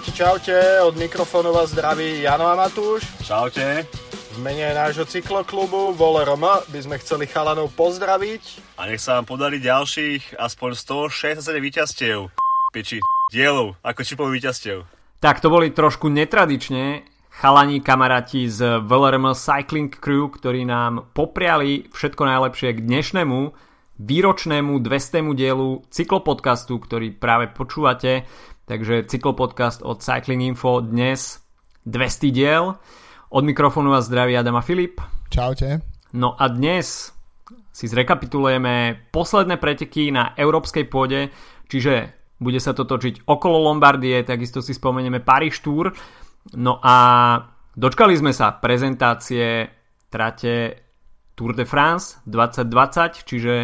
Čaute, 0.00 0.16
čaute, 0.16 0.56
od 0.80 0.96
mikrofónu 0.96 1.52
vás 1.52 1.76
zdraví 1.76 2.24
Jano 2.24 2.48
a 2.48 2.56
Matúš. 2.56 3.04
Čaute. 3.20 3.84
V 4.32 4.38
mene 4.40 4.72
nášho 4.72 5.04
cykloklubu 5.04 5.92
VoleRM 5.92 6.40
by 6.40 6.80
sme 6.80 6.96
chceli 7.04 7.28
chalanov 7.28 7.68
pozdraviť. 7.76 8.64
A 8.80 8.88
nech 8.88 8.96
sa 8.96 9.20
vám 9.20 9.28
podarí 9.28 9.60
ďalších 9.60 10.40
aspoň 10.40 11.04
167 11.04 11.52
víťazstiev. 11.60 12.32
Piči, 12.72 13.04
dielov, 13.28 13.76
ako 13.84 14.00
čipových 14.00 14.40
víťazstiev. 14.40 14.88
Tak 15.20 15.44
to 15.44 15.52
boli 15.52 15.68
trošku 15.68 16.08
netradične 16.08 17.04
chalani 17.28 17.84
kamaráti 17.84 18.48
z 18.48 18.80
VLRM 18.80 19.36
Cycling 19.36 19.92
Crew, 19.92 20.32
ktorí 20.32 20.64
nám 20.64 21.12
popriali 21.12 21.92
všetko 21.92 22.24
najlepšie 22.24 22.72
k 22.72 22.84
dnešnému 22.88 23.38
výročnému 24.00 24.80
200. 24.80 25.36
dielu 25.36 25.84
cyklopodcastu, 25.92 26.80
ktorý 26.80 27.12
práve 27.12 27.52
počúvate. 27.52 28.24
Takže 28.70 29.10
cyklopodcast 29.10 29.82
od 29.82 29.98
Cycling 29.98 30.46
Info 30.46 30.78
dnes 30.78 31.42
200 31.90 32.30
diel. 32.30 32.78
Od 33.34 33.42
mikrofónu 33.42 33.90
vás 33.90 34.06
zdraví 34.06 34.38
Adam 34.38 34.54
a 34.54 34.62
Filip. 34.62 35.02
Čaute. 35.26 35.82
No 36.14 36.38
a 36.38 36.46
dnes 36.46 37.10
si 37.74 37.90
zrekapitulujeme 37.90 39.10
posledné 39.10 39.58
preteky 39.58 40.14
na 40.14 40.38
európskej 40.38 40.86
pôde, 40.86 41.34
čiže 41.66 42.14
bude 42.38 42.62
sa 42.62 42.70
to 42.70 42.86
točiť 42.86 43.26
okolo 43.26 43.58
Lombardie, 43.58 44.22
takisto 44.22 44.62
si 44.62 44.70
spomenieme 44.70 45.18
Paris 45.18 45.58
Tour. 45.58 45.90
No 46.54 46.78
a 46.78 46.94
dočkali 47.74 48.14
sme 48.14 48.30
sa 48.30 48.54
prezentácie 48.54 49.66
trate 50.06 50.54
Tour 51.34 51.58
de 51.58 51.66
France 51.66 52.22
2020, 52.22 53.26
čiže 53.26 53.54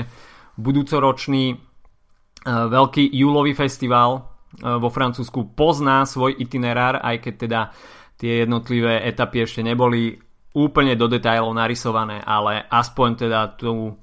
budúcoročný 0.58 1.54
e, 1.54 1.56
veľký 2.42 3.06
júlový 3.14 3.54
festival 3.54 4.34
vo 4.60 4.88
Francúzsku 4.88 5.52
pozná 5.52 6.08
svoj 6.08 6.32
itinerár, 6.36 7.00
aj 7.04 7.16
keď 7.20 7.34
teda 7.36 7.60
tie 8.16 8.44
jednotlivé 8.44 9.04
etapy 9.04 9.44
ešte 9.44 9.60
neboli 9.60 10.16
úplne 10.56 10.96
do 10.96 11.04
detajlov 11.04 11.52
narysované, 11.52 12.24
ale 12.24 12.64
aspoň 12.64 13.28
teda 13.28 13.40
tú 13.60 13.92
e, 13.92 13.94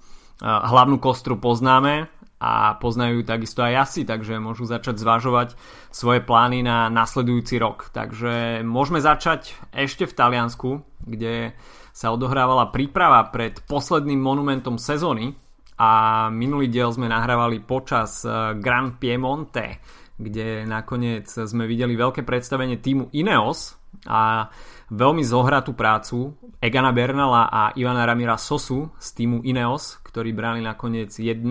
hlavnú 0.45 1.01
kostru 1.01 1.41
poznáme 1.41 2.05
a 2.37 2.77
poznajú 2.77 3.25
takisto 3.25 3.65
aj 3.65 3.89
asi, 3.89 4.01
takže 4.05 4.37
môžu 4.37 4.69
začať 4.69 5.01
zvažovať 5.01 5.57
svoje 5.89 6.21
plány 6.21 6.61
na 6.61 6.93
nasledujúci 6.93 7.57
rok. 7.57 7.89
Takže 7.89 8.61
môžeme 8.61 9.01
začať 9.01 9.57
ešte 9.73 10.05
v 10.05 10.13
Taliansku, 10.13 10.69
kde 11.01 11.57
sa 11.89 12.13
odohrávala 12.13 12.69
príprava 12.69 13.25
pred 13.33 13.57
posledným 13.65 14.21
monumentom 14.21 14.77
sezóny 14.77 15.33
a 15.81 16.29
minulý 16.29 16.69
diel 16.69 16.93
sme 16.93 17.09
nahrávali 17.09 17.65
počas 17.65 18.21
e, 18.21 18.61
Grand 18.61 18.93
Piemonte, 19.01 19.81
kde 20.17 20.66
nakoniec 20.69 21.25
sme 21.25 21.66
videli 21.66 21.97
veľké 21.97 22.22
predstavenie 22.22 22.78
týmu 22.78 23.09
Ineos 23.14 23.78
a 24.06 24.50
veľmi 24.94 25.23
zohratú 25.25 25.73
prácu 25.73 26.33
Egana 26.61 26.94
Bernala 26.94 27.50
a 27.50 27.61
Ivana 27.75 28.06
Ramira 28.06 28.38
Sosu 28.38 28.94
z 28.97 29.08
týmu 29.17 29.41
Ineos, 29.44 30.00
ktorí 30.06 30.31
brali 30.31 30.61
nakoniec 30.61 31.11
1-2. 31.17 31.44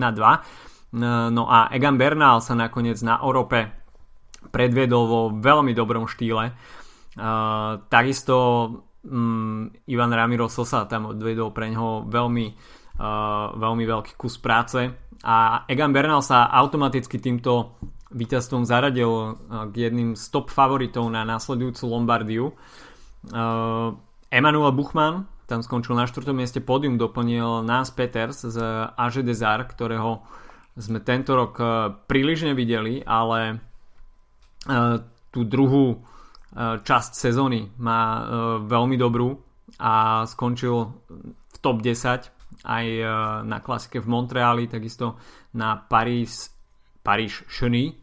No 1.33 1.43
a 1.49 1.69
Egan 1.73 1.97
Bernal 1.97 2.39
sa 2.39 2.53
nakoniec 2.53 3.01
na 3.01 3.21
Orope 3.25 3.83
predviedol 4.49 5.03
vo 5.07 5.21
veľmi 5.33 5.71
dobrom 5.73 6.05
štýle. 6.05 6.53
Uh, 7.13 7.77
takisto 7.93 8.35
um, 9.05 9.69
Ivan 9.85 10.09
Ramiro 10.09 10.49
Sosa 10.49 10.89
tam 10.89 11.13
odvedol 11.13 11.53
pre 11.53 11.69
neho 11.69 12.09
veľmi, 12.09 12.45
uh, 12.97 13.53
veľmi 13.53 13.83
veľký 13.85 14.17
kus 14.17 14.41
práce 14.41 14.89
a 15.23 15.63
Egan 15.71 15.95
Bernal 15.95 16.19
sa 16.19 16.51
automaticky 16.51 17.15
týmto 17.15 17.79
víťazstvom 18.13 18.63
zaradil 18.63 19.09
uh, 19.09 19.33
k 19.73 19.89
jedným 19.89 20.13
z 20.13 20.23
top 20.29 20.53
favoritov 20.53 21.09
na 21.09 21.25
následujúcu 21.25 21.83
Lombardiu. 21.89 22.45
Emanuel 24.27 24.71
Buchmann 24.75 25.31
tam 25.47 25.63
skončil 25.63 25.95
na 25.95 26.03
4. 26.03 26.35
mieste 26.35 26.59
pódium, 26.59 26.99
doplnil 26.99 27.63
nás 27.63 27.91
Peters 27.91 28.43
z 28.43 28.57
AG 28.95 29.23
Desar, 29.23 29.63
ktorého 29.63 30.23
sme 30.75 30.99
tento 30.99 31.35
rok 31.35 31.53
uh, 31.59 31.91
príliš 32.07 32.47
nevideli, 32.47 33.03
ale 33.03 33.59
tú 35.27 35.43
druhú 35.43 35.99
časť 36.63 37.11
sezóny 37.19 37.67
má 37.83 38.23
veľmi 38.63 38.95
dobrú 38.95 39.35
a 39.75 40.23
skončil 40.23 40.87
v 41.27 41.57
top 41.59 41.83
10 41.83 42.63
aj 42.63 42.85
na 43.43 43.59
klasike 43.59 43.99
v 43.99 44.07
Montreali, 44.07 44.71
takisto 44.71 45.19
na 45.51 45.75
Paris 45.75 46.47
Paríž 47.03 47.43
Cheny 47.51 48.02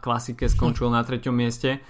klasike 0.00 0.48
skončil 0.50 0.92
na 0.92 1.02
treťom 1.02 1.34
mieste. 1.34 1.80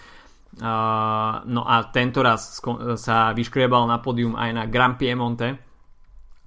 No 1.46 1.62
a 1.66 1.74
tento 1.92 2.24
raz 2.24 2.62
sa 2.96 3.16
vyškriebal 3.36 3.84
na 3.84 4.00
pódium 4.00 4.38
aj 4.38 4.50
na 4.56 4.64
Grand 4.64 4.96
Piemonte. 4.96 5.58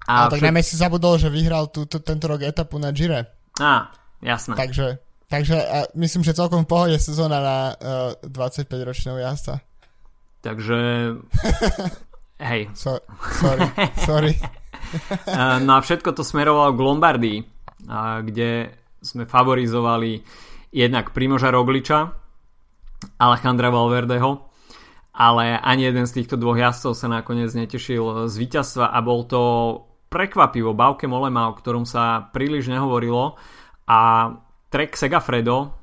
A, 0.08 0.26
a 0.26 0.32
tak 0.32 0.40
všet... 0.40 0.46
najmä 0.48 0.62
si 0.64 0.74
zabudol, 0.74 1.20
že 1.20 1.28
vyhral 1.30 1.68
túto, 1.70 2.00
tento 2.00 2.26
rok 2.26 2.42
etapu 2.42 2.80
na 2.80 2.90
Gire. 2.90 3.30
Á, 3.60 3.92
jasné. 4.24 4.56
Takže, 4.56 4.98
takže 5.28 5.56
a 5.60 5.78
myslím, 5.94 6.24
že 6.24 6.34
celkom 6.34 6.64
v 6.64 6.70
pohode 6.72 6.96
sezóna 6.98 7.38
na 7.38 7.58
uh, 7.76 8.16
25-ročného 8.24 9.20
jazda. 9.20 9.60
Takže... 10.40 10.78
Hej. 12.50 12.72
So, 12.72 12.96
sorry, 13.36 13.68
sorry. 14.08 14.32
no 15.60 15.76
a 15.76 15.80
všetko 15.84 16.16
to 16.16 16.24
smerovalo 16.24 16.72
k 16.72 16.80
Lombardii, 16.80 17.38
kde 18.24 18.72
sme 19.04 19.28
favorizovali 19.28 20.24
jednak 20.70 21.10
Primoža 21.10 21.50
Rogliča, 21.50 22.14
Alejandra 23.18 23.70
Valverdeho, 23.70 24.50
ale 25.10 25.58
ani 25.58 25.90
jeden 25.90 26.06
z 26.06 26.22
týchto 26.22 26.38
dvoch 26.38 26.56
jazdcov 26.56 26.92
sa 26.94 27.06
nakoniec 27.10 27.50
netešil 27.50 28.30
z 28.30 28.34
víťazstva 28.38 28.94
a 28.94 28.98
bol 29.02 29.26
to 29.26 29.42
prekvapivo 30.10 30.74
Bauke 30.74 31.06
Molema, 31.10 31.50
o 31.50 31.56
ktorom 31.58 31.86
sa 31.86 32.30
príliš 32.30 32.70
nehovorilo. 32.70 33.38
A 33.90 34.00
Trek 34.70 34.94
Segafredo 34.94 35.74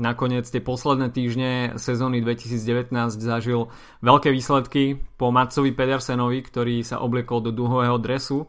nakoniec 0.00 0.48
tie 0.48 0.58
posledné 0.58 1.12
týždne 1.14 1.52
sezóny 1.78 2.24
2019 2.24 2.90
zažil 3.22 3.70
veľké 4.02 4.34
výsledky 4.34 4.98
po 5.20 5.30
Matcovi 5.30 5.70
Pedersenovi, 5.70 6.42
ktorý 6.42 6.82
sa 6.82 6.98
obliekol 6.98 7.44
do 7.44 7.54
duhového 7.54 8.00
dresu 8.02 8.48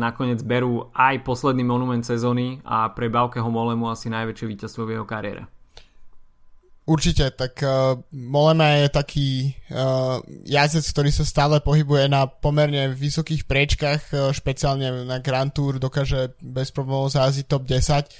nakoniec 0.00 0.40
berú 0.40 0.88
aj 0.96 1.20
posledný 1.20 1.60
monument 1.68 2.00
sezóny 2.00 2.64
a 2.64 2.88
pre 2.96 3.12
Baukeho 3.12 3.46
Molemu 3.52 3.92
asi 3.92 4.08
najväčšie 4.08 4.46
víťazstvo 4.48 4.88
v 4.88 4.92
jeho 4.96 5.04
kariére. 5.04 5.44
Určite, 6.88 7.30
tak 7.36 7.60
uh, 7.62 7.94
Molema 8.10 8.82
je 8.82 8.88
taký 8.90 9.28
uh, 9.70 10.18
jazdec, 10.42 10.82
ktorý 10.90 11.10
sa 11.12 11.22
stále 11.28 11.62
pohybuje 11.62 12.08
na 12.10 12.26
pomerne 12.26 12.90
vysokých 12.90 13.46
priečkách, 13.46 14.02
uh, 14.10 14.18
špeciálne 14.34 15.06
na 15.06 15.22
Grand 15.22 15.52
Tour 15.52 15.78
dokáže 15.78 16.34
bez 16.42 16.74
problémov 16.74 17.12
záziť 17.14 17.46
top 17.46 17.68
10, 17.68 18.10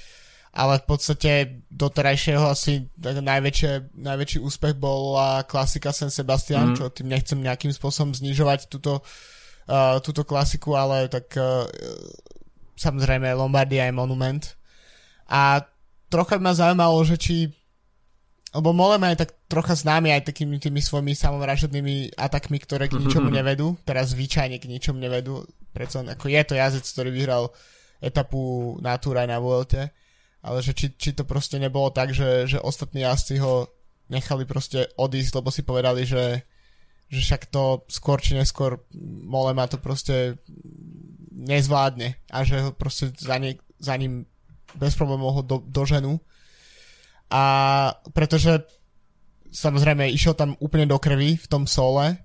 ale 0.55 0.73
v 0.77 0.85
podstate 0.87 1.31
doterajšieho 1.67 2.47
asi 2.47 2.87
najväčšie, 3.01 3.97
najväčší 3.97 4.39
úspech 4.39 4.79
bola 4.79 5.43
klasika 5.43 5.91
San 5.91 6.13
Sebastian, 6.13 6.71
mm. 6.71 6.75
čo 6.79 6.93
tým 6.95 7.11
nechcem 7.11 7.43
nejakým 7.43 7.75
spôsobom 7.75 8.15
znižovať 8.15 8.71
túto 8.71 9.01
uh, 9.01 9.05
uh, 9.67 10.01
túto 10.01 10.25
klasiku, 10.25 10.73
ale 10.73 11.11
tak 11.11 11.33
uh, 11.37 11.67
samozrejme 12.79 13.29
Lombardia 13.37 13.85
je 13.85 13.93
monument. 13.93 14.43
A 15.29 15.61
trocha 16.09 16.39
by 16.39 16.43
ma 16.49 16.53
zaujímalo, 16.53 16.97
že 17.05 17.17
či 17.17 17.35
lebo 18.51 18.75
Molema 18.75 19.15
je 19.15 19.23
tak 19.23 19.31
trocha 19.47 19.79
známy 19.79 20.11
aj 20.11 20.27
takými 20.27 20.59
tými 20.59 20.83
svojimi 20.83 21.15
samovražednými 21.15 22.19
atakmi, 22.19 22.59
ktoré 22.59 22.91
k 22.91 22.99
ničomu 22.99 23.31
nevedú, 23.39 23.79
teraz 23.87 24.11
zvyčajne 24.11 24.59
k 24.59 24.67
ničomu 24.67 24.99
nevedú, 24.99 25.47
preto 25.71 26.03
ako 26.03 26.27
je 26.27 26.41
to 26.43 26.53
jazdec, 26.59 26.83
ktorý 26.83 27.09
vyhral 27.15 27.43
etapu 28.03 28.75
na 28.83 28.99
Tour 28.99 29.23
aj 29.23 29.27
na 29.31 29.39
Vuelte, 29.39 29.95
ale 30.43 30.59
že 30.59 30.75
či, 30.75 30.91
či 30.99 31.15
to 31.15 31.23
proste 31.23 31.55
nebolo 31.63 31.95
tak, 31.95 32.11
že, 32.11 32.43
že 32.49 32.59
ostatní 32.59 33.07
jazdci 33.07 33.39
ho 33.39 33.71
nechali 34.11 34.43
proste 34.43 34.91
odísť, 34.99 35.31
lebo 35.39 35.47
si 35.47 35.63
povedali, 35.63 36.03
že 36.03 36.43
že 37.11 37.19
však 37.19 37.51
to 37.51 37.83
skôr 37.91 38.23
či 38.23 38.39
neskôr 38.39 38.87
Molema 39.27 39.67
to 39.67 39.75
proste 39.75 40.39
nezvládne 41.35 42.15
a 42.31 42.37
že 42.47 42.63
ho 42.63 42.71
proste 42.71 43.11
za, 43.19 43.35
ne, 43.35 43.59
za 43.83 43.99
ním 43.99 44.23
bez 44.79 44.95
problémov 44.95 45.35
ho 45.35 45.43
do, 45.43 45.57
doženú. 45.67 46.23
A 47.27 47.43
pretože 48.15 48.63
samozrejme 49.51 50.07
išiel 50.07 50.39
tam 50.39 50.55
úplne 50.63 50.87
do 50.87 50.95
krvi 50.95 51.35
v 51.35 51.47
tom 51.51 51.67
sole, 51.67 52.15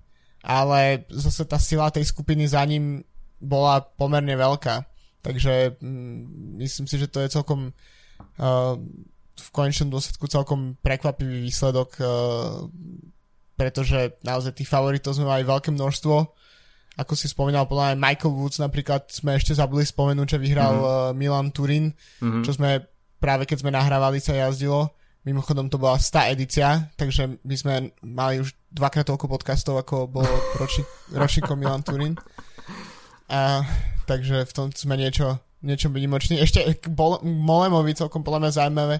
ale 0.46 1.02
zase 1.10 1.42
tá 1.42 1.58
sila 1.58 1.90
tej 1.90 2.06
skupiny 2.06 2.46
za 2.46 2.62
ním 2.62 3.02
bola 3.42 3.82
pomerne 3.82 4.38
veľká. 4.38 4.86
Takže 5.26 5.82
mm, 5.82 6.62
myslím 6.62 6.86
si, 6.86 6.96
že 7.02 7.10
to 7.10 7.18
je 7.26 7.34
celkom 7.34 7.74
uh, 7.74 8.74
v 9.36 9.48
konečnom 9.50 9.90
dôsledku 9.90 10.30
celkom 10.30 10.78
prekvapivý 10.78 11.42
výsledok 11.42 11.98
uh, 11.98 12.06
pretože 13.56 14.14
naozaj 14.20 14.60
tých 14.60 14.70
favoritov 14.70 15.16
sme 15.16 15.26
mali 15.26 15.42
veľké 15.42 15.72
množstvo. 15.72 16.16
Ako 16.96 17.12
si 17.12 17.28
spomínal, 17.28 17.68
podľa 17.68 17.96
Michael 17.96 18.32
Woods 18.36 18.60
napríklad 18.60 19.08
sme 19.12 19.36
ešte 19.36 19.52
zabudli 19.52 19.84
spomenúť, 19.84 20.36
že 20.36 20.38
vyhral 20.40 20.76
mm-hmm. 20.76 21.16
Milan 21.16 21.48
Turin, 21.52 21.92
mm-hmm. 21.92 22.44
čo 22.44 22.56
sme 22.56 22.84
práve 23.20 23.48
keď 23.48 23.64
sme 23.64 23.72
nahrávali 23.72 24.20
sa 24.20 24.36
jazdilo. 24.36 24.92
Mimochodom 25.26 25.66
to 25.66 25.82
bola 25.82 25.98
100 25.98 26.32
edícia, 26.38 26.86
takže 26.94 27.42
my 27.42 27.56
sme 27.58 27.74
mali 28.06 28.38
už 28.38 28.54
dvakrát 28.70 29.10
toľko 29.10 29.26
podcastov, 29.26 29.74
ako 29.82 30.06
bolo 30.06 30.30
ročník, 30.54 30.86
ročníkom 31.20 31.58
Milan 31.58 31.82
Turin. 31.82 32.14
A, 33.26 33.66
takže 34.06 34.46
v 34.46 34.52
tom 34.54 34.70
sme 34.70 34.94
niečo, 34.94 35.42
niečo 35.66 35.90
vynimočný. 35.90 36.38
Ešte 36.38 36.62
k 36.78 36.86
Molemovi 37.26 37.98
celkom 37.98 38.22
podľa 38.22 38.46
mňa 38.46 38.52
zaujímavé, 38.54 38.96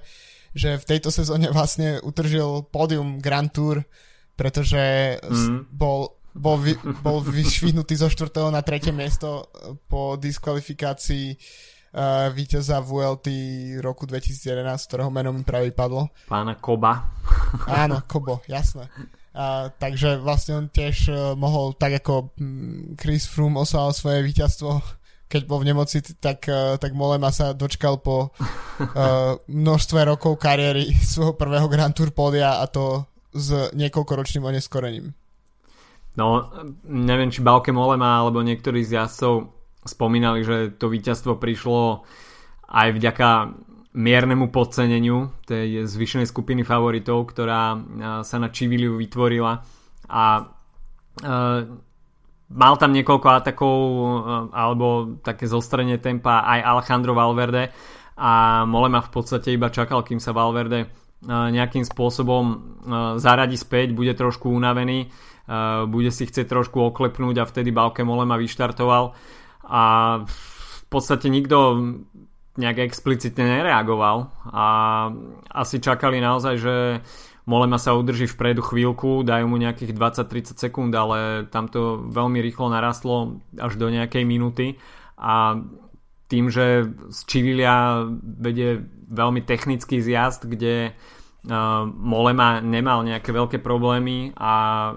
že 0.57 0.81
v 0.83 0.89
tejto 0.89 1.15
sezóne 1.15 1.53
vlastne 1.55 2.03
utržil 2.03 2.67
pódium 2.75 3.23
Grand 3.23 3.53
Tour, 3.53 3.87
pretože 4.37 5.17
mm. 5.25 5.73
bol, 5.73 6.21
bol, 6.37 6.61
vy, 6.61 6.77
bol 7.01 7.25
vyšvihnutý 7.25 7.97
zo 7.97 8.13
4. 8.13 8.53
na 8.53 8.61
3. 8.61 8.93
miesto 8.93 9.49
po 9.89 10.21
diskvalifikácii 10.21 11.35
uh, 11.97 12.29
víťaza 12.31 12.85
VLT 12.85 13.27
roku 13.81 14.05
2011, 14.05 14.61
ktorého 14.87 15.09
meno 15.09 15.33
mi 15.33 15.43
práve 15.43 15.73
padlo. 15.73 16.13
Pána 16.29 16.61
Koba. 16.61 17.17
Áno, 17.65 18.05
Kobo, 18.05 18.45
jasné. 18.45 18.93
Uh, 19.37 19.69
takže 19.77 20.17
vlastne 20.17 20.65
on 20.65 20.67
tiež 20.73 20.97
uh, 21.13 21.17
mohol, 21.37 21.77
tak 21.77 22.01
ako 22.01 22.33
um, 22.41 22.97
Chris 22.97 23.29
Froome 23.29 23.61
oslal 23.61 23.93
svoje 23.93 24.25
víťazstvo, 24.25 24.81
keď 25.29 25.43
bol 25.45 25.61
v 25.61 25.69
nemoci, 25.73 26.01
tak, 26.17 26.49
uh, 26.49 26.81
tak 26.81 26.97
Molema 26.97 27.29
sa 27.29 27.53
dočkal 27.53 28.01
po 28.01 28.33
uh, 28.33 29.37
množstve 29.45 30.09
rokov 30.09 30.41
kariéry 30.41 30.89
svojho 31.13 31.37
prvého 31.37 31.69
Grand 31.69 31.93
Tour 31.93 32.17
pódia 32.17 32.61
a 32.61 32.65
to 32.65 33.05
s 33.37 33.71
niekoľkoročným 33.77 34.49
oneskorením. 34.49 35.13
No, 36.17 36.49
neviem, 36.89 37.29
či 37.29 37.45
Bauke 37.45 37.77
Molema 37.77 38.25
alebo 38.25 38.41
niektorí 38.41 38.81
z 38.81 38.97
jazdcov 38.97 39.53
spomínali, 39.85 40.41
že 40.43 40.73
to 40.81 40.89
víťazstvo 40.89 41.37
prišlo 41.37 42.09
aj 42.73 42.89
vďaka 42.97 43.29
miernemu 43.97 44.49
podceneniu 44.49 45.45
tej 45.45 45.85
zvyšenej 45.89 46.29
skupiny 46.29 46.65
favoritov, 46.65 47.33
ktorá 47.33 47.77
sa 48.25 48.37
na 48.41 48.49
Čiviliu 48.49 48.97
vytvorila 48.97 49.61
a 50.09 50.25
mal 52.47 52.75
tam 52.77 52.91
niekoľko 52.93 53.29
atakov 53.29 53.79
alebo 54.53 55.17
také 55.25 55.49
zostrenie 55.49 56.01
tempa 56.01 56.45
aj 56.45 56.61
Alejandro 56.65 57.13
Valverde 57.17 57.73
a 58.17 58.65
Molema 58.65 59.05
v 59.05 59.13
podstate 59.13 59.53
iba 59.53 59.73
čakal, 59.73 60.01
kým 60.01 60.21
sa 60.21 60.33
Valverde 60.37 61.06
nejakým 61.25 61.87
spôsobom 61.87 62.45
zaradí 63.17 63.57
späť, 63.57 63.97
bude 63.97 64.13
trošku 64.13 64.53
unavený, 64.53 65.09
bude 65.87 66.11
si 66.11 66.27
chcieť 66.27 66.51
trošku 66.51 66.83
oklepnúť 66.93 67.37
a 67.41 67.49
vtedy 67.49 67.71
Bauke 67.71 68.03
Molema 68.03 68.35
vyštartoval. 68.37 69.15
A 69.67 69.85
v 70.27 70.83
podstate 70.87 71.27
nikto 71.33 71.79
nejak 72.57 72.89
explicitne 72.89 73.61
nereagoval 73.61 74.33
a 74.49 74.67
asi 75.53 75.77
čakali 75.77 76.25
naozaj, 76.25 76.55
že 76.57 76.75
Molema 77.47 77.79
sa 77.79 77.95
udrží 77.95 78.27
vpredu 78.27 78.59
chvíľku, 78.59 79.23
dajú 79.23 79.47
mu 79.47 79.55
nejakých 79.55 79.95
20-30 79.95 80.59
sekúnd, 80.59 80.91
ale 80.97 81.47
tam 81.47 81.71
to 81.71 82.03
veľmi 82.11 82.43
rýchlo 82.43 82.67
narastlo 82.67 83.39
až 83.55 83.79
do 83.79 83.87
nejakej 83.87 84.27
minúty. 84.27 84.83
A 85.15 85.55
tým, 86.27 86.51
že 86.51 86.91
z 87.11 87.19
Čivilia 87.27 88.03
vedie 88.21 88.83
veľmi 89.07 89.47
technický 89.47 90.03
zjazd, 90.03 90.51
kde 90.51 90.91
uh, 90.91 91.87
Molema 91.87 92.59
nemal 92.59 93.07
nejaké 93.07 93.31
veľké 93.31 93.59
problémy 93.63 94.35
a 94.35 94.91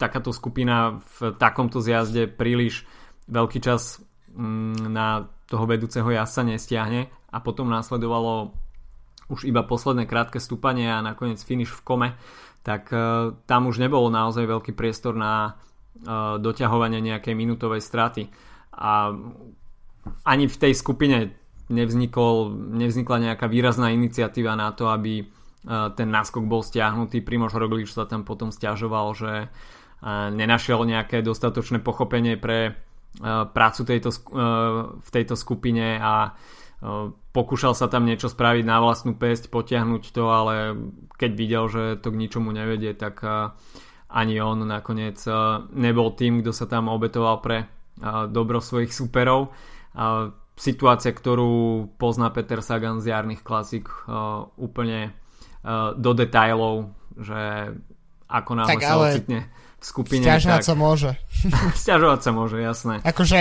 takáto 0.00 0.32
skupina 0.32 1.00
v 1.20 1.36
takomto 1.36 1.80
zjazde 1.80 2.28
príliš 2.28 2.84
veľký 3.28 3.58
čas 3.60 4.00
mm, 4.32 4.92
na 4.92 5.28
toho 5.48 5.64
vedúceho 5.68 6.08
jasa 6.08 6.44
nestiahne 6.44 7.08
a 7.32 7.36
potom 7.40 7.68
následovalo 7.68 8.56
už 9.26 9.44
iba 9.44 9.66
posledné 9.66 10.06
krátke 10.06 10.38
stúpanie 10.38 10.86
a 10.86 11.02
nakoniec 11.02 11.42
finish 11.42 11.74
v 11.74 11.82
kome, 11.82 12.08
tak 12.62 12.88
uh, 12.94 13.34
tam 13.44 13.68
už 13.68 13.82
nebolo 13.82 14.08
naozaj 14.08 14.46
veľký 14.46 14.72
priestor 14.72 15.18
na 15.18 15.52
uh, 15.52 16.38
doťahovanie 16.38 17.02
nejakej 17.02 17.34
minútovej 17.34 17.82
straty. 17.82 18.30
A 18.76 19.10
ani 20.26 20.46
v 20.46 20.56
tej 20.56 20.72
skupine 20.74 21.34
nevznikol, 21.66 22.54
nevznikla 22.54 23.32
nejaká 23.32 23.46
výrazná 23.50 23.90
iniciatíva 23.90 24.54
na 24.54 24.70
to, 24.70 24.90
aby 24.90 25.26
uh, 25.26 25.90
ten 25.94 26.08
náskok 26.10 26.46
bol 26.46 26.62
stiahnutý. 26.62 27.22
Primož 27.22 27.58
Roglič 27.58 27.90
sa 27.90 28.06
tam 28.06 28.22
potom 28.22 28.54
stiažoval, 28.54 29.06
že 29.16 29.32
nenašiel 30.06 30.84
nejaké 30.84 31.24
dostatočné 31.24 31.80
pochopenie 31.80 32.36
pre 32.36 32.76
Eh, 33.16 33.44
prácu 33.48 33.80
tejto, 33.88 34.12
v 35.00 35.08
tejto 35.08 35.40
skupine 35.40 35.96
a 35.96 36.36
pokúšal 37.32 37.72
sa 37.72 37.88
tam 37.88 38.04
niečo 38.04 38.28
spraviť 38.28 38.68
na 38.68 38.84
vlastnú 38.84 39.16
pesť, 39.16 39.48
potiahnuť 39.48 40.12
to, 40.12 40.24
ale 40.28 40.76
keď 41.16 41.30
videl, 41.32 41.64
že 41.72 41.96
to 42.04 42.12
k 42.12 42.20
ničomu 42.20 42.52
nevedie, 42.52 42.92
tak 42.92 43.24
ani 44.12 44.34
on 44.44 44.68
nakoniec 44.68 45.16
nebol 45.72 46.12
tým, 46.12 46.44
kto 46.44 46.52
sa 46.52 46.68
tam 46.68 46.92
obetoval 46.92 47.40
pre 47.40 47.64
dobro 48.28 48.60
svojich 48.60 48.92
superov. 48.92 49.56
Situácia, 50.56 51.12
ktorú 51.12 51.84
pozná 52.00 52.32
Peter 52.32 52.60
Sagan 52.64 53.00
z 53.00 53.12
jarných 53.12 53.44
klasik 53.44 53.88
úplne 54.56 55.12
do 55.96 56.10
detajlov, 56.16 56.92
že 57.16 57.72
ako 58.26 58.52
náhle 58.58 58.82
sa 58.82 58.98
ocitne 58.98 59.40
v 59.78 59.84
skupine. 59.84 60.24
Sťažovať 60.24 60.62
tak... 60.62 60.68
sa 60.68 60.74
môže. 60.74 61.10
Sťažovať 61.84 62.20
sa 62.20 62.30
môže, 62.34 62.56
jasné. 62.58 62.94
Akože 63.06 63.38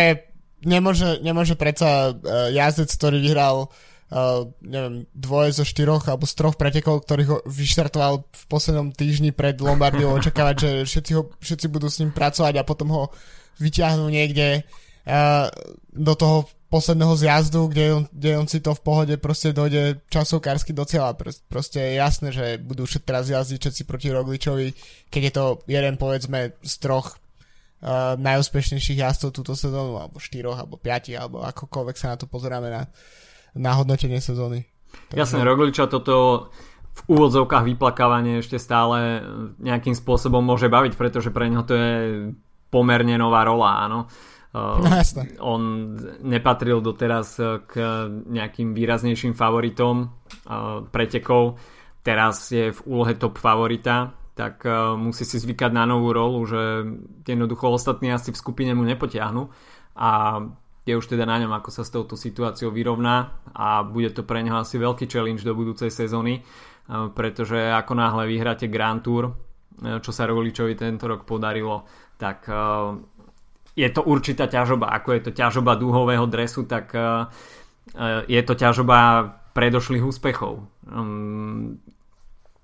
nemôže, 0.65 1.19
nemôže 1.21 1.55
predsa 1.57 2.13
uh, 2.13 2.49
jazdec, 2.53 2.89
ktorý 2.91 3.17
vyhral 3.21 3.69
uh, 3.69 4.45
neviem, 4.61 5.09
dvoje 5.15 5.57
zo 5.57 5.65
štyroch 5.65 6.05
alebo 6.07 6.29
z 6.29 6.33
troch 6.37 6.55
pretekov, 6.55 7.05
ktorých 7.05 7.29
ho 7.29 7.37
vyštartoval 7.49 8.25
v 8.29 8.43
poslednom 8.49 8.93
týždni 8.93 9.33
pred 9.33 9.57
Lombardiou, 9.57 10.13
očakávať, 10.15 10.55
že 10.57 10.69
všetci, 10.85 11.11
ho, 11.17 11.23
všetci 11.41 11.65
budú 11.71 11.87
s 11.89 11.99
ním 12.03 12.11
pracovať 12.13 12.61
a 12.61 12.67
potom 12.67 12.89
ho 12.93 13.03
vyťahnú 13.57 14.05
niekde 14.11 14.67
do 15.93 16.13
toho 16.17 16.49
posledného 16.75 17.15
zjazdu, 17.15 17.71
kde 17.71 17.83
on, 17.93 18.03
kde 18.09 18.31
on 18.35 18.47
si 18.49 18.59
to 18.59 18.73
v 18.73 18.83
pohode 18.83 19.15
proste 19.21 19.53
dojde 19.53 20.01
časovkársky 20.11 20.73
do 20.73 20.83
cieľa. 20.83 21.15
Proste 21.47 21.79
je 21.79 22.01
jasné, 22.01 22.33
že 22.33 22.59
budú 22.59 22.83
všetci 22.83 23.05
teraz 23.05 23.29
jazdiť 23.29 23.59
všetci 23.61 23.81
proti 23.85 24.09
Rogličovi, 24.11 24.67
keď 25.07 25.21
je 25.23 25.33
to 25.33 25.43
jeden 25.69 25.95
povedzme 25.95 26.57
z 26.59 26.73
troch 26.81 27.15
uh, 27.15 28.19
najúspešnejších 28.19 28.97
jazdcov 28.97 29.29
túto 29.31 29.53
sezónu, 29.53 30.01
alebo 30.01 30.17
štyroch, 30.19 30.57
alebo 30.57 30.75
piatich, 30.75 31.15
alebo 31.15 31.45
akokoľvek 31.47 31.95
sa 31.95 32.11
na 32.11 32.19
to 32.19 32.25
pozeráme 32.27 32.67
na, 32.67 32.83
na 33.55 33.71
hodnotenie 33.77 34.19
sezóny. 34.19 34.65
Takže... 35.13 35.21
Jasné, 35.21 35.45
Rogliča 35.45 35.87
toto 35.87 36.49
v 36.95 37.01
úvodzovkách 37.07 37.71
vyplakávanie 37.71 38.43
ešte 38.43 38.59
stále 38.59 39.21
nejakým 39.63 39.93
spôsobom 39.93 40.41
môže 40.43 40.67
baviť, 40.67 40.97
pretože 40.97 41.29
pre 41.29 41.47
neho 41.47 41.63
to 41.63 41.77
je 41.77 41.95
pomerne 42.67 43.15
nová 43.15 43.47
rola, 43.47 43.85
áno. 43.87 44.11
Uh, 44.11 44.34
no, 44.55 44.87
jasne. 44.87 45.35
On 45.43 45.93
nepatril 46.23 46.79
doteraz 46.79 47.35
k 47.67 47.73
nejakým 48.29 48.71
výraznejším 48.71 49.35
favoritom 49.35 50.07
uh, 50.07 50.87
pretekov. 50.87 51.59
Teraz 52.05 52.53
je 52.53 52.69
v 52.69 52.79
úlohe 52.85 53.17
top 53.17 53.41
favorita, 53.41 54.13
tak 54.37 54.61
musí 54.99 55.25
si 55.25 55.41
zvykať 55.41 55.71
na 55.73 55.89
novú 55.89 56.13
rolu, 56.13 56.43
že 56.45 56.85
jednoducho 57.25 57.71
ostatní 57.71 58.13
asi 58.13 58.29
v 58.29 58.37
skupine 58.37 58.77
mu 58.77 58.85
nepotiahnu 58.85 59.49
a 59.95 60.37
je 60.85 60.93
už 60.93 61.07
teda 61.09 61.25
na 61.25 61.41
ňom, 61.41 61.49
ako 61.55 61.69
sa 61.73 61.81
s 61.81 61.89
touto 61.89 62.13
situáciou 62.13 62.69
vyrovná 62.69 63.41
a 63.57 63.81
bude 63.81 64.13
to 64.13 64.21
pre 64.21 64.45
neho 64.45 64.61
asi 64.61 64.77
veľký 64.77 65.09
challenge 65.09 65.41
do 65.41 65.57
budúcej 65.57 65.89
sezóny, 65.89 66.45
pretože 67.17 67.57
ako 67.73 67.97
náhle 67.97 68.29
vyhráte 68.29 68.69
Grand 68.69 69.01
Tour, 69.01 69.33
čo 69.81 70.11
sa 70.13 70.29
Rogličovi 70.29 70.77
tento 70.77 71.09
rok 71.09 71.25
podarilo, 71.25 71.89
tak 72.21 72.45
je 73.75 73.89
to 73.91 74.01
určitá 74.01 74.47
ťažoba. 74.47 74.87
Ako 74.95 75.19
je 75.19 75.21
to 75.27 75.31
ťažoba 75.35 75.75
dúhového 75.75 76.23
dresu, 76.25 76.63
tak 76.63 76.95
uh, 76.95 77.27
je 78.25 78.41
to 78.41 78.55
ťažoba 78.55 79.29
predošlých 79.51 80.03
úspechov. 80.03 80.63
Um, 80.87 81.79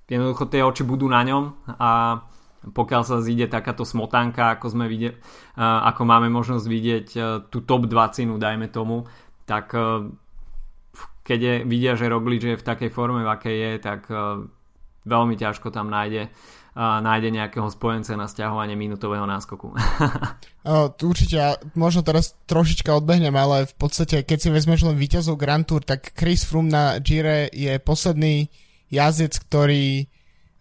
jednoducho 0.07 0.47
tie 0.47 0.63
oči 0.63 0.87
budú 0.87 1.11
na 1.11 1.23
ňom 1.23 1.55
a 1.79 2.23
pokiaľ 2.61 3.01
sa 3.03 3.25
zíde 3.25 3.49
takáto 3.49 3.83
smotánka, 3.83 4.55
ako, 4.55 4.71
sme 4.71 4.85
vidie, 4.87 5.19
uh, 5.59 5.83
ako 5.91 6.01
máme 6.07 6.31
možnosť 6.31 6.65
vidieť 6.65 7.07
tú 7.51 7.59
top 7.67 7.91
20, 7.91 8.39
dajme 8.39 8.71
tomu, 8.71 9.05
tak 9.43 9.75
keď 11.21 11.39
je, 11.43 11.55
vidia, 11.67 11.93
že 11.99 12.07
Roglič 12.07 12.43
je 12.43 12.55
v 12.55 12.63
takej 12.63 12.87
forme, 12.87 13.27
v 13.27 13.29
akej 13.29 13.55
je, 13.55 13.71
tak 13.83 14.07
veľmi 15.05 15.35
ťažko 15.37 15.73
tam 15.73 15.89
nájde 15.89 16.29
uh, 16.75 16.99
nájde 17.03 17.29
nejakého 17.31 17.67
spojence 17.71 18.11
na 18.15 18.27
stiahovanie 18.27 18.75
minutového 18.79 19.27
náskoku. 19.27 19.75
o, 20.67 20.75
určite, 21.03 21.59
možno 21.75 22.01
teraz 22.05 22.37
trošička 22.47 22.95
odbehnem, 22.95 23.33
ale 23.35 23.67
v 23.67 23.75
podstate, 23.75 24.23
keď 24.23 24.37
si 24.39 24.49
vezmeš 24.49 24.87
len 24.87 24.95
víťazov 24.95 25.39
Grand 25.39 25.65
Tour, 25.65 25.83
tak 25.83 26.15
Chris 26.15 26.47
Froome 26.47 26.71
na 26.71 26.99
Gire 27.03 27.51
je 27.51 27.75
posledný 27.81 28.47
jazdec, 28.91 29.33
ktorý 29.47 30.05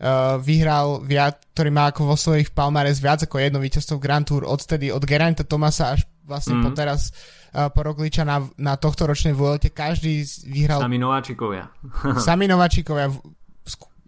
uh, 0.00 0.38
vyhral 0.42 1.02
viac, 1.02 1.42
ktorý 1.54 1.70
má 1.70 1.90
ako 1.90 2.14
vo 2.14 2.16
svojich 2.16 2.50
palmares 2.54 3.02
viac 3.02 3.26
ako 3.26 3.38
jedno 3.38 3.58
víťazstvo 3.62 3.98
v 3.98 4.04
Grand 4.04 4.26
Tour 4.26 4.46
odtedy 4.46 4.90
od 4.90 5.02
Geranta 5.02 5.42
Tomasa 5.44 5.98
až 5.98 6.06
vlastne 6.24 6.62
mm. 6.62 6.62
po 6.62 6.70
teraz 6.70 7.10
uh, 7.52 7.68
po 7.74 7.82
Rogliča 7.82 8.22
na, 8.22 8.38
na 8.54 8.78
tohto 8.78 9.10
ročnej 9.10 9.34
Vuelte 9.34 9.74
každý 9.74 10.22
vyhral 10.46 10.78
Sami 10.78 11.02
nováčikovia 11.02 11.74
Sami 12.26 12.46
nováčikovia 12.46 13.10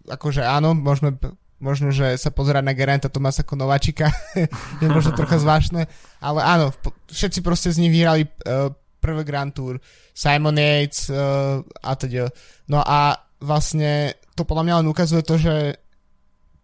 akože 0.09 0.42
áno, 0.42 0.75
môžeme 0.75 1.14
možno, 1.62 1.94
že 1.94 2.18
sa 2.18 2.35
pozerať 2.35 2.66
na 2.66 2.75
Geranta 2.75 3.06
Tomasa 3.06 3.47
ako 3.47 3.54
nováčika, 3.54 4.11
je 4.82 4.88
možno 4.90 5.14
trocha 5.14 5.38
zvláštne, 5.38 5.87
ale 6.18 6.40
áno, 6.42 6.75
všetci 7.06 7.38
proste 7.40 7.71
z 7.71 7.87
nich 7.87 7.94
vyhrali 7.94 8.26
uh, 8.26 8.75
prvé 8.99 9.23
Grand 9.23 9.54
Tour, 9.54 9.78
Simon 10.11 10.59
Yates 10.59 11.06
uh, 11.11 11.62
a 11.62 11.92
teda. 11.94 12.30
No 12.66 12.82
a 12.82 13.14
vlastne 13.38 14.18
to 14.35 14.42
podľa 14.42 14.64
mňa 14.66 14.75
len 14.82 14.90
ukazuje 14.90 15.23
to, 15.23 15.38
že 15.38 15.54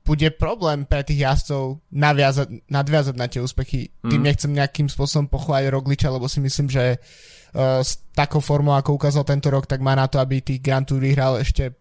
bude 0.03 0.29
problém 0.41 0.89
pre 0.89 1.05
tých 1.05 1.21
jazdcov 1.21 1.85
naviazať, 1.93 2.65
nadviazať 2.65 3.15
na 3.19 3.27
tie 3.29 3.45
úspechy. 3.45 3.93
Mm. 4.01 4.11
Tým 4.11 4.23
nechcem 4.25 4.53
nejakým 4.57 4.89
spôsobom 4.89 5.29
pochváliť 5.29 5.69
Rogliča, 5.69 6.09
lebo 6.09 6.27
si 6.27 6.41
myslím, 6.41 6.73
že 6.73 6.97
uh, 6.97 7.85
s 7.85 8.03
takou 8.17 8.41
formou, 8.41 8.73
ako 8.75 8.97
ukázal 8.97 9.29
tento 9.29 9.53
rok, 9.53 9.69
tak 9.69 9.85
má 9.85 9.93
na 9.93 10.09
to, 10.09 10.17
aby 10.17 10.41
tých 10.41 10.65
Grand 10.65 10.89
Tour 10.89 11.03
vyhral 11.03 11.39
ešte 11.39 11.77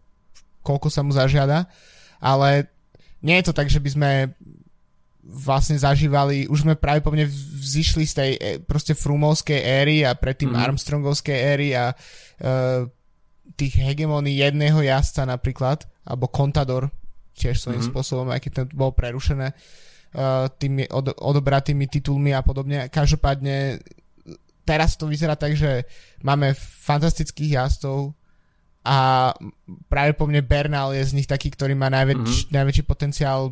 koľko 0.67 0.91
sa 0.91 0.99
mu 1.07 1.15
zažiada. 1.15 1.71
Ale 2.19 2.67
nie 3.23 3.39
je 3.39 3.47
to 3.47 3.53
tak, 3.55 3.71
že 3.71 3.79
by 3.79 3.89
sme 3.95 4.11
vlastne 5.27 5.75
zažívali, 5.75 6.47
už 6.47 6.63
sme 6.63 6.79
práve 6.79 7.03
pomne 7.03 7.27
vzýšli 7.27 8.03
z 8.07 8.13
tej 8.15 8.31
e, 8.35 8.39
proste 8.63 8.95
frumovskej 8.95 9.59
éry 9.59 10.07
a 10.07 10.15
predtým 10.15 10.55
mm. 10.55 10.63
Armstrongovskej 10.63 11.35
éry 11.35 11.75
a 11.75 11.91
uh, 11.91 12.87
tých 13.59 13.75
hegemónií 13.75 14.39
jedného 14.39 14.79
jazdca 14.79 15.27
napríklad, 15.27 15.83
alebo 16.07 16.31
Contador 16.31 16.87
tiež 17.35 17.59
svojím 17.59 17.83
mm. 17.83 17.89
spôsobom, 17.91 18.27
aj 18.31 18.39
keď 18.39 18.51
to 18.55 18.61
bolo 18.71 18.95
prerušené 18.95 19.51
uh, 19.51 20.47
tými 20.47 20.87
od, 20.87 21.11
odobratými 21.11 21.91
titulmi 21.91 22.31
a 22.31 22.39
podobne. 22.39 22.87
Každopádne 22.87 23.83
teraz 24.63 24.95
to 24.95 25.11
vyzerá 25.11 25.35
tak, 25.35 25.59
že 25.59 25.83
máme 26.23 26.55
fantastických 26.55 27.55
jazdcov, 27.55 28.15
a 28.87 28.97
práve 29.91 30.15
po 30.15 30.23
mne 30.23 30.39
Bernal 30.47 30.95
je 30.95 31.03
z 31.03 31.15
nich 31.19 31.27
taký, 31.27 31.51
ktorý 31.51 31.75
má 31.75 31.91
najväč, 31.91 32.23
mm-hmm. 32.23 32.55
najväčší 32.55 32.83
potenciál 32.87 33.51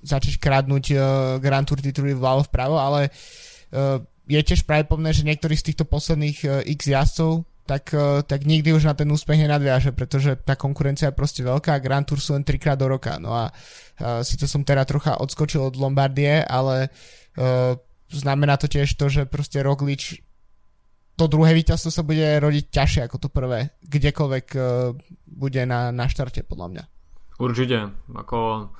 začať 0.00 0.40
kradnúť 0.40 0.84
uh, 0.96 1.00
Grand 1.36 1.68
Tour 1.68 1.84
tituly 1.84 2.16
vľavo 2.16 2.48
vpravo, 2.48 2.80
ale 2.80 3.12
uh, 3.12 4.00
je 4.24 4.40
tiež 4.40 4.64
práve 4.64 4.88
po 4.88 4.96
mne, 4.96 5.12
že 5.12 5.28
niektorí 5.28 5.52
z 5.52 5.72
týchto 5.72 5.84
posledných 5.84 6.38
uh, 6.48 6.50
x 6.64 6.88
jazdcov 6.88 7.44
tak, 7.68 7.92
uh, 7.92 8.24
tak 8.24 8.48
nikdy 8.48 8.72
už 8.72 8.88
na 8.88 8.96
ten 8.96 9.10
úspech 9.12 9.36
nenadviaže, 9.36 9.92
pretože 9.92 10.40
tá 10.40 10.56
konkurencia 10.56 11.12
je 11.12 11.18
proste 11.18 11.44
veľká 11.44 11.76
a 11.76 11.84
Grand 11.84 12.08
Tour 12.08 12.16
sú 12.16 12.32
len 12.32 12.46
trikrát 12.46 12.80
do 12.80 12.88
roka. 12.88 13.20
No 13.20 13.36
a 13.36 13.52
uh, 13.52 14.24
síce 14.24 14.48
som 14.48 14.64
teda 14.64 14.88
trocha 14.88 15.20
odskočil 15.20 15.60
od 15.60 15.76
Lombardie, 15.76 16.40
ale 16.40 16.88
uh, 17.36 17.76
znamená 18.08 18.56
to 18.56 18.70
tiež 18.70 18.96
to, 18.96 19.12
že 19.12 19.28
proste 19.28 19.60
Roglič 19.60 20.24
to 21.18 21.26
druhé 21.26 21.50
víťazstvo 21.58 21.90
sa 21.90 22.06
bude 22.06 22.38
rodiť 22.38 22.64
ťažšie 22.70 23.00
ako 23.10 23.16
to 23.18 23.28
prvé, 23.28 23.74
kdekoľvek 23.82 24.46
uh, 24.54 24.94
bude 25.26 25.62
na, 25.66 25.90
na 25.90 26.06
štarte, 26.06 26.46
podľa 26.46 26.66
mňa. 26.70 26.84
Určite, 27.42 27.90
ako 28.14 28.70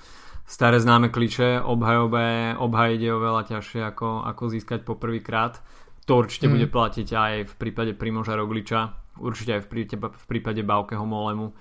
staré 0.47 0.79
známe 0.79 1.11
kliče, 1.11 1.59
obhajobe, 1.67 2.55
obhajiť 2.57 3.01
je 3.03 3.11
oveľa 3.11 3.43
ťažšie 3.51 3.81
ako, 3.91 4.23
ako 4.23 4.43
získať 4.55 4.81
po 4.87 4.95
prvýkrát. 4.95 5.59
To 6.07 6.25
určite 6.25 6.49
mm. 6.49 6.53
bude 6.55 6.67
platiť 6.71 7.09
aj 7.13 7.35
v 7.51 7.55
prípade 7.59 7.93
Primoža 7.99 8.39
Rogliča, 8.39 8.97
určite 9.21 9.59
aj 9.59 9.63
v 9.67 9.69
prípade, 9.69 10.15
v 10.15 10.25
prípade 10.25 10.63
Baukeho 10.63 11.05
Molemu 11.05 11.53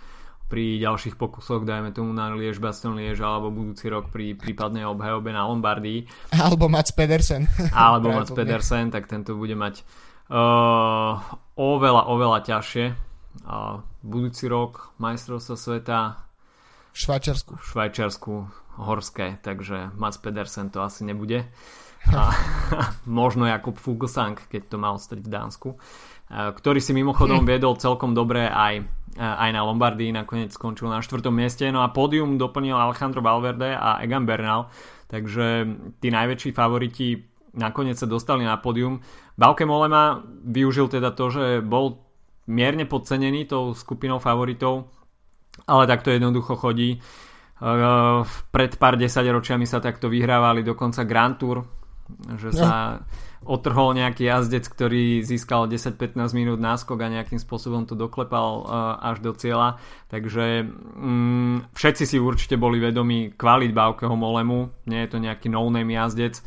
pri 0.47 0.79
ďalších 0.79 1.19
pokusoch, 1.19 1.67
dajme 1.67 1.91
tomu 1.91 2.15
na 2.15 2.31
Liež, 2.31 2.63
Baston 2.63 2.95
Liež 2.95 3.19
alebo 3.19 3.51
budúci 3.51 3.91
rok 3.91 4.07
pri 4.07 4.31
prípadnej 4.31 4.87
obhajobe 4.87 5.35
na 5.35 5.43
Lombardii. 5.43 6.07
Alebo 6.39 6.71
Mats 6.71 6.95
Pedersen. 6.95 7.51
Alebo 7.75 8.11
Mats 8.15 8.31
Pedersen, 8.31 8.87
tak 8.87 9.11
tento 9.11 9.35
bude 9.35 9.59
mať 9.59 9.83
uh, 10.29 11.13
oveľa, 11.55 12.03
oveľa 12.07 12.39
ťažšie. 12.43 12.85
Uh, 13.47 13.79
budúci 14.01 14.49
rok 14.49 14.91
majstrovstvo 14.97 15.55
sveta 15.55 16.27
v 16.91 16.97
Švajčiarsku. 16.97 17.51
V 17.53 17.63
Švajčiarsku 17.63 18.33
horské, 18.81 19.37
takže 19.45 19.93
Mats 19.93 20.17
Pedersen 20.17 20.73
to 20.73 20.81
asi 20.81 21.05
nebude. 21.05 21.45
A, 22.09 22.33
možno 23.05 23.45
Jakub 23.45 23.77
Fuglsang, 23.77 24.37
keď 24.49 24.61
to 24.73 24.77
mal 24.81 24.97
ostať 24.97 25.21
v 25.21 25.29
Dánsku. 25.29 25.69
Uh, 26.27 26.51
ktorý 26.57 26.81
si 26.81 26.97
mimochodom 26.97 27.45
viedol 27.49 27.77
celkom 27.77 28.17
dobre 28.17 28.49
aj, 28.49 28.81
uh, 29.21 29.35
aj 29.45 29.49
na 29.53 29.61
Lombardii, 29.61 30.09
nakoniec 30.09 30.49
skončil 30.49 30.89
na 30.89 31.05
štvrtom 31.05 31.31
mieste. 31.31 31.69
No 31.69 31.85
a 31.85 31.93
pódium 31.93 32.41
doplnil 32.41 32.73
Alejandro 32.73 33.21
Valverde 33.21 33.77
a 33.77 34.01
Egan 34.01 34.25
Bernal, 34.25 34.73
takže 35.05 35.69
tí 36.01 36.09
najväčší 36.09 36.49
favoriti 36.51 37.36
nakoniec 37.53 37.95
sa 37.99 38.09
dostali 38.09 38.43
na 38.43 38.57
pódium. 38.57 38.99
Bauke 39.37 39.63
Molema 39.63 40.19
využil 40.25 40.89
teda 40.89 41.13
to, 41.13 41.29
že 41.29 41.45
bol 41.61 42.07
mierne 42.47 42.87
podcenený 42.87 43.47
tou 43.47 43.75
skupinou 43.75 44.17
favoritov, 44.17 44.87
ale 45.67 45.83
takto 45.85 46.09
jednoducho 46.09 46.55
chodí. 46.55 46.97
Uh, 47.57 48.21
pred 48.53 48.77
pár 48.77 48.95
desaťročiami 49.01 49.65
sa 49.65 49.81
takto 49.81 50.07
vyhrávali 50.13 50.61
dokonca 50.61 51.01
Grand 51.09 51.35
Tour, 51.41 51.65
že 52.37 52.53
sa 52.53 53.01
no. 53.01 53.57
otrhol 53.57 53.97
nejaký 53.97 54.29
jazdec, 54.29 54.63
ktorý 54.69 55.25
získal 55.25 55.65
10-15 55.65 56.37
minút 56.37 56.61
náskok 56.61 57.01
a 57.01 57.11
nejakým 57.17 57.41
spôsobom 57.41 57.89
to 57.89 57.97
doklepal 57.97 58.63
uh, 58.63 59.01
až 59.01 59.25
do 59.25 59.33
cieľa. 59.33 59.81
Takže 60.07 60.69
um, 60.69 61.65
všetci 61.73 62.03
si 62.05 62.17
určite 62.21 62.55
boli 62.55 62.77
vedomi 62.77 63.33
kvalit 63.33 63.73
Baukeho 63.73 64.13
Molemu, 64.13 64.69
nie 64.85 65.03
je 65.03 65.09
to 65.09 65.17
nejaký 65.17 65.49
no-name 65.49 65.97
jazdec 65.97 66.39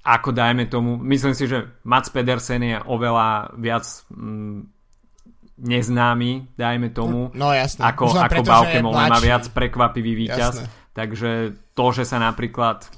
ako 0.00 0.28
dajme 0.32 0.64
tomu, 0.72 0.96
myslím 1.12 1.36
si, 1.36 1.44
že 1.44 1.68
Mats 1.84 2.08
Pedersen 2.08 2.64
je 2.64 2.76
oveľa 2.80 3.52
viac 3.60 3.84
mm, 4.08 4.58
neznámy, 5.60 6.56
dajme 6.56 6.88
tomu, 6.96 7.28
no, 7.36 7.52
jasne. 7.52 7.84
ako, 7.84 8.16
ako 8.16 8.42
Bauke 8.42 8.80
má 8.80 9.20
viac 9.20 9.44
prekvapivý 9.52 10.26
víťaz. 10.26 10.64
Jasne. 10.64 10.66
Takže 10.96 11.30
to, 11.76 11.86
že 11.92 12.08
sa 12.08 12.18
napríklad 12.18 12.88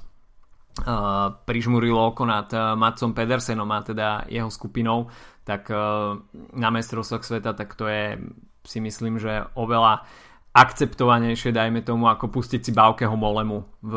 uh, 0.86 1.34
prižmurilo 1.42 2.14
oko 2.14 2.22
nad 2.22 2.46
uh, 2.54 2.78
Matsom 2.78 3.12
Pedersenom 3.12 3.68
a 3.68 3.82
teda 3.82 4.08
jeho 4.30 4.48
skupinou, 4.48 5.10
tak 5.42 5.68
uh, 5.74 6.16
na 6.54 6.70
mestrovstvách 6.70 7.26
sveta, 7.26 7.50
tak 7.58 7.74
to 7.74 7.90
je 7.90 8.16
si 8.62 8.78
myslím, 8.78 9.18
že 9.18 9.42
oveľa 9.58 10.06
akceptovanejšie, 10.52 11.48
dajme 11.56 11.80
tomu, 11.80 12.12
ako 12.12 12.28
pustiť 12.28 12.60
si 12.60 12.72
Baukeho 12.76 13.16
Molemu 13.16 13.64
v, 13.80 13.94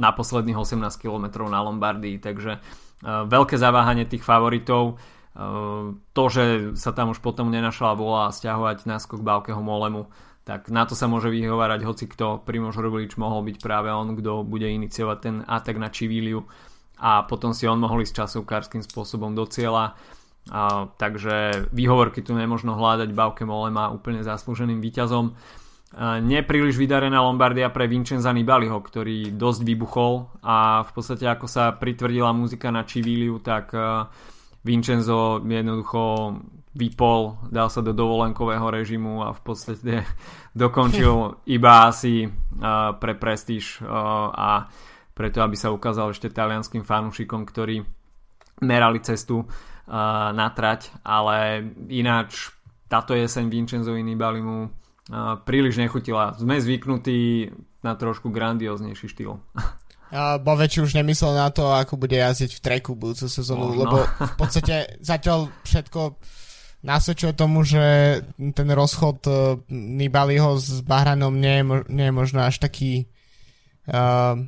na 0.00 0.10
posledných 0.16 0.56
18 0.56 0.80
km 0.96 1.44
na 1.52 1.60
Lombardii. 1.60 2.16
Takže 2.16 2.52
uh, 2.56 3.28
veľké 3.28 3.60
zaváhanie 3.60 4.08
tých 4.08 4.24
favoritov. 4.24 4.96
Uh, 5.36 5.92
to, 6.16 6.24
že 6.32 6.44
sa 6.80 6.96
tam 6.96 7.12
už 7.12 7.20
potom 7.20 7.52
nenašla 7.52 7.92
vola 7.92 8.32
stiahovať 8.32 8.88
náskok 8.88 9.20
Baukeho 9.20 9.60
Molemu, 9.60 10.08
tak 10.48 10.72
na 10.72 10.88
to 10.88 10.96
sa 10.96 11.12
môže 11.12 11.28
vyhovárať 11.28 11.84
hoci 11.84 12.08
kto. 12.08 12.40
Primož 12.40 12.80
Roglič 12.80 13.20
mohol 13.20 13.44
byť 13.44 13.60
práve 13.60 13.92
on, 13.92 14.16
kto 14.16 14.48
bude 14.48 14.64
iniciovať 14.64 15.18
ten 15.20 15.36
atak 15.44 15.76
na 15.76 15.92
Čivíliu 15.92 16.40
a 16.98 17.28
potom 17.28 17.52
si 17.52 17.68
on 17.68 17.76
mohol 17.76 18.00
ísť 18.00 18.24
časovkárským 18.24 18.80
spôsobom 18.80 19.36
do 19.36 19.44
cieľa. 19.44 19.92
Uh, 20.48 20.88
takže 20.96 21.68
výhovorky 21.68 22.24
tu 22.24 22.32
nemožno 22.32 22.72
hľadať. 22.80 23.12
Bauke 23.12 23.44
Molema 23.44 23.92
úplne 23.92 24.24
zaslúženým 24.24 24.80
výťazom 24.80 25.36
nepríliš 25.96 26.76
vydarená 26.76 27.24
Lombardia 27.24 27.72
pre 27.72 27.88
Vincenza 27.88 28.28
Nibaliho, 28.28 28.76
ktorý 28.76 29.32
dosť 29.32 29.60
vybuchol 29.64 30.28
a 30.44 30.84
v 30.84 30.90
podstate 30.92 31.24
ako 31.24 31.48
sa 31.48 31.72
pritvrdila 31.72 32.28
muzika 32.36 32.68
na 32.68 32.84
Čiviliu, 32.84 33.40
tak 33.40 33.72
e, 33.72 34.04
Vincenzo 34.68 35.40
jednoducho 35.40 36.36
vypol, 36.76 37.40
dal 37.48 37.72
sa 37.72 37.80
do 37.80 37.96
dovolenkového 37.96 38.68
režimu 38.68 39.24
a 39.24 39.32
v 39.32 39.40
podstate 39.40 40.04
dokončil 40.62 41.40
iba 41.56 41.88
asi 41.88 42.28
e, 42.28 42.28
pre 43.00 43.16
prestíž 43.16 43.80
e, 43.80 43.88
a 44.36 44.68
preto, 45.16 45.40
aby 45.40 45.56
sa 45.56 45.72
ukázal 45.72 46.12
ešte 46.12 46.30
talianským 46.30 46.84
fanúšikom, 46.84 47.42
ktorí 47.42 47.82
merali 48.62 49.02
cestu 49.02 49.42
na 49.88 50.46
trať, 50.54 50.94
ale 51.02 51.64
ináč 51.90 52.54
táto 52.86 53.18
jeseň 53.18 53.50
Vincenzovi 53.50 53.98
Nibalimu 54.04 54.70
príliš 55.44 55.80
nechutila. 55.80 56.36
Sme 56.36 56.60
zvyknutí 56.60 57.50
na 57.80 57.96
trošku 57.96 58.28
grandióznejší 58.28 59.06
štýl. 59.08 59.40
A 60.08 60.40
Boveč 60.40 60.80
už 60.80 60.96
nemyslel 60.96 61.36
na 61.36 61.52
to, 61.52 61.68
ako 61.68 62.00
bude 62.00 62.16
jazdiť 62.16 62.56
v 62.56 62.64
treku 62.64 62.96
budúcu 62.96 63.28
sezónu, 63.28 63.76
no, 63.76 63.76
lebo 63.76 63.96
v 64.08 64.34
podstate 64.40 64.96
zatiaľ 65.04 65.52
všetko 65.68 66.16
nasvedčuje 66.80 67.32
tomu, 67.36 67.60
že 67.66 67.84
ten 68.56 68.68
rozchod 68.72 69.18
uh, 69.28 69.36
Nibaliho 69.68 70.56
s 70.56 70.80
Bahranom 70.80 71.36
nie 71.36 71.60
je, 71.60 71.64
nie 71.92 72.06
je 72.08 72.14
možno 72.14 72.40
až 72.46 72.56
taký 72.56 73.10
uh, 73.90 74.38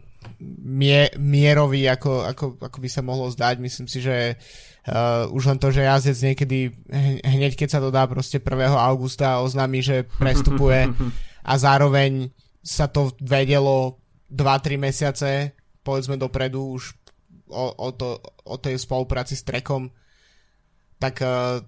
mie, 0.64 1.12
mierový, 1.20 1.90
ako, 1.92 2.24
ako, 2.24 2.44
ako 2.62 2.78
by 2.80 2.88
sa 2.88 3.02
mohlo 3.04 3.28
zdať. 3.28 3.60
Myslím 3.60 3.88
si, 3.90 4.00
že 4.00 4.40
Uh, 4.80 5.28
už 5.36 5.44
len 5.44 5.58
to, 5.60 5.68
že 5.68 5.84
jazdec 5.84 6.18
niekedy 6.24 6.72
hneď 7.20 7.52
keď 7.52 7.68
sa 7.68 7.80
to 7.84 7.92
dá 7.92 8.08
proste 8.08 8.40
1. 8.40 8.48
augusta 8.72 9.44
oznámi, 9.44 9.84
že 9.84 10.08
prestupuje 10.16 10.88
a 11.50 11.52
zároveň 11.60 12.32
sa 12.64 12.88
to 12.88 13.12
vedelo 13.20 14.00
2-3 14.32 14.80
mesiace 14.80 15.52
povedzme 15.84 16.16
dopredu 16.16 16.80
už 16.80 16.96
o, 17.52 17.66
o, 17.76 17.88
to, 17.92 18.24
o 18.48 18.56
tej 18.56 18.80
spolupráci 18.80 19.36
s 19.36 19.44
Trekom 19.44 19.92
tak 21.00 21.24
uh, 21.24 21.64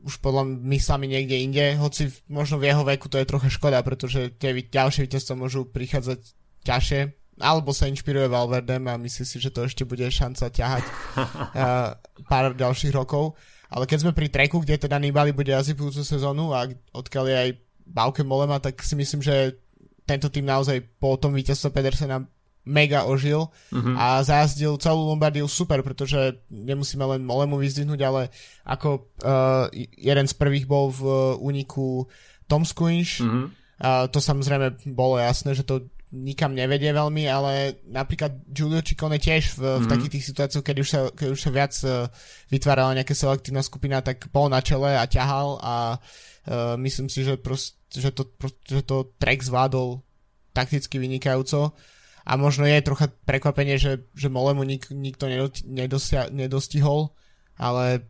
už 0.00 0.22
podľa 0.22 0.48
myslami 0.64 1.10
niekde 1.10 1.36
inde, 1.42 1.76
hoci 1.76 2.08
možno 2.32 2.56
v 2.56 2.72
jeho 2.72 2.86
veku 2.86 3.10
to 3.12 3.20
je 3.20 3.28
trocha 3.28 3.52
škoda, 3.52 3.84
pretože 3.84 4.32
tie 4.40 4.56
ďalšie 4.56 5.04
víťazstva 5.04 5.34
môžu 5.36 5.68
prichádzať 5.68 6.20
ťažšie, 6.64 7.00
alebo 7.40 7.72
sa 7.72 7.88
inšpiruje 7.88 8.28
Valverdem 8.28 8.84
a 8.86 9.00
myslí 9.00 9.24
si, 9.24 9.36
že 9.40 9.50
to 9.50 9.64
ešte 9.64 9.88
bude 9.88 10.04
šanca 10.04 10.52
ťahať 10.52 10.84
uh, 10.84 11.96
pár 12.30 12.52
ďalších 12.54 12.92
rokov. 12.94 13.34
Ale 13.70 13.86
keď 13.86 13.98
sme 14.02 14.12
pri 14.12 14.28
treku, 14.28 14.60
kde 14.60 14.82
teda 14.82 14.98
Nibali 14.98 15.30
bude 15.30 15.54
asi 15.54 15.78
budúcu 15.78 16.02
sezónu 16.02 16.50
a 16.50 16.66
odkiaľ 16.90 17.24
je 17.30 17.36
aj 17.38 17.50
Bauke 17.86 18.22
Molema, 18.26 18.58
tak 18.58 18.82
si 18.82 18.98
myslím, 18.98 19.22
že 19.22 19.58
tento 20.06 20.26
tým 20.26 20.42
naozaj 20.42 20.82
po 20.98 21.14
tom 21.14 21.30
víťazstve 21.34 21.70
Pedersena 21.70 22.26
mega 22.66 23.08
ožil 23.08 23.48
uh-huh. 23.48 23.94
a 23.96 24.20
zajazdil 24.20 24.76
celú 24.76 25.06
Lombardiu 25.08 25.48
super, 25.48 25.80
pretože 25.80 26.42
nemusíme 26.50 27.02
len 27.16 27.24
Molemu 27.24 27.56
vyzdvihnúť, 27.56 28.00
ale 28.04 28.28
ako 28.66 29.10
uh, 29.22 29.70
jeden 29.96 30.26
z 30.28 30.34
prvých 30.34 30.66
bol 30.68 30.92
v 30.92 31.02
úniku 31.40 32.04
Tom 32.50 32.66
Squinch, 32.66 33.22
uh-huh. 33.22 33.48
uh, 33.80 34.04
to 34.10 34.18
samozrejme 34.18 34.76
bolo 34.92 35.16
jasné, 35.16 35.54
že 35.56 35.64
to 35.64 35.88
nikam 36.10 36.58
nevedie 36.58 36.90
veľmi, 36.90 37.22
ale 37.30 37.78
napríklad 37.86 38.42
Giulio 38.50 38.82
Ciccone 38.82 39.22
tiež 39.22 39.54
v, 39.54 39.58
mm-hmm. 39.62 39.78
v 39.78 39.84
mhm. 39.86 39.90
takých 39.90 40.12
tých 40.18 40.26
situáciách, 40.34 40.64
keď 40.66 40.76
už 40.82 40.88
sa, 40.90 41.00
keď 41.14 41.28
už 41.30 41.40
sa 41.40 41.50
viac 41.54 41.72
uh, 41.86 42.10
vytvárala 42.50 42.96
nejaká 42.98 43.14
selektívna 43.14 43.62
skupina, 43.62 44.02
tak 44.02 44.26
bol 44.34 44.50
na 44.50 44.58
čele 44.58 44.98
a 44.98 45.06
ťahal 45.06 45.62
a 45.62 45.74
uh, 45.96 46.74
myslím 46.82 47.06
si, 47.06 47.22
že, 47.22 47.38
prost, 47.38 47.78
že, 47.94 48.10
to, 48.10 48.26
prost, 48.26 48.58
že 48.66 48.82
to 48.82 49.14
track 49.22 49.46
zvládol 49.46 50.02
takticky 50.50 50.98
vynikajúco 50.98 51.78
a 52.26 52.32
možno 52.34 52.66
je 52.66 52.82
trocha 52.82 53.06
prekvapenie, 53.06 53.78
že, 53.78 54.10
že 54.12 54.26
Molemu 54.26 54.66
nik, 54.66 54.90
nikto 54.90 55.30
nedosia, 55.64 56.26
nedostihol, 56.28 57.14
ale 57.54 58.06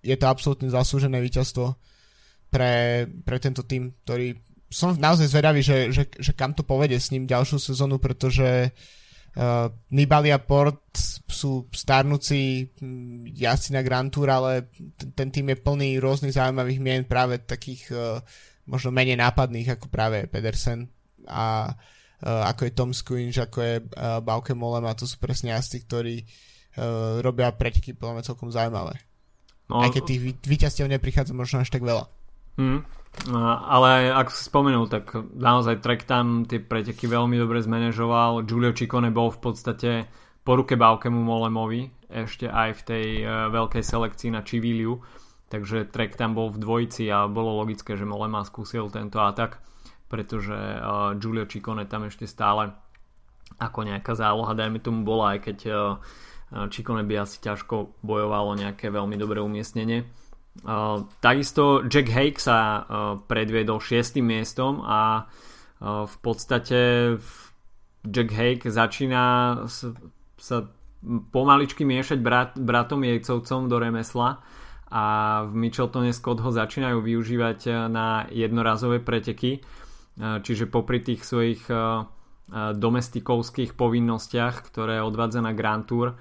je 0.00 0.16
to 0.16 0.26
absolútne 0.26 0.72
zaslúžené 0.72 1.20
víťazstvo 1.20 1.76
pre, 2.48 3.04
pre 3.26 3.36
tento 3.42 3.60
tým, 3.66 3.92
ktorý 4.06 4.38
som 4.76 4.92
naozaj 4.92 5.32
zvedavý, 5.32 5.64
že, 5.64 5.88
že, 5.88 6.04
že 6.12 6.32
kam 6.36 6.52
to 6.52 6.60
povede 6.60 7.00
s 7.00 7.08
ním 7.08 7.24
ďalšiu 7.24 7.56
sezónu, 7.56 7.96
pretože 7.96 8.68
uh, 8.68 9.72
Nibali 9.88 10.28
a 10.28 10.36
Port 10.36 10.92
sú 11.24 11.64
starnúci 11.72 12.68
hm, 12.76 13.32
jazdci 13.32 13.72
na 13.72 13.80
Grand 13.80 14.12
Tour, 14.12 14.28
ale 14.28 14.68
ten, 15.00 15.16
ten 15.16 15.28
tým 15.32 15.56
je 15.56 15.64
plný 15.64 15.96
rôznych 15.96 16.36
zaujímavých 16.36 16.80
mien, 16.84 17.02
práve 17.08 17.40
takých 17.40 17.88
uh, 17.88 18.20
možno 18.68 18.92
menej 18.92 19.16
nápadných 19.16 19.80
ako 19.80 19.88
práve 19.88 20.28
Pedersen 20.28 20.92
a 21.24 21.72
uh, 21.72 22.44
ako 22.52 22.68
je 22.68 22.76
Tom 22.76 22.92
Squinch, 22.92 23.40
ako 23.40 23.58
je 23.64 23.74
uh, 23.80 24.20
Bauke 24.20 24.52
Molem 24.52 24.84
a 24.84 24.92
to 24.92 25.08
sú 25.08 25.16
presne 25.16 25.56
jazdci, 25.56 25.88
ktorí 25.88 26.16
uh, 26.20 27.24
robia 27.24 27.48
preteky 27.48 27.96
podľa 27.96 28.20
mňa 28.20 28.28
celkom 28.28 28.52
zaujímavé. 28.52 29.00
No, 29.72 29.80
Aj 29.80 29.88
keď 29.88 30.02
tých 30.04 30.20
víťazstiev 30.44 30.86
neprichádza 30.86 31.32
možno 31.32 31.64
až 31.64 31.72
tak 31.72 31.80
veľa. 31.80 32.06
Hmm. 32.60 32.84
Ale 33.66 34.12
ako 34.14 34.30
si 34.30 34.42
spomenul, 34.46 34.86
tak 34.86 35.16
naozaj 35.34 35.82
Trek 35.82 36.06
tam 36.06 36.46
tie 36.46 36.62
preteky 36.62 37.10
veľmi 37.10 37.34
dobre 37.40 37.58
zmanéžoval. 37.58 38.46
Giulio 38.46 38.70
Ciccone 38.70 39.10
bol 39.10 39.34
v 39.34 39.40
podstate 39.42 39.90
po 40.46 40.54
ruke 40.54 40.78
Baukemu 40.78 41.18
Molemovi 41.26 41.90
ešte 42.06 42.46
aj 42.46 42.70
v 42.78 42.82
tej 42.86 43.06
uh, 43.26 43.50
veľkej 43.50 43.82
selekcii 43.82 44.30
na 44.30 44.46
Čiviliu. 44.46 45.02
Takže 45.50 45.90
Trek 45.90 46.14
tam 46.14 46.38
bol 46.38 46.54
v 46.54 46.62
dvojici 46.62 47.10
a 47.10 47.26
bolo 47.26 47.58
logické, 47.58 47.98
že 47.98 48.06
Molema 48.06 48.46
skúsil 48.46 48.90
tento 48.94 49.18
atak, 49.18 49.58
pretože 50.06 50.54
uh, 50.54 51.18
Giulio 51.18 51.50
Ciccone 51.50 51.90
tam 51.90 52.06
ešte 52.06 52.30
stále 52.30 52.70
ako 53.58 53.90
nejaká 53.90 54.14
záloha, 54.14 54.58
dajme 54.58 54.78
tomu 54.78 55.02
bola, 55.02 55.34
aj 55.34 55.50
keď 55.50 55.58
uh, 55.70 55.98
Ciccone 56.70 57.02
by 57.02 57.26
asi 57.26 57.42
ťažko 57.42 57.98
bojovalo 58.06 58.54
nejaké 58.54 58.86
veľmi 58.86 59.18
dobré 59.18 59.42
umiestnenie 59.42 60.06
takisto 61.20 61.84
Jack 61.84 62.08
Hake 62.08 62.40
sa 62.40 62.58
uh, 62.58 62.82
predviedol 63.26 63.82
šiestým 63.82 64.24
miestom 64.24 64.80
a 64.80 65.26
uh, 65.26 66.06
v 66.06 66.16
podstate 66.22 66.80
Jack 68.06 68.30
Hake 68.32 68.70
začína 68.70 69.24
sa 70.36 70.56
pomaličky 71.06 71.82
miešať 71.84 72.18
brat, 72.22 72.50
bratom 72.56 73.02
jejcovcom 73.04 73.68
do 73.68 73.76
remesla 73.76 74.40
a 74.86 75.04
v 75.44 75.52
Mitcheltone 75.66 76.14
Scott 76.14 76.38
ho 76.38 76.50
začínajú 76.54 77.02
využívať 77.02 77.90
na 77.90 78.30
jednorazové 78.30 79.02
preteky. 79.02 79.58
Čiže 80.16 80.70
popri 80.70 81.02
tých 81.02 81.26
svojich 81.26 81.66
domestikovských 82.54 83.74
povinnostiach 83.74 84.70
ktoré 84.70 85.02
odvádza 85.02 85.42
na 85.42 85.50
Grand 85.50 85.82
Tour 85.82 86.14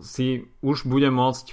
si 0.00 0.48
už 0.64 0.88
bude 0.88 1.12
môcť 1.12 1.46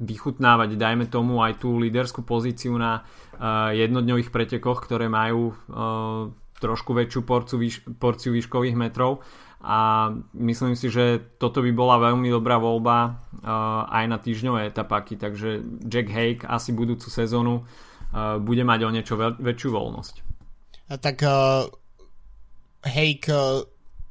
vychutnávať, 0.00 0.80
dajme 0.80 1.06
tomu, 1.12 1.44
aj 1.44 1.60
tú 1.60 1.76
líderskú 1.76 2.24
pozíciu 2.24 2.72
na 2.80 3.04
uh, 3.04 3.70
jednodňových 3.76 4.32
pretekoch, 4.32 4.80
ktoré 4.80 5.12
majú 5.12 5.52
uh, 5.52 6.32
trošku 6.56 6.96
väčšiu 6.96 7.20
porciu, 7.24 7.56
výš, 7.60 7.84
porciu 8.00 8.32
výškových 8.32 8.76
metrov 8.76 9.20
a 9.60 10.08
myslím 10.40 10.72
si, 10.72 10.88
že 10.88 11.36
toto 11.36 11.60
by 11.60 11.68
bola 11.76 12.00
veľmi 12.00 12.32
dobrá 12.32 12.56
voľba 12.56 12.96
uh, 13.12 13.84
aj 13.92 14.04
na 14.08 14.16
týždňové 14.16 14.72
etapáky, 14.72 15.20
takže 15.20 15.60
Jack 15.84 16.08
Hake 16.08 16.48
asi 16.48 16.72
budúcu 16.72 17.12
sezónu 17.12 17.60
uh, 17.60 18.40
bude 18.40 18.64
mať 18.64 18.80
o 18.88 18.90
niečo 18.92 19.20
veľ, 19.20 19.36
väčšiu 19.36 19.68
voľnosť. 19.68 20.14
A 20.88 20.96
tak 20.96 21.20
uh, 21.28 21.68
Hake 22.88 23.28
uh, 23.28 23.60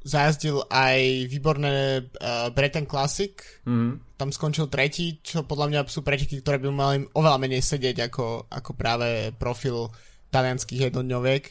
zajazdil 0.00 0.64
aj 0.72 1.28
výborné 1.28 2.00
uh, 2.00 2.48
Breton 2.56 2.88
Classic. 2.88 3.36
Mm. 3.68 4.00
Tam 4.16 4.32
skončil 4.32 4.72
tretí, 4.72 5.20
čo 5.20 5.44
podľa 5.44 5.66
mňa 5.68 5.80
sú 5.92 6.00
preteky, 6.00 6.40
ktoré 6.40 6.56
by 6.60 6.68
mali 6.72 6.96
oveľa 7.12 7.38
menej 7.40 7.60
sedieť 7.60 8.08
ako, 8.08 8.48
ako 8.48 8.70
práve 8.72 9.32
profil 9.36 9.92
talianských 10.32 10.88
jednodňoviek. 10.88 11.44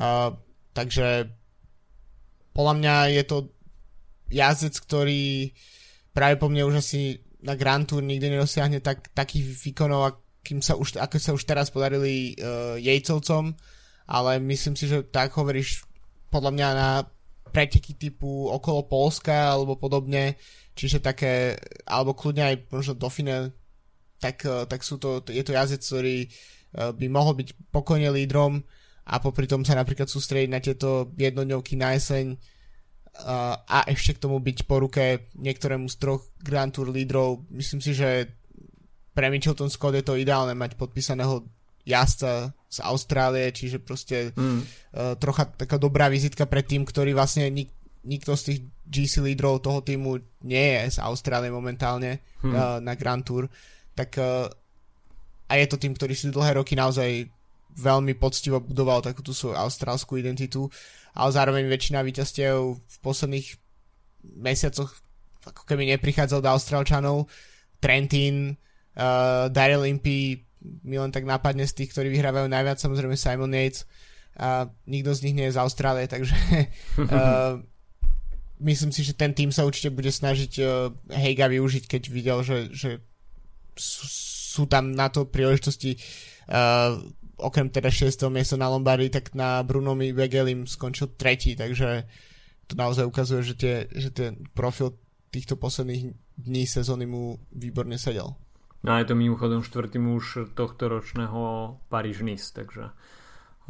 Uh, 0.00 0.32
takže 0.72 1.28
podľa 2.56 2.74
mňa 2.80 2.94
je 3.20 3.22
to 3.28 3.38
jazdec, 4.32 4.74
ktorý 4.80 5.52
práve 6.16 6.40
po 6.40 6.48
mne 6.48 6.68
už 6.68 6.80
asi 6.80 7.20
na 7.44 7.58
Grand 7.58 7.84
Tour 7.84 8.00
nikdy 8.00 8.32
nedosiahne 8.32 8.80
tak, 8.80 9.12
takých 9.12 9.52
výkonov, 9.68 10.16
akým 10.16 10.64
sa 10.64 10.80
už, 10.80 10.96
ako 10.96 11.16
sa 11.20 11.36
už 11.36 11.44
teraz 11.44 11.68
podarili 11.68 12.32
uh, 12.40 12.80
jejcovcom, 12.80 13.52
ale 14.08 14.40
myslím 14.40 14.80
si, 14.80 14.88
že 14.88 15.04
tak 15.04 15.36
hovoríš 15.36 15.84
podľa 16.32 16.50
mňa 16.56 16.68
na 16.72 16.90
preteky 17.52 17.94
typu 17.94 18.48
okolo 18.48 18.88
Polska 18.88 19.52
alebo 19.52 19.76
podobne, 19.76 20.40
čiže 20.72 21.04
také, 21.04 21.60
alebo 21.84 22.16
kľudne 22.16 22.48
aj 22.48 22.56
možno 22.72 22.96
Dauphine, 22.96 23.52
tak, 24.22 24.46
eh, 24.48 24.64
tak 24.64 24.80
sú 24.80 24.96
to, 24.96 25.20
je 25.28 25.42
to 25.44 25.52
jazdec, 25.52 25.82
ktorý 25.84 26.16
eh, 26.24 26.90
by 26.96 27.06
mohol 27.12 27.36
byť 27.36 27.68
pokojne 27.68 28.08
lídrom 28.08 28.64
a 29.02 29.18
popri 29.20 29.50
tom 29.50 29.66
sa 29.66 29.74
napríklad 29.74 30.06
sústrediť 30.06 30.50
na 30.50 30.62
tieto 30.62 31.12
jednodňovky 31.18 31.74
na 31.76 31.92
jeseň 31.98 32.32
eh, 32.32 33.54
a 33.58 33.78
ešte 33.90 34.16
k 34.16 34.22
tomu 34.24 34.40
byť 34.40 34.58
po 34.64 34.80
ruke 34.80 35.28
niektorému 35.36 35.90
z 35.92 35.96
troch 36.00 36.22
Grand 36.40 36.72
Tour 36.72 36.88
lídrov. 36.88 37.44
Myslím 37.52 37.84
si, 37.84 37.92
že 37.92 38.32
pre 39.12 39.28
Mitchelton 39.28 39.68
Scott 39.68 39.92
je 39.92 40.06
to 40.06 40.16
ideálne 40.16 40.56
mať 40.56 40.80
podpísaného 40.80 41.44
jazdca 41.82 42.54
z 42.72 42.78
Austrálie, 42.80 43.52
čiže 43.52 43.82
proste 43.82 44.32
mm. 44.32 44.40
uh, 44.40 44.60
trocha 45.20 45.44
taká 45.44 45.76
dobrá 45.76 46.08
vizitka 46.08 46.48
pre 46.48 46.64
tým, 46.64 46.88
ktorý 46.88 47.12
vlastne 47.12 47.50
nik, 47.52 47.68
nikto 48.06 48.32
z 48.38 48.42
tých 48.48 48.58
GC 48.88 49.14
lídrov 49.22 49.60
toho 49.60 49.84
týmu 49.84 50.18
nie 50.46 50.66
je 50.80 50.96
z 50.96 50.98
Austrálie 51.04 51.52
momentálne 51.52 52.24
mm. 52.40 52.52
uh, 52.52 52.78
na 52.80 52.96
Grand 52.96 53.20
Tour, 53.20 53.50
tak 53.92 54.16
uh, 54.16 54.48
a 55.50 55.52
je 55.60 55.66
to 55.68 55.76
tým, 55.76 55.92
ktorý 55.92 56.16
si 56.16 56.32
dlhé 56.32 56.56
roky 56.56 56.72
naozaj 56.72 57.28
veľmi 57.76 58.16
poctivo 58.16 58.60
budoval 58.60 59.04
takú 59.04 59.20
tú 59.20 59.36
svoju 59.36 59.56
austrálskú 59.56 60.16
identitu, 60.16 60.68
ale 61.12 61.30
zároveň 61.32 61.68
väčšina 61.68 62.00
víťazstiev 62.00 62.56
v 62.80 62.96
posledných 63.04 63.48
mesiacoch 64.40 64.92
ako 65.42 65.62
keby 65.66 65.92
neprichádzal 65.96 66.40
do 66.40 66.48
Austrálčanov. 66.52 67.26
Trentin, 67.82 68.54
uh, 68.94 69.50
Daryl 69.50 69.90
Impey, 69.90 70.38
mi 70.82 70.96
len 70.98 71.10
tak 71.10 71.26
nápadne 71.26 71.66
z 71.66 71.82
tých, 71.82 71.90
ktorí 71.94 72.08
vyhrávajú 72.10 72.46
najviac, 72.46 72.78
samozrejme 72.78 73.18
Simon 73.18 73.54
Yates 73.54 73.86
a 74.38 74.70
nikto 74.88 75.12
z 75.12 75.22
nich 75.28 75.36
nie 75.36 75.46
je 75.50 75.56
z 75.56 75.60
Austrálie, 75.60 76.08
takže 76.08 76.36
uh, 77.04 77.60
myslím 78.68 78.90
si, 78.94 79.04
že 79.04 79.12
ten 79.12 79.36
tým 79.36 79.52
sa 79.52 79.68
určite 79.68 79.92
bude 79.92 80.08
snažiť 80.08 80.52
uh, 80.62 80.88
Heiga 81.12 81.52
využiť, 81.52 81.84
keď 81.84 82.02
videl, 82.08 82.38
že, 82.40 82.72
že 82.72 82.90
sú, 83.76 84.04
sú 84.56 84.62
tam 84.64 84.96
na 84.96 85.12
to 85.12 85.28
príležitosti 85.28 86.00
uh, 86.48 86.96
okrem 87.42 87.68
teda 87.68 87.90
6. 87.90 88.30
miesta 88.30 88.56
na 88.56 88.70
Lombardii, 88.70 89.10
tak 89.10 89.34
na 89.34 89.60
Brunomi 89.66 90.14
Wegelim 90.14 90.64
skončil 90.64 91.18
tretí, 91.18 91.58
takže 91.58 92.06
to 92.70 92.78
naozaj 92.78 93.04
ukazuje, 93.04 93.42
že, 93.42 93.54
tie, 93.58 93.74
že 93.90 94.14
ten 94.14 94.46
profil 94.54 94.94
týchto 95.34 95.58
posledných 95.58 96.14
dní 96.38 96.64
sezóny 96.64 97.04
mu 97.04 97.36
výborne 97.50 97.98
sedel. 97.98 98.32
No 98.82 98.88
a 98.92 98.98
je 98.98 99.06
to 99.06 99.14
mimochodom 99.14 99.62
štvrtý 99.62 100.02
muž 100.02 100.50
tohto 100.58 100.90
ročného 100.90 101.40
Paríž 101.86 102.26
Nice, 102.26 102.50
takže 102.50 102.90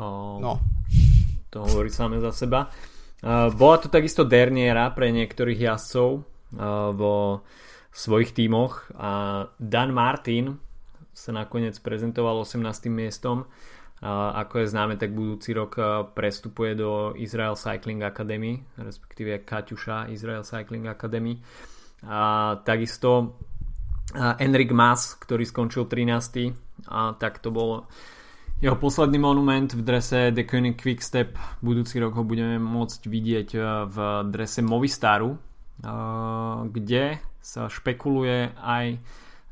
o, 0.00 0.40
no. 0.40 0.60
to 1.52 1.68
hovorí 1.68 1.92
samé 1.92 2.16
za 2.20 2.32
seba. 2.32 2.72
Uh, 3.22 3.52
bola 3.54 3.76
to 3.78 3.92
takisto 3.92 4.24
derniera 4.24 4.88
pre 4.90 5.12
niektorých 5.12 5.68
jazdcov 5.68 6.10
uh, 6.16 6.90
vo 6.96 7.44
svojich 7.92 8.32
tímoch 8.32 8.88
a 8.96 9.44
Dan 9.60 9.92
Martin 9.92 10.56
sa 11.12 11.30
nakoniec 11.30 11.76
prezentoval 11.76 12.40
18. 12.40 12.88
miestom. 12.88 13.44
Ako 14.02 14.58
je 14.58 14.66
známe, 14.66 14.98
tak 14.98 15.14
budúci 15.14 15.54
rok 15.54 15.78
prestupuje 16.10 16.74
do 16.74 17.14
Israel 17.14 17.54
Cycling 17.54 18.02
Academy, 18.02 18.58
respektíve 18.74 19.46
Kaťuša 19.46 20.10
Israel 20.10 20.42
Cycling 20.42 20.90
Academy. 20.90 21.38
A 22.02 22.58
takisto 22.66 23.38
Enrik 24.14 24.70
Mas, 24.76 25.16
ktorý 25.16 25.44
skončil 25.48 25.88
13. 25.88 26.52
A 26.88 27.16
tak 27.16 27.40
to 27.40 27.48
bol 27.52 27.88
jeho 28.62 28.78
posledný 28.78 29.18
monument 29.18 29.72
v 29.74 29.82
drese 29.82 30.30
The 30.30 30.46
Koenig 30.46 30.78
Quickstep. 30.78 31.34
Budúci 31.58 31.98
rok 31.98 32.14
ho 32.14 32.22
budeme 32.22 32.62
môcť 32.62 33.00
vidieť 33.10 33.48
v 33.90 33.96
drese 34.30 34.62
Movistaru, 34.62 35.34
kde 36.70 37.18
sa 37.42 37.66
špekuluje 37.66 38.54
aj 38.54 38.86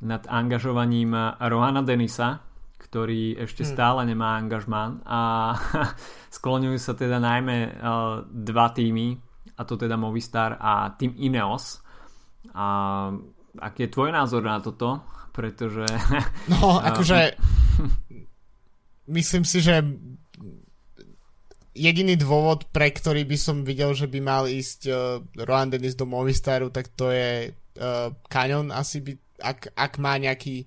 nad 0.07 0.23
angažovaním 0.31 1.13
Rohana 1.43 1.83
Denisa, 1.83 2.41
ktorý 2.79 3.39
ešte 3.47 3.63
hmm. 3.63 3.71
stále 3.71 4.01
nemá 4.03 4.35
angažmán 4.35 5.05
a 5.07 5.55
skloňujú 6.37 6.79
sa 6.81 6.99
teda 6.99 7.23
najmä 7.23 7.57
uh, 7.71 8.27
dva 8.27 8.75
týmy 8.75 9.15
a 9.55 9.63
to 9.63 9.79
teda 9.79 9.95
Movistar 9.95 10.59
a 10.59 10.91
tým 10.99 11.15
Ineos 11.21 11.85
a 12.51 12.67
aký 13.61 13.87
je 13.87 13.95
tvoj 13.95 14.11
názor 14.11 14.43
na 14.43 14.59
toto? 14.59 15.05
Pretože... 15.31 15.87
No, 16.49 16.77
akože 16.89 17.37
myslím 19.13 19.45
si, 19.45 19.61
že 19.61 19.85
jediný 21.77 22.19
dôvod, 22.19 22.67
pre 22.75 22.91
ktorý 22.91 23.23
by 23.29 23.39
som 23.39 23.63
videl, 23.63 23.95
že 23.95 24.11
by 24.11 24.19
mal 24.19 24.51
ísť 24.51 24.81
uh, 24.91 25.23
Rohan 25.47 25.71
Dennis 25.71 25.95
do 25.95 26.09
Movistaru, 26.09 26.73
tak 26.75 26.91
to 26.99 27.15
je 27.15 27.53
uh, 27.53 28.11
Canyon 28.27 28.75
asi 28.75 29.05
by, 29.05 29.13
ak, 29.39 29.71
ak 29.77 29.93
má 30.03 30.19
nejaký 30.19 30.67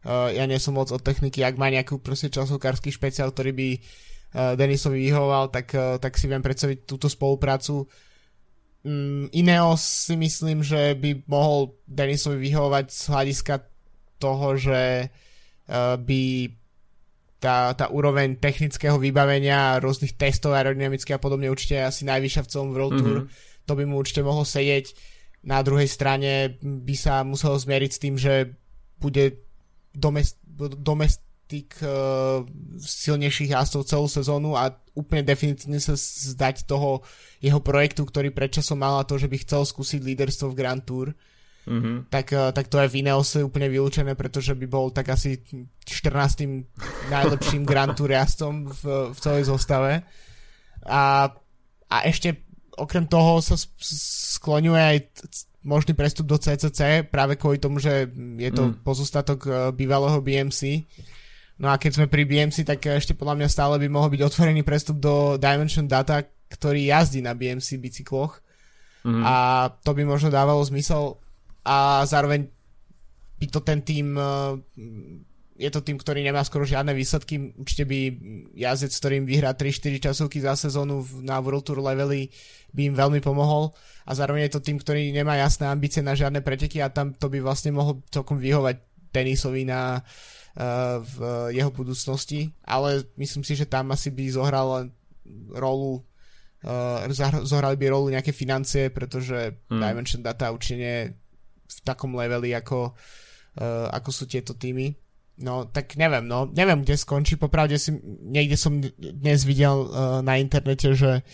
Uh, 0.00 0.32
ja 0.32 0.48
nie 0.48 0.56
som 0.56 0.72
moc 0.72 0.88
od 0.88 1.04
techniky, 1.04 1.44
ak 1.44 1.60
má 1.60 1.68
nejaký 1.68 2.00
proste 2.00 2.32
časokársky 2.32 2.88
špeciál, 2.88 3.36
ktorý 3.36 3.52
by 3.52 3.68
uh, 3.76 4.56
Denisovi 4.56 5.04
vyhoval, 5.04 5.52
tak, 5.52 5.76
uh, 5.76 6.00
tak 6.00 6.16
si 6.16 6.24
viem 6.24 6.40
predstaviť 6.40 6.88
túto 6.88 7.04
spoluprácu. 7.12 7.84
Um, 8.80 9.28
Ineos 9.36 9.84
si 9.84 10.16
myslím, 10.16 10.64
že 10.64 10.96
by 10.96 11.28
mohol 11.28 11.76
Denisovi 11.84 12.40
vyhovovať 12.48 12.86
z 12.88 13.02
hľadiska 13.12 13.54
toho, 14.16 14.56
že 14.56 15.12
uh, 15.12 15.96
by 16.00 16.22
tá, 17.40 17.72
tá 17.72 17.88
úroveň 17.88 18.36
technického 18.36 19.00
vybavenia, 19.00 19.80
rôznych 19.80 20.16
testov 20.16 20.52
aerodynamických 20.52 21.16
a 21.16 21.24
podobne 21.24 21.48
určite 21.48 21.80
asi 21.80 22.04
najvyššia 22.04 22.44
v 22.44 22.50
celom 22.52 22.70
World 22.76 23.00
Tour. 23.00 23.16
Mm-hmm. 23.24 23.64
To 23.64 23.72
by 23.72 23.84
mu 23.88 23.96
určite 23.96 24.20
mohol 24.20 24.44
sedieť. 24.44 24.92
Na 25.40 25.64
druhej 25.64 25.88
strane 25.88 26.60
by 26.60 26.94
sa 26.96 27.24
muselo 27.24 27.56
zmieriť 27.56 27.90
s 27.90 28.02
tým, 28.02 28.14
že 28.20 28.52
bude 29.00 29.40
domest, 29.96 30.36
domestik 30.76 31.80
uh, 31.80 32.44
silnejších 32.76 33.56
jazdcov 33.56 33.88
celú 33.88 34.06
sezónu 34.08 34.52
a 34.52 34.76
úplne 35.00 35.24
definitívne 35.24 35.80
sa 35.80 35.96
zdať 35.96 36.68
toho 36.68 37.00
jeho 37.40 37.60
projektu, 37.64 38.04
ktorý 38.04 38.30
predčasom 38.30 38.78
mal 38.78 39.00
na 39.00 39.04
to, 39.08 39.16
že 39.16 39.26
by 39.26 39.36
chcel 39.40 39.64
skúsiť 39.64 40.00
líderstvo 40.04 40.52
v 40.52 40.58
Grand 40.58 40.84
Tour. 40.84 41.16
Mm-hmm. 41.64 42.08
Tak, 42.08 42.26
uh, 42.32 42.50
tak 42.56 42.72
to 42.72 42.80
je 42.80 42.88
v 42.88 42.98
Ineose 43.04 43.44
úplne 43.44 43.68
vylúčené, 43.68 44.16
pretože 44.16 44.56
by 44.56 44.66
bol 44.68 44.88
tak 44.92 45.12
asi 45.12 45.40
14. 45.84 46.66
najlepším 47.12 47.68
Grand 47.68 47.92
Tour 47.92 48.12
jazdcom 48.12 48.68
v, 48.68 48.82
v 49.12 49.18
celej 49.20 49.44
zostave. 49.48 50.04
A, 50.88 51.32
a 51.88 51.96
ešte 52.08 52.50
okrem 52.80 53.04
toho 53.04 53.44
sa 53.44 53.60
skloňuje 53.60 54.80
aj 54.80 54.98
možný 55.60 55.92
prestup 55.92 56.24
do 56.24 56.40
CCC 56.40 57.04
práve 57.04 57.36
kvôli 57.36 57.60
tomu, 57.60 57.76
že 57.76 58.08
je 58.40 58.50
to 58.52 58.72
mm. 58.72 58.74
pozostatok 58.80 59.38
e, 59.44 59.50
bývalého 59.76 60.16
BMC. 60.24 60.88
No 61.60 61.68
a 61.68 61.76
keď 61.76 62.00
sme 62.00 62.06
pri 62.08 62.24
BMC, 62.24 62.64
tak 62.64 62.80
ešte 62.88 63.12
podľa 63.12 63.36
mňa 63.36 63.48
stále 63.52 63.76
by 63.76 63.88
mohol 63.92 64.08
byť 64.08 64.24
otvorený 64.24 64.64
prestup 64.64 64.96
do 64.96 65.36
Dimension 65.36 65.84
Data, 65.84 66.24
ktorý 66.48 66.88
jazdí 66.88 67.20
na 67.20 67.36
BMC 67.36 67.76
bicykloch. 67.76 68.40
Mm. 69.04 69.20
A 69.20 69.34
to 69.84 69.92
by 69.92 70.08
možno 70.08 70.32
dávalo 70.32 70.64
zmysel 70.64 71.20
a 71.60 72.00
zároveň 72.08 72.48
by 73.36 73.46
to 73.52 73.60
ten 73.60 73.84
tým 73.84 74.16
e, 74.16 74.24
je 75.60 75.68
to 75.68 75.84
tým, 75.84 76.00
ktorý 76.00 76.24
nemá 76.24 76.40
skoro 76.48 76.64
žiadne 76.64 76.96
výsledky. 76.96 77.52
Určite 77.52 77.84
by 77.84 77.98
jazdec, 78.56 78.92
ktorým 78.96 79.24
vyhrá 79.28 79.52
3-4 79.52 80.00
časovky 80.00 80.40
za 80.40 80.56
sezónu 80.56 81.04
na 81.20 81.36
World 81.44 81.68
Tour 81.68 81.84
levely 81.84 82.32
by 82.72 82.88
im 82.88 82.96
veľmi 82.96 83.20
pomohol 83.20 83.76
a 84.08 84.16
zároveň 84.16 84.48
je 84.48 84.56
to 84.56 84.64
tým, 84.64 84.80
ktorý 84.80 85.12
nemá 85.12 85.36
jasné 85.36 85.68
ambície 85.68 86.00
na 86.00 86.16
žiadne 86.16 86.40
preteky 86.40 86.80
a 86.80 86.88
tam 86.88 87.12
to 87.12 87.28
by 87.28 87.44
vlastne 87.44 87.76
mohol 87.76 88.00
celkom 88.08 88.40
vyhovať 88.40 88.80
tenisovi 89.12 89.68
na 89.68 90.00
uh, 90.00 90.39
v 91.00 91.16
jeho 91.54 91.70
budúcnosti, 91.70 92.50
ale 92.66 93.06
myslím 93.14 93.46
si, 93.46 93.54
že 93.54 93.70
tam 93.70 93.94
asi 93.94 94.10
by 94.10 94.24
zohral 94.34 94.90
rolu 95.54 96.02
uh, 96.66 97.06
zohrali 97.46 97.78
by 97.78 97.86
rolu 97.86 98.10
nejaké 98.10 98.34
financie, 98.34 98.90
pretože 98.90 99.62
hmm. 99.70 99.78
Dimension 99.78 100.22
Data 100.26 100.50
určite 100.50 101.14
v 101.70 101.78
takom 101.86 102.18
leveli 102.18 102.50
ako, 102.50 102.98
uh, 103.62 103.86
ako 103.94 104.10
sú 104.10 104.26
tieto 104.26 104.58
týmy 104.58 104.90
No, 105.40 105.64
tak 105.64 105.96
neviem, 105.96 106.28
no, 106.28 106.44
neviem, 106.52 106.84
kde 106.84 107.00
skončí. 107.00 107.40
Popravde 107.40 107.80
si, 107.80 107.96
niekde 108.28 108.60
som 108.60 108.76
dnes 109.00 109.48
videl 109.48 109.88
uh, 109.88 110.20
na 110.20 110.36
internete, 110.36 110.92
že 110.92 111.24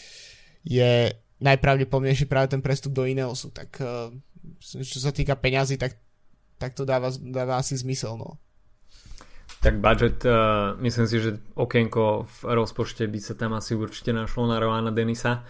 je 0.63 1.11
najpravdepodobnejší 1.43 2.31
práve 2.31 2.55
ten 2.55 2.63
prestup 2.63 2.95
do 2.95 3.03
Ineosu, 3.03 3.51
tak 3.51 3.83
uh, 3.83 4.15
čo 4.63 4.99
sa 5.03 5.11
týka 5.11 5.35
peňazí, 5.35 5.75
tak, 5.75 5.99
tak 6.55 6.79
to 6.79 6.87
dáva, 6.87 7.11
dáva 7.19 7.59
asi 7.59 7.75
zmysel, 7.75 8.15
no. 8.15 8.39
Tak 9.61 9.83
budget, 9.83 10.23
uh, 10.23 10.77
myslím 10.79 11.07
si, 11.09 11.17
že 11.19 11.31
okienko 11.57 12.29
v 12.29 12.39
rozpočte 12.55 13.09
by 13.09 13.19
sa 13.19 13.35
tam 13.35 13.57
asi 13.57 13.75
určite 13.75 14.13
našlo 14.15 14.47
na 14.47 14.63
Rowana 14.63 14.95
Denisa. 14.95 15.43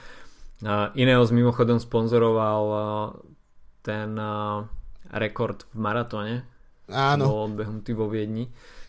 Uh, 0.64 0.88
Ineos 0.96 1.34
mimochodom 1.34 1.76
sponzoroval 1.76 2.62
uh, 2.64 2.80
ten 3.84 4.16
uh, 4.16 4.64
rekord 5.12 5.68
v 5.70 5.78
maratóne, 5.78 6.34
Áno. 6.86 7.26
Bol 7.26 7.40
odbehnutý 7.52 7.98
vo 7.98 8.06
Viedni. 8.06 8.46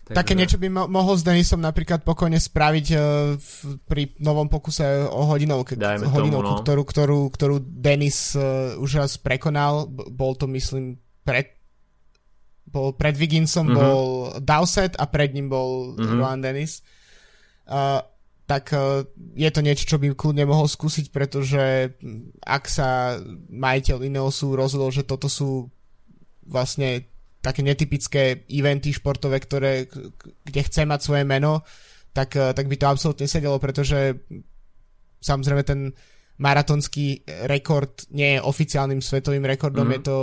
Takže... 0.08 0.16
Také 0.16 0.34
niečo 0.40 0.56
by 0.56 0.70
mo- 0.72 0.88
mohol 0.88 1.20
s 1.20 1.26
Denisom 1.26 1.60
napríklad 1.60 2.06
pokojne 2.06 2.40
spraviť 2.40 2.88
uh, 2.96 3.02
v, 3.36 3.52
pri 3.84 4.16
novom 4.24 4.48
pokuse 4.48 5.04
o 5.04 5.28
hodinovke, 5.28 5.76
Dajme 5.76 6.08
hodinovku, 6.08 6.48
tomu, 6.48 6.56
no. 6.56 6.64
ktorú, 6.64 6.84
ktorú, 6.88 7.20
ktorú 7.34 7.56
Denis 7.60 8.38
uh, 8.38 8.80
už 8.80 9.04
raz 9.04 9.20
prekonal. 9.20 9.90
Bol 9.92 10.40
to 10.40 10.48
myslím 10.48 11.02
pred 11.28 11.57
bol 12.78 12.94
pred 12.94 13.18
Wigginsom 13.18 13.74
uh-huh. 13.74 13.78
bol 13.82 14.04
Dowsett 14.38 14.94
a 15.02 15.10
pred 15.10 15.34
ním 15.34 15.50
bol 15.50 15.98
uh-huh. 15.98 16.22
Rowan 16.22 16.46
Dennis. 16.46 16.86
Uh, 17.66 18.06
tak 18.46 18.70
uh, 18.72 19.04
je 19.34 19.50
to 19.50 19.66
niečo, 19.66 19.90
čo 19.90 19.98
by 19.98 20.14
kľudne 20.14 20.46
mohol 20.46 20.70
skúsiť, 20.70 21.10
pretože 21.10 21.92
ak 22.46 22.64
sa 22.70 23.18
majiteľ 23.50 24.06
Ineosu 24.06 24.54
rozhodol, 24.56 24.94
že 24.94 25.04
toto 25.04 25.28
sú 25.28 25.68
vlastne 26.48 27.10
také 27.44 27.64
netypické 27.64 28.48
eventy 28.52 28.92
športové, 28.92 29.40
ktoré, 29.40 29.88
kde 30.44 30.62
chce 30.64 30.84
mať 30.84 31.00
svoje 31.00 31.24
meno, 31.24 31.64
tak, 32.12 32.36
eh, 32.36 32.52
tak 32.52 32.66
by 32.68 32.76
to 32.76 32.92
absolútne 32.92 33.28
sedelo, 33.30 33.60
pretože 33.62 34.16
samozrejme 35.22 35.64
ten 35.64 35.92
maratonský 36.38 37.26
rekord 37.50 38.06
nie 38.14 38.38
je 38.38 38.46
oficiálnym 38.46 39.02
svetovým 39.02 39.42
rekordom, 39.42 39.90
mm. 39.90 39.94
je 39.98 40.02
to 40.06 40.18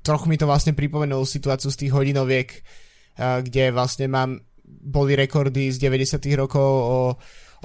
trochu 0.00 0.26
mi 0.28 0.36
to 0.38 0.48
vlastne 0.48 0.76
pripomenulo 0.76 1.26
situáciu 1.26 1.68
z 1.72 1.86
tých 1.86 1.92
hodinoviek, 1.92 2.48
kde 3.18 3.64
vlastne 3.70 4.10
mám 4.10 4.40
boli 4.64 5.14
rekordy 5.14 5.70
z 5.70 5.76
90 5.80 6.24
rokov 6.40 6.64
o, 6.64 6.98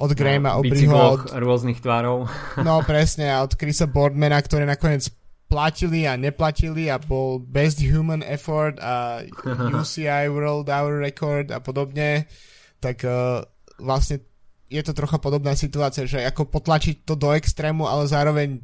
od 0.00 0.10
Grahama, 0.16 0.56
no, 0.56 0.64
Obriho, 0.64 0.96
od 1.16 1.32
rôznych 1.32 1.80
tvárov. 1.80 2.28
No 2.66 2.80
presne, 2.84 3.32
a 3.32 3.44
od 3.44 3.56
Chrisa 3.56 3.88
Boardmana, 3.88 4.40
ktoré 4.40 4.64
nakoniec 4.64 5.08
platili 5.50 6.06
a 6.06 6.14
neplatili 6.14 6.86
a 6.86 7.02
bol 7.02 7.42
Best 7.42 7.82
Human 7.82 8.22
Effort 8.22 8.78
a 8.78 9.24
UCI 9.80 10.30
World 10.30 10.70
Hour 10.70 11.02
Record 11.02 11.50
a 11.50 11.58
podobne, 11.58 12.30
tak 12.78 13.02
uh, 13.02 13.42
vlastne 13.82 14.22
je 14.70 14.82
to 14.86 14.94
trocha 14.94 15.18
podobná 15.18 15.58
situácia, 15.58 16.06
že 16.06 16.22
ako 16.22 16.46
potlačiť 16.46 17.02
to 17.02 17.18
do 17.18 17.34
extrému, 17.34 17.90
ale 17.90 18.06
zároveň 18.06 18.62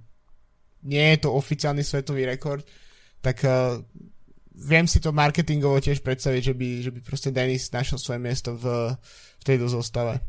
nie 0.87 1.07
je 1.17 1.27
to 1.27 1.35
oficiálny 1.35 1.83
svetový 1.83 2.23
rekord, 2.31 2.63
tak 3.27 3.43
uh, 3.43 3.83
viem 4.55 4.87
si 4.87 5.03
to 5.03 5.11
marketingovo 5.11 5.83
tiež 5.83 5.99
predstaviť, 6.07 6.43
že 6.47 6.55
by, 6.55 6.69
že 6.87 6.91
by 6.95 7.01
proste 7.03 7.35
Denis 7.35 7.75
našiel 7.75 7.99
svoje 7.99 8.23
miesto 8.23 8.55
v, 8.55 8.95
v 9.43 9.43
tejto 9.43 9.67
zostave. 9.67 10.23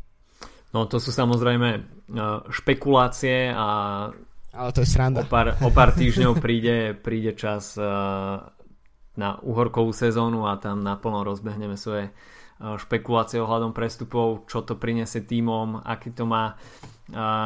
No 0.74 0.90
to 0.90 0.98
sú 0.98 1.14
samozrejme 1.14 1.68
uh, 1.78 2.42
špekulácie 2.50 3.54
a 3.54 3.66
ale 4.48 4.74
to 4.74 4.82
je 4.82 4.90
sranda. 4.90 5.22
O 5.22 5.28
pár, 5.30 5.54
o 5.62 5.70
pár 5.70 5.94
týždňov 5.94 6.42
príde, 6.42 6.90
príde 6.98 7.38
čas 7.38 7.78
uh, 7.78 8.42
na 9.14 9.30
uhorkovú 9.46 9.94
sezónu 9.94 10.50
a 10.50 10.58
tam 10.58 10.82
naplno 10.82 11.22
rozbehneme 11.22 11.78
svoje 11.78 12.10
špekulácie 12.58 13.38
ohľadom 13.38 13.70
prestupov, 13.70 14.50
čo 14.50 14.66
to 14.66 14.74
prinesie 14.74 15.22
týmom, 15.22 15.78
aký 15.78 16.10
to 16.10 16.26
má 16.26 16.58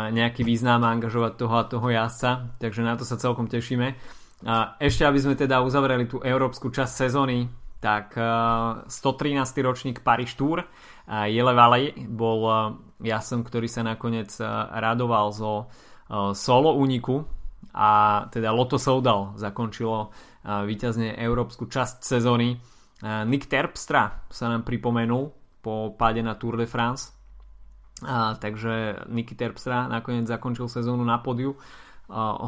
nejaký 0.08 0.42
význam 0.42 0.82
angažovať 0.82 1.32
toho 1.36 1.54
a 1.54 1.68
toho 1.68 1.86
jazdca, 1.92 2.30
takže 2.58 2.80
na 2.82 2.96
to 2.96 3.04
sa 3.04 3.20
celkom 3.20 3.46
tešíme. 3.46 3.94
A 4.42 4.74
ešte 4.82 5.06
aby 5.06 5.18
sme 5.22 5.34
teda 5.38 5.62
uzavreli 5.62 6.10
tú 6.10 6.18
európsku 6.18 6.74
časť 6.74 7.06
sezóny, 7.06 7.46
tak 7.82 8.14
113. 8.14 8.86
ročník 9.58 10.06
Paris 10.06 10.38
Tour 10.38 10.62
Jele 11.06 11.54
Valley 11.54 11.90
bol 12.06 12.46
jasom, 13.02 13.42
ktorý 13.42 13.66
sa 13.66 13.82
nakoniec 13.82 14.30
radoval 14.70 15.34
zo 15.34 15.66
solo 16.34 16.78
úniku 16.78 17.26
a 17.74 18.22
teda 18.30 18.54
Lotto 18.54 18.78
Soudal 18.78 19.34
zakončilo 19.34 20.14
víťazne 20.46 21.18
európsku 21.18 21.66
časť 21.66 22.06
sezóny. 22.06 22.54
Nick 23.26 23.50
Terpstra 23.50 24.26
sa 24.30 24.46
nám 24.46 24.62
pripomenul 24.62 25.34
po 25.58 25.94
páde 25.98 26.22
na 26.22 26.38
Tour 26.38 26.54
de 26.54 26.70
France 26.70 27.22
takže 28.38 29.06
Nicky 29.10 29.34
Terpstra 29.38 29.86
nakoniec 29.86 30.26
zakončil 30.26 30.66
sezónu 30.66 31.06
na 31.06 31.22
podiu 31.22 31.54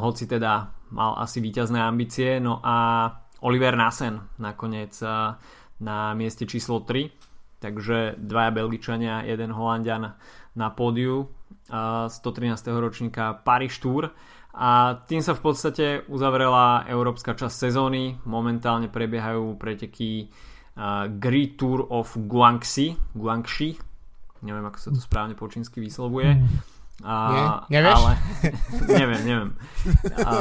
hoci 0.01 0.25
teda 0.27 0.73
mal 0.91 1.19
asi 1.19 1.39
víťazné 1.39 1.79
ambície. 1.83 2.41
No 2.41 2.59
a 2.65 3.07
Oliver 3.45 3.77
Nassen 3.77 4.19
nakoniec 4.41 4.97
na 5.79 5.99
mieste 6.17 6.49
číslo 6.49 6.83
3. 6.83 7.11
Takže 7.61 8.21
dvaja 8.21 8.51
Belgičania, 8.53 9.25
jeden 9.25 9.53
Holandian 9.53 10.17
na 10.55 10.69
pódiu 10.73 11.33
113. 11.69 12.13
ročníka 12.77 13.41
Paris 13.41 13.81
Tour. 13.81 14.13
A 14.55 15.03
tým 15.11 15.19
sa 15.19 15.35
v 15.35 15.43
podstate 15.43 16.07
uzavrela 16.07 16.87
európska 16.87 17.35
časť 17.35 17.57
sezóny. 17.69 18.21
Momentálne 18.29 18.87
prebiehajú 18.87 19.59
preteky 19.59 20.31
Great 21.19 21.59
Tour 21.59 21.87
of 21.91 22.15
Guangxi, 22.15 23.15
Guangxi, 23.15 23.79
neviem 24.43 24.67
ako 24.67 24.79
sa 24.79 24.91
to 24.91 25.01
správne 25.01 25.39
po 25.39 25.47
čínsky 25.47 25.79
vyslovuje. 25.79 26.35
A, 27.03 27.15
Nie? 27.67 27.81
Nevieš? 27.81 27.97
Ale, 27.99 28.13
neviem, 29.03 29.23
neviem. 29.27 29.51
A, 30.23 30.35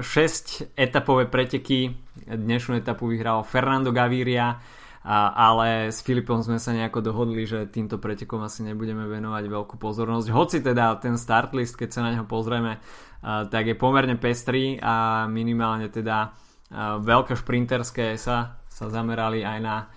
šesť 0.00 0.72
etapové 0.72 1.28
preteky. 1.28 1.92
Dnešnú 2.28 2.80
etapu 2.80 3.08
vyhral 3.08 3.44
Fernando 3.44 3.92
Gaviria, 3.92 4.56
a, 5.04 5.16
ale 5.32 5.92
s 5.92 6.00
Filipom 6.00 6.40
sme 6.40 6.56
sa 6.56 6.72
nejako 6.72 7.04
dohodli, 7.04 7.44
že 7.44 7.68
týmto 7.68 8.00
pretekom 8.00 8.40
asi 8.40 8.64
nebudeme 8.64 9.04
venovať 9.04 9.44
veľkú 9.44 9.76
pozornosť. 9.76 10.28
Hoci 10.32 10.58
teda 10.64 10.96
ten 10.96 11.20
start 11.20 11.52
list, 11.52 11.76
keď 11.76 11.88
sa 11.92 12.00
na 12.00 12.16
neho 12.16 12.24
pozrieme, 12.24 12.80
a, 13.20 13.44
tak 13.44 13.68
je 13.68 13.76
pomerne 13.76 14.16
pestrý 14.16 14.80
a 14.80 15.28
minimálne 15.28 15.92
teda 15.92 16.16
a, 16.24 16.96
veľké 16.96 17.36
šprinterské 17.36 18.16
sa 18.16 18.58
sa 18.78 18.86
zamerali 18.86 19.42
aj 19.42 19.58
na 19.58 19.90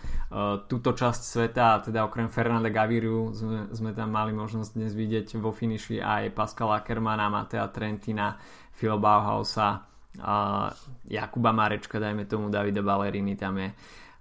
túto 0.66 0.96
časť 0.96 1.22
sveta 1.22 1.84
teda 1.84 2.08
okrem 2.08 2.32
Fernanda 2.32 2.72
Gaviriu 2.72 3.36
sme, 3.36 3.68
sme 3.76 3.92
tam 3.92 4.16
mali 4.16 4.32
možnosť 4.32 4.72
dnes 4.80 4.96
vidieť 4.96 5.36
vo 5.44 5.52
finiši 5.52 6.00
aj 6.00 6.32
Pascala 6.32 6.80
Ackermana, 6.80 7.28
Matea 7.28 7.68
Trentina, 7.68 8.40
Phil 8.72 8.96
Bauhausa, 8.96 9.84
uh, 10.24 10.72
Jakuba 11.06 11.52
Marečka, 11.52 12.00
dajme 12.00 12.24
tomu 12.26 12.48
Davida 12.48 12.80
Ballerini 12.80 13.36
tam 13.36 13.60
je. 13.60 13.70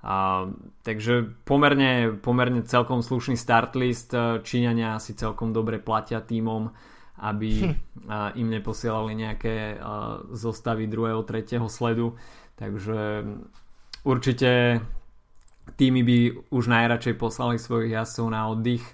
Uh, 0.01 0.51
takže 0.83 1.31
pomerne, 1.46 2.18
pomerne 2.18 2.66
celkom 2.66 3.07
slušný 3.07 3.38
start 3.38 3.79
list. 3.79 4.11
Číňania 4.42 4.99
si 4.99 5.14
celkom 5.14 5.55
dobre 5.55 5.79
platia 5.79 6.18
týmom, 6.25 6.75
aby 7.23 7.70
uh, 7.70 8.35
im 8.35 8.49
neposielali 8.51 9.14
nejaké 9.14 9.79
uh, 9.79 10.27
zostavy 10.35 10.90
druhého, 10.90 11.23
tretieho 11.23 11.70
sledu. 11.70 12.18
Takže 12.59 13.25
Určite 14.01 14.81
týmy 15.76 16.00
by 16.02 16.18
už 16.50 16.64
najradšej 16.70 17.14
poslali 17.20 17.59
svojich 17.59 17.94
jazdcov 17.94 18.26
na 18.30 18.48
oddych, 18.48 18.85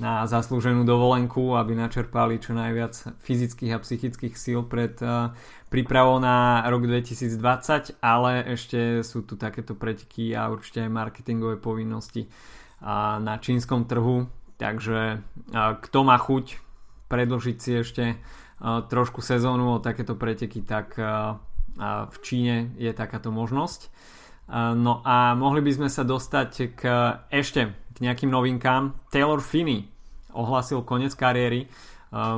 na 0.00 0.24
zaslúženú 0.24 0.88
dovolenku, 0.88 1.60
aby 1.60 1.76
načerpali 1.76 2.40
čo 2.40 2.56
najviac 2.56 3.20
fyzických 3.20 3.76
a 3.76 3.82
psychických 3.84 4.34
síl 4.34 4.64
pred 4.64 4.96
uh, 5.04 5.36
prípravou 5.68 6.16
na 6.16 6.64
rok 6.72 6.88
2020, 6.88 8.00
ale 8.00 8.44
ešte 8.48 9.04
sú 9.04 9.28
tu 9.28 9.36
takéto 9.36 9.76
preteky 9.76 10.32
a 10.32 10.48
určite 10.48 10.88
aj 10.88 10.90
marketingové 10.90 11.60
povinnosti 11.60 12.24
uh, 12.24 13.20
na 13.20 13.36
čínskom 13.36 13.84
trhu, 13.84 14.24
takže 14.56 15.20
uh, 15.20 15.76
kto 15.84 15.98
má 16.00 16.16
chuť 16.16 16.56
predložiť 17.10 17.56
si 17.58 17.72
ešte 17.74 18.04
trošku 18.62 19.24
sezónu 19.24 19.80
o 19.80 19.82
takéto 19.82 20.14
preteky, 20.14 20.60
tak 20.62 20.94
v 21.80 22.16
Číne 22.20 22.76
je 22.76 22.92
takáto 22.92 23.32
možnosť. 23.32 23.88
No 24.54 24.98
a 25.06 25.38
mohli 25.38 25.62
by 25.62 25.72
sme 25.78 25.88
sa 25.88 26.02
dostať 26.02 26.50
k 26.74 26.82
ešte 27.30 27.70
k 27.70 27.96
nejakým 28.02 28.32
novinkám. 28.32 28.98
Taylor 29.14 29.38
Finney 29.38 29.86
ohlasil 30.34 30.82
koniec 30.82 31.14
kariéry. 31.14 31.70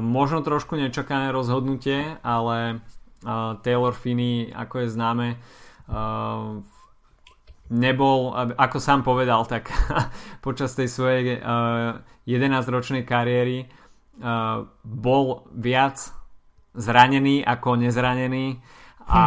Možno 0.04 0.44
trošku 0.44 0.76
nečakané 0.76 1.32
rozhodnutie, 1.32 2.20
ale 2.20 2.84
Taylor 3.64 3.96
Finney, 3.96 4.52
ako 4.52 4.84
je 4.84 4.88
známe, 4.92 5.28
nebol, 7.72 8.18
ako 8.36 8.76
sám 8.76 9.00
povedal, 9.00 9.48
tak 9.48 9.72
počas 10.46 10.76
tej 10.76 10.92
svojej 10.92 11.40
11-ročnej 12.28 13.08
kariéry 13.08 13.72
bol 14.84 15.48
viac 15.56 15.96
zranený 16.76 17.40
ako 17.40 17.80
nezranený 17.80 18.60
a 19.12 19.22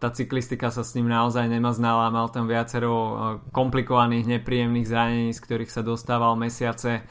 tá 0.00 0.08
cyklistika 0.08 0.72
sa 0.72 0.80
s 0.80 0.96
ním 0.96 1.12
naozaj 1.12 1.52
nemaznala, 1.52 2.08
mal 2.08 2.32
tam 2.32 2.48
viacero 2.48 2.92
e, 2.96 3.12
komplikovaných, 3.52 4.24
nepríjemných 4.40 4.88
zranení, 4.88 5.30
z 5.36 5.44
ktorých 5.44 5.68
sa 5.68 5.84
dostával 5.84 6.32
mesiace 6.40 7.04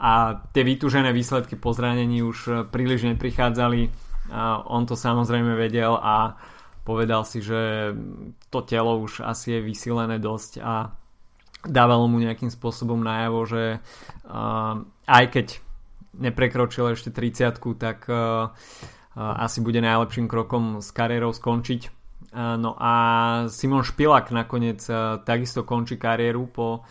a 0.00 0.40
tie 0.56 0.64
vytúžené 0.64 1.12
výsledky 1.12 1.60
po 1.60 1.76
zranení 1.76 2.24
už 2.24 2.38
e, 2.48 2.52
príliš 2.64 3.04
neprichádzali. 3.12 3.92
A 4.32 4.64
on 4.64 4.88
to 4.88 4.96
samozrejme 4.96 5.60
vedel 5.60 5.92
a 6.00 6.40
povedal 6.88 7.28
si, 7.28 7.44
že 7.44 7.92
to 8.48 8.64
telo 8.64 8.96
už 9.04 9.20
asi 9.20 9.56
je 9.56 9.60
vysilené 9.60 10.16
dosť 10.16 10.64
a 10.64 10.96
dávalo 11.68 12.08
mu 12.08 12.16
nejakým 12.16 12.48
spôsobom 12.48 12.96
najavo, 13.04 13.40
že 13.44 13.62
uh, 13.76 14.84
aj 15.04 15.24
keď 15.32 15.46
neprekročil 16.16 16.92
ešte 16.96 17.12
30 17.12 17.60
tak 17.76 18.08
uh, 18.08 18.52
asi 19.16 19.64
bude 19.64 19.80
najlepším 19.80 20.26
krokom 20.26 20.84
s 20.84 20.90
kariérou 20.92 21.32
skončiť. 21.32 21.94
No 22.36 22.76
a 22.76 22.92
Simon 23.48 23.86
Špilak 23.86 24.34
nakoniec 24.34 24.84
takisto 25.24 25.64
končí 25.64 25.96
kariéru 25.96 26.44
po 26.50 26.84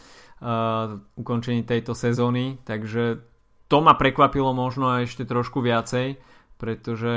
ukončení 1.17 1.61
tejto 1.65 1.93
sezóny, 1.93 2.57
takže 2.65 3.21
to 3.67 3.77
ma 3.83 3.93
prekvapilo 3.99 4.55
možno 4.55 4.97
ešte 5.03 5.27
trošku 5.27 5.61
viacej, 5.61 6.17
pretože 6.57 7.13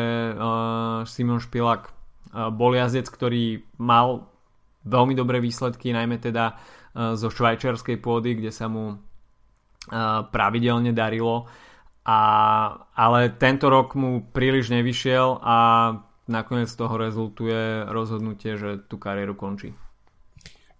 Simon 1.08 1.40
Špilak 1.40 1.96
bol 2.52 2.76
jazdec, 2.76 3.08
ktorý 3.08 3.64
mal 3.80 4.28
veľmi 4.84 5.16
dobré 5.16 5.40
výsledky, 5.40 5.92
najmä 5.92 6.20
teda 6.20 6.60
zo 6.92 7.28
švajčiarskej 7.30 8.02
pôdy, 8.02 8.36
kde 8.36 8.52
sa 8.52 8.68
mu 8.68 9.00
pravidelne 10.28 10.92
darilo 10.92 11.48
a, 12.10 12.18
ale 12.98 13.30
tento 13.38 13.70
rok 13.70 13.94
mu 13.94 14.26
príliš 14.34 14.74
nevyšiel 14.74 15.38
a 15.38 15.56
nakoniec 16.26 16.66
z 16.66 16.78
toho 16.78 16.94
rezultuje 16.98 17.86
rozhodnutie, 17.86 18.58
že 18.58 18.82
tú 18.90 18.98
kariéru 18.98 19.38
končí. 19.38 19.70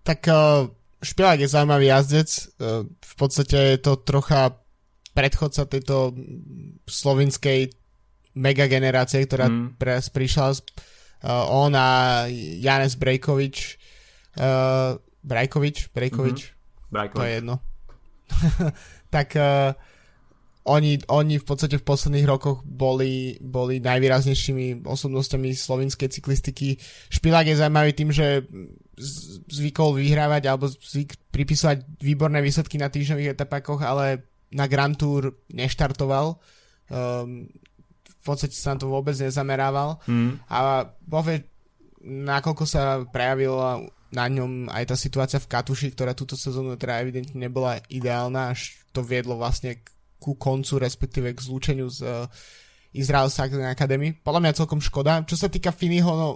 Tak 0.02 0.26
uh, 0.26 0.66
Špilák 0.98 1.38
je 1.38 1.48
zaujímavý 1.50 1.86
jazdec. 1.86 2.30
Uh, 2.58 2.82
v 2.90 3.14
podstate 3.14 3.78
je 3.78 3.78
to 3.78 4.02
trocha 4.02 4.58
predchodca 5.14 5.70
tejto 5.70 6.18
slovinskej 6.90 7.70
mega 8.34 8.66
generácie, 8.66 9.22
ktorá 9.22 9.46
mm. 9.46 9.78
pre, 9.78 10.02
prišla. 10.02 10.46
Uh, 10.50 11.46
on 11.46 11.78
a 11.78 12.26
Janes 12.58 12.98
Brejkovič. 12.98 13.78
Brajkovič? 15.20 15.76
Brejkovič? 15.94 16.38
Mm-hmm. 16.90 17.14
To 17.14 17.22
je 17.22 17.32
jedno. 17.38 17.54
tak 19.14 19.34
uh, 19.38 19.74
oni, 20.60 21.00
oni 21.08 21.40
v 21.40 21.46
podstate 21.46 21.80
v 21.80 21.88
posledných 21.88 22.28
rokoch 22.28 22.60
boli, 22.68 23.40
boli 23.40 23.80
najvýraznejšími 23.80 24.84
osobnostiami 24.84 25.56
slovinskej 25.56 26.12
cyklistiky. 26.12 26.76
Špilák 27.08 27.48
je 27.48 27.56
zaujímavý 27.56 27.92
tým, 27.96 28.12
že 28.12 28.44
zvykol 29.48 29.96
vyhrávať 29.96 30.42
alebo 30.52 30.68
zvyk 30.68 31.32
pripisovať 31.32 32.04
výborné 32.04 32.44
výsledky 32.44 32.76
na 32.76 32.92
týždňových 32.92 33.32
etapákoch, 33.32 33.80
ale 33.80 34.28
na 34.52 34.68
Grand 34.68 34.92
Tour 34.92 35.32
neštartoval. 35.48 36.36
Um, 36.92 37.48
v 38.04 38.20
podstate 38.20 38.52
sa 38.52 38.76
na 38.76 38.84
to 38.84 38.92
vôbec 38.92 39.16
nezamerával. 39.16 39.96
Mm. 40.04 40.44
A 40.52 40.84
povie, 41.08 41.48
nakoľko 42.04 42.64
sa 42.68 43.00
prejavila 43.08 43.80
na 44.10 44.26
ňom 44.26 44.68
aj 44.68 44.92
tá 44.92 44.96
situácia 44.98 45.38
v 45.40 45.48
Katuši, 45.48 45.94
ktorá 45.94 46.12
túto 46.12 46.34
sezónu 46.34 46.74
teda 46.76 47.00
evidentne 47.00 47.38
nebola 47.38 47.78
ideálna, 47.88 48.52
až 48.52 48.76
to 48.90 49.00
viedlo 49.06 49.38
vlastne 49.38 49.78
k 49.78 49.86
ku 50.20 50.36
koncu, 50.36 50.76
respektíve 50.76 51.32
k 51.32 51.40
zlúčeniu 51.40 51.88
z 51.88 52.04
uh, 52.04 53.28
Cycling 53.32 53.72
Academy. 53.72 54.12
Podľa 54.12 54.40
mňa 54.44 54.58
celkom 54.60 54.84
škoda. 54.84 55.24
Čo 55.24 55.40
sa 55.40 55.48
týka 55.48 55.72
Finiho, 55.72 56.12
no, 56.12 56.28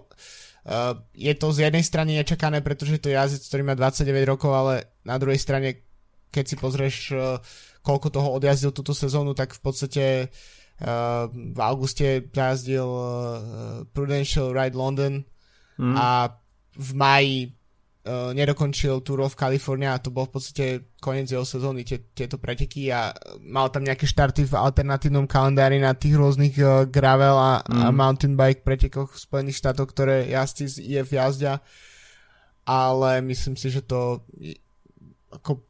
uh, 0.65 0.97
je 1.13 1.37
to 1.37 1.53
z 1.53 1.69
jednej 1.69 1.85
strany 1.85 2.17
nečakané, 2.17 2.65
pretože 2.65 2.97
to 2.99 3.13
je 3.13 3.21
jazdec, 3.21 3.45
ktorý 3.45 3.63
má 3.69 3.75
29 3.77 4.25
rokov, 4.25 4.51
ale 4.57 4.75
na 5.05 5.21
druhej 5.21 5.37
strane, 5.37 5.85
keď 6.33 6.45
si 6.49 6.57
pozrieš, 6.57 6.97
uh, 7.13 7.37
koľko 7.85 8.09
toho 8.09 8.29
odjazdil 8.33 8.73
túto 8.73 8.97
sezónu, 8.97 9.37
tak 9.37 9.53
v 9.53 9.61
podstate 9.61 10.05
uh, 10.81 11.29
v 11.29 11.61
auguste 11.61 12.25
jazdil 12.33 12.89
uh, 12.89 13.07
Prudential 13.93 14.57
Ride 14.57 14.75
London 14.75 15.29
mm. 15.77 15.95
a 15.95 16.33
v 16.75 16.91
maji 16.97 17.39
nedokončil 18.05 19.01
Tour 19.01 19.25
of 19.25 19.33
California 19.33 19.97
a 19.97 20.03
to 20.03 20.13
bol 20.13 20.29
v 20.29 20.37
podstate 20.37 20.67
koniec 21.01 21.33
jeho 21.33 21.45
sezóny, 21.49 21.89
tie, 21.89 22.05
tieto 22.13 22.37
preteky 22.37 22.93
a 22.93 23.17
mal 23.41 23.73
tam 23.73 23.81
nejaké 23.81 24.05
štarty 24.05 24.45
v 24.45 24.61
alternatívnom 24.61 25.25
kalendári 25.25 25.81
na 25.81 25.97
tých 25.97 26.21
rôznych 26.21 26.53
uh, 26.61 26.85
gravel 26.85 27.33
a, 27.33 27.65
mm. 27.65 27.81
a 27.81 27.89
mountain 27.89 28.37
bike 28.37 28.61
pretekoch 28.61 29.17
v 29.17 29.23
Spojených 29.25 29.57
štátoch, 29.57 29.89
ktoré 29.89 30.29
jazdci 30.29 30.69
je 30.85 31.01
v 31.01 31.11
jazdia, 31.17 31.65
ale 32.69 33.25
myslím 33.25 33.57
si, 33.57 33.73
že 33.73 33.81
to 33.81 34.21
ako 35.33 35.65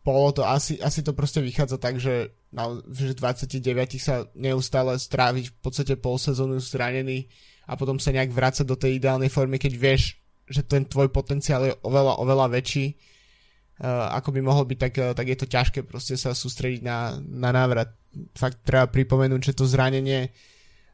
bolo 0.00 0.32
to 0.32 0.42
asi, 0.48 0.80
asi 0.80 1.04
to 1.04 1.12
proste 1.12 1.44
vychádza 1.44 1.76
tak, 1.76 2.00
že, 2.00 2.32
na, 2.48 2.80
že 2.88 3.12
29 3.12 3.60
sa 4.00 4.24
neustále 4.32 4.96
stráviť 4.96 5.52
v 5.52 5.56
podstate 5.60 5.94
pol 6.00 6.16
sezónu 6.16 6.56
zranený 6.64 7.28
a 7.68 7.76
potom 7.76 8.00
sa 8.00 8.08
nejak 8.08 8.32
vrácať 8.32 8.64
do 8.64 8.80
tej 8.80 8.96
ideálnej 8.96 9.28
formy, 9.28 9.60
keď 9.60 9.72
vieš, 9.76 10.19
že 10.50 10.66
ten 10.66 10.82
tvoj 10.82 11.14
potenciál 11.14 11.70
je 11.70 11.74
oveľa, 11.86 12.18
oveľa 12.18 12.46
väčší, 12.50 12.90
uh, 12.90 14.10
ako 14.18 14.34
by 14.34 14.40
mohol 14.42 14.66
byť, 14.66 14.78
tak, 14.78 14.94
tak 15.14 15.26
je 15.30 15.38
to 15.38 15.46
ťažké 15.46 15.80
proste 15.86 16.18
sa 16.18 16.34
sústrediť 16.34 16.82
na, 16.82 17.16
na 17.22 17.54
návrat. 17.54 17.94
Fakt 18.34 18.66
treba 18.66 18.90
pripomenúť, 18.90 19.54
že 19.54 19.56
to 19.56 19.70
zranenie, 19.70 20.34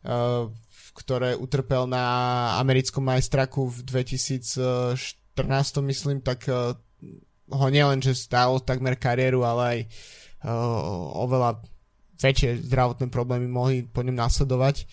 uh, 0.04 0.52
ktoré 0.92 1.32
utrpel 1.32 1.88
na 1.88 2.04
americkom 2.60 3.04
majstraku 3.08 3.72
v 3.72 3.78
2014, 3.88 4.96
myslím, 5.88 6.20
tak 6.20 6.44
uh, 6.52 6.76
ho 7.50 7.66
nielen, 7.72 8.04
že 8.04 8.12
stálo 8.12 8.60
takmer 8.60 9.00
kariéru, 9.00 9.40
ale 9.40 9.62
aj 9.64 9.78
uh, 10.44 11.24
oveľa 11.24 11.64
väčšie 12.16 12.64
zdravotné 12.66 13.12
problémy 13.12 13.46
mohli 13.46 13.84
po 13.84 14.00
ňom 14.00 14.16
nasledovať. 14.16 14.88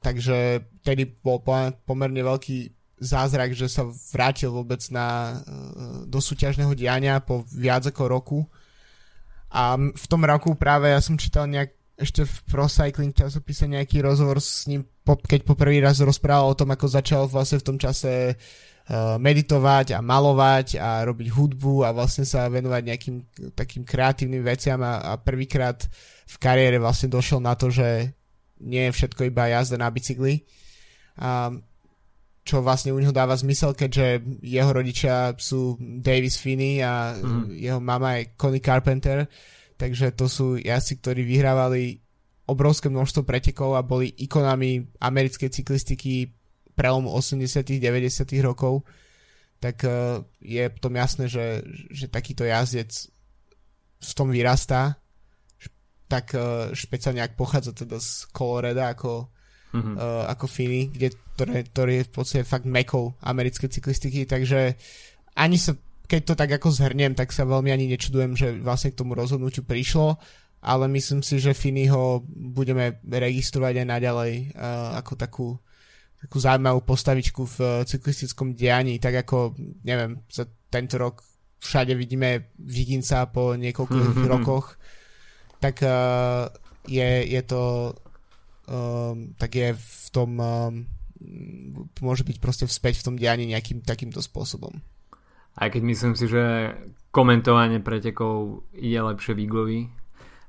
Takže 0.00 0.64
tedy 0.80 1.04
bol 1.04 1.44
pomerne 1.84 2.22
veľký 2.24 2.79
zázrak, 3.00 3.56
že 3.56 3.66
sa 3.66 3.88
vrátil 4.12 4.52
vôbec 4.52 4.84
na, 4.92 5.40
e, 5.40 6.06
do 6.06 6.20
súťažného 6.20 6.76
diania 6.76 7.18
po 7.24 7.42
viac 7.48 7.88
ako 7.88 8.02
roku. 8.06 8.38
A 9.50 9.74
v 9.80 10.06
tom 10.06 10.22
roku 10.22 10.54
práve 10.54 10.92
ja 10.92 11.00
som 11.02 11.18
čítal 11.18 11.48
nejak 11.48 11.74
ešte 12.00 12.24
v 12.24 12.36
Pro 12.48 12.64
Cycling 12.64 13.12
časopise 13.12 13.68
nejaký 13.68 14.00
rozhovor 14.00 14.40
s 14.40 14.64
ním, 14.64 14.88
keď 15.04 15.44
poprvý 15.44 15.84
raz 15.84 16.00
rozprával 16.00 16.48
o 16.48 16.56
tom, 16.56 16.72
ako 16.72 16.86
začal 16.88 17.28
vlastne 17.28 17.60
v 17.60 17.66
tom 17.66 17.76
čase 17.76 18.32
uh, 18.32 19.20
meditovať 19.20 19.92
a 19.92 20.00
malovať 20.00 20.80
a 20.80 21.04
robiť 21.04 21.28
hudbu 21.28 21.84
a 21.84 21.92
vlastne 21.92 22.24
sa 22.24 22.48
venovať 22.48 22.82
nejakým 22.88 23.16
takým 23.52 23.84
kreatívnym 23.84 24.40
veciam 24.40 24.80
a, 24.80 25.12
a 25.12 25.20
prvýkrát 25.20 25.84
v 26.24 26.36
kariére 26.40 26.80
vlastne 26.80 27.12
došiel 27.12 27.44
na 27.44 27.52
to, 27.52 27.68
že 27.68 28.16
nie 28.64 28.88
je 28.88 28.96
všetko 28.96 29.28
iba 29.28 29.52
jazda 29.52 29.76
na 29.76 29.92
bicykli. 29.92 30.48
A 31.20 31.52
čo 32.50 32.66
vlastne 32.66 32.90
u 32.90 32.98
neho 32.98 33.14
dáva 33.14 33.38
zmysel, 33.38 33.78
keďže 33.78 34.26
jeho 34.42 34.70
rodičia 34.74 35.38
sú 35.38 35.78
Davis 35.78 36.34
Finney 36.34 36.82
a 36.82 37.14
mm. 37.14 37.54
jeho 37.54 37.78
mama 37.78 38.18
je 38.18 38.34
Connie 38.34 38.58
Carpenter, 38.58 39.30
takže 39.78 40.10
to 40.18 40.26
sú 40.26 40.58
jazdci, 40.58 40.98
ktorí 40.98 41.22
vyhrávali 41.22 42.02
obrovské 42.50 42.90
množstvo 42.90 43.22
pretekov 43.22 43.78
a 43.78 43.86
boli 43.86 44.10
ikonami 44.10 44.98
americkej 44.98 45.54
cyklistiky 45.54 46.34
prelomu 46.74 47.14
80 47.14 47.62
90 47.78 48.26
rokov, 48.42 48.82
tak 49.62 49.86
uh, 49.86 50.18
je 50.42 50.66
potom 50.74 50.98
jasné, 50.98 51.30
že, 51.30 51.62
že 51.94 52.10
takýto 52.10 52.42
jazdec 52.42 52.90
v 54.00 54.12
tom 54.18 54.34
vyrastá, 54.34 54.98
tak 56.10 56.34
uh, 56.34 56.74
špeciálne 56.74 57.22
ak 57.22 57.38
pochádza 57.38 57.70
teda 57.70 58.02
z 58.02 58.26
Coloreda 58.34 58.90
ako 58.90 59.30
mm-hmm. 59.72 59.94
uh, 59.96 60.26
ako 60.30 60.46
Fini, 60.46 60.90
kde, 60.90 61.14
ktoré, 61.34 61.64
ktorý 61.66 61.92
je 62.02 62.08
v 62.08 62.12
podstate 62.12 62.44
fakt 62.46 62.66
mekou 62.66 63.14
americké 63.22 63.70
cyklistiky, 63.70 64.26
takže 64.26 64.74
ani 65.38 65.56
sa, 65.56 65.78
keď 66.06 66.20
to 66.26 66.34
tak 66.34 66.50
ako 66.60 66.74
zhrniem, 66.74 67.14
tak 67.14 67.30
sa 67.30 67.46
veľmi 67.46 67.70
ani 67.70 67.90
nečudujem, 67.90 68.34
že 68.34 68.48
vlastne 68.60 68.90
k 68.92 68.98
tomu 68.98 69.14
rozhodnutiu 69.14 69.62
prišlo, 69.62 70.18
ale 70.60 70.84
myslím 70.92 71.24
si, 71.24 71.40
že 71.40 71.56
Fini 71.56 71.88
ho 71.88 72.20
budeme 72.28 73.00
registrovať 73.06 73.80
aj 73.80 73.86
naďalej 73.86 74.32
uh, 74.54 75.00
ako 75.00 75.12
takú 75.16 75.48
takú 76.20 76.36
zaujímavú 76.36 76.84
postavičku 76.84 77.48
v 77.48 77.58
cyklistickom 77.88 78.52
dianí, 78.52 79.00
tak 79.00 79.24
ako, 79.24 79.56
neviem, 79.88 80.20
za 80.28 80.44
tento 80.68 81.00
rok 81.00 81.24
všade 81.60 81.96
vidíme 81.96 82.52
Viginca 82.60 83.24
po 83.32 83.56
niekoľkých 83.56 84.04
mm-hmm. 84.04 84.28
rokoch, 84.36 84.76
tak 85.60 85.80
uh, 85.80 86.48
je, 86.84 87.24
je 87.24 87.42
to 87.44 87.92
um, 88.70 89.34
tak 89.34 89.58
je 89.58 89.74
v 89.74 90.06
tom 90.14 90.30
um, 90.38 90.86
môže 92.00 92.22
byť 92.22 92.36
proste 92.38 92.64
vzpäť 92.64 93.02
v 93.02 93.06
tom 93.10 93.14
dianí 93.18 93.50
nejakým 93.50 93.82
takýmto 93.82 94.22
spôsobom. 94.22 94.78
Aj 95.58 95.68
keď 95.68 95.82
myslím 95.82 96.14
si, 96.14 96.30
že 96.30 96.72
komentovanie 97.10 97.82
pretekov 97.82 98.64
je 98.72 98.96
lepšie 98.96 99.34
Vigovi 99.34 99.90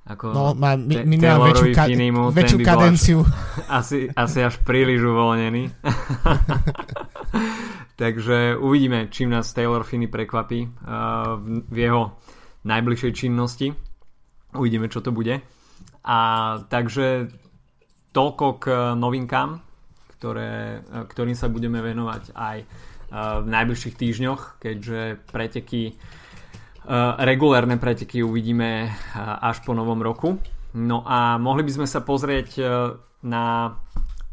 ako 0.01 0.33
no, 0.33 0.45
má 0.57 0.73
mi, 0.73 0.97
minimálne 1.05 1.53
väčšiu, 1.53 1.77
ka- 1.77 1.85
Finimu, 1.85 2.23
väčšiu 2.33 2.57
kadenciu. 2.65 3.19
Asi, 3.69 4.09
asi 4.09 4.39
až 4.41 4.57
príliš 4.65 5.05
uvoľnený. 5.05 5.69
Takže 8.01 8.57
uvidíme, 8.57 9.13
čím 9.13 9.29
nás 9.29 9.53
Taylor 9.53 9.85
Finney 9.85 10.09
prekvapí 10.09 10.65
uh, 10.65 11.37
v, 11.37 11.61
v 11.69 11.77
jeho 11.77 12.17
najbližšej 12.65 13.11
činnosti. 13.13 13.77
Uvidíme, 14.57 14.89
čo 14.89 15.05
to 15.05 15.13
bude. 15.13 15.37
A 16.01 16.17
takže 16.65 17.29
toľko 18.11 18.45
k 18.61 18.65
eh, 18.69 18.79
novinkám, 18.95 19.49
ktoré, 20.19 20.79
eh, 20.79 21.03
ktorým 21.07 21.35
sa 21.35 21.47
budeme 21.47 21.79
venovať 21.79 22.35
aj 22.35 22.57
eh, 22.61 22.67
v 23.15 23.47
najbližších 23.47 23.95
týždňoch, 23.95 24.61
keďže 24.61 24.99
preteky, 25.31 25.95
regulérne 27.21 27.77
preteky 27.77 28.25
uvidíme 28.25 28.89
až 29.13 29.61
po 29.61 29.77
novom 29.77 30.01
roku. 30.01 30.41
No 30.73 31.05
a 31.05 31.37
mohli 31.37 31.61
by 31.61 31.77
sme 31.77 31.87
sa 31.87 32.01
pozrieť 32.01 32.57
na 33.21 33.77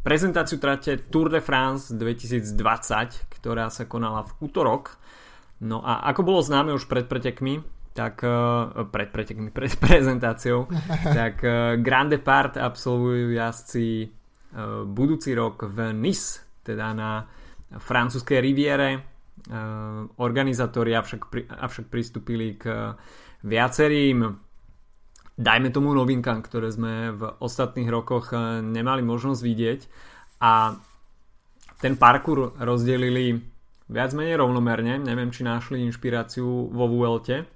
prezentáciu 0.01 0.57
trate 0.57 0.97
Tour 1.13 1.29
de 1.29 1.45
France 1.45 1.93
2020, 1.93 2.57
ktorá 3.37 3.69
sa 3.69 3.85
konala 3.85 4.25
v 4.25 4.49
útorok. 4.49 4.97
No 5.61 5.85
a 5.85 6.09
ako 6.09 6.25
bolo 6.25 6.41
známe 6.41 6.73
už 6.73 6.89
pred 6.89 7.05
pretekmi, 7.05 7.61
tak 7.99 8.23
uh, 8.23 8.87
pred, 8.87 9.11
pretekmi, 9.11 9.51
pred 9.51 9.75
prezentáciou, 9.83 10.71
tak 11.19 11.43
uh, 11.43 11.75
Grand 11.83 12.07
Depart 12.07 12.55
absolvujú 12.55 13.35
jazdci 13.35 14.07
uh, 14.07 14.87
budúci 14.87 15.35
rok 15.35 15.67
v 15.67 15.91
Nice, 15.91 16.63
teda 16.63 16.95
na 16.95 17.27
francúzskej 17.69 18.39
riviere. 18.41 19.19
Organizátori 20.19 20.91
avšak, 20.97 21.21
avšak 21.63 21.85
pristúpili 21.87 22.59
k 22.59 22.91
viacerým 23.45 24.25
dajme 25.39 25.69
tomu 25.71 25.95
novinkám, 25.95 26.43
ktoré 26.43 26.73
sme 26.73 27.15
v 27.15 27.23
ostatných 27.39 27.87
rokoch 27.87 28.35
nemali 28.59 28.99
možnosť 29.05 29.41
vidieť. 29.41 29.79
A 30.43 30.75
ten 31.79 31.95
parkour 31.95 32.57
rozdelili 32.59 33.39
viac 33.87 34.11
menej 34.17 34.37
rovnomerne, 34.37 34.99
neviem 34.99 35.31
či 35.31 35.47
našli 35.47 35.85
inšpiráciu 35.87 36.69
vo 36.69 36.85
Vuelte, 36.91 37.47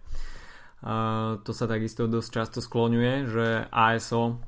to 0.84 1.52
sa 1.56 1.66
takisto 1.66 2.12
dosť 2.12 2.30
často 2.30 2.60
skloňuje, 2.60 3.32
že 3.32 3.72
ASO 3.72 4.44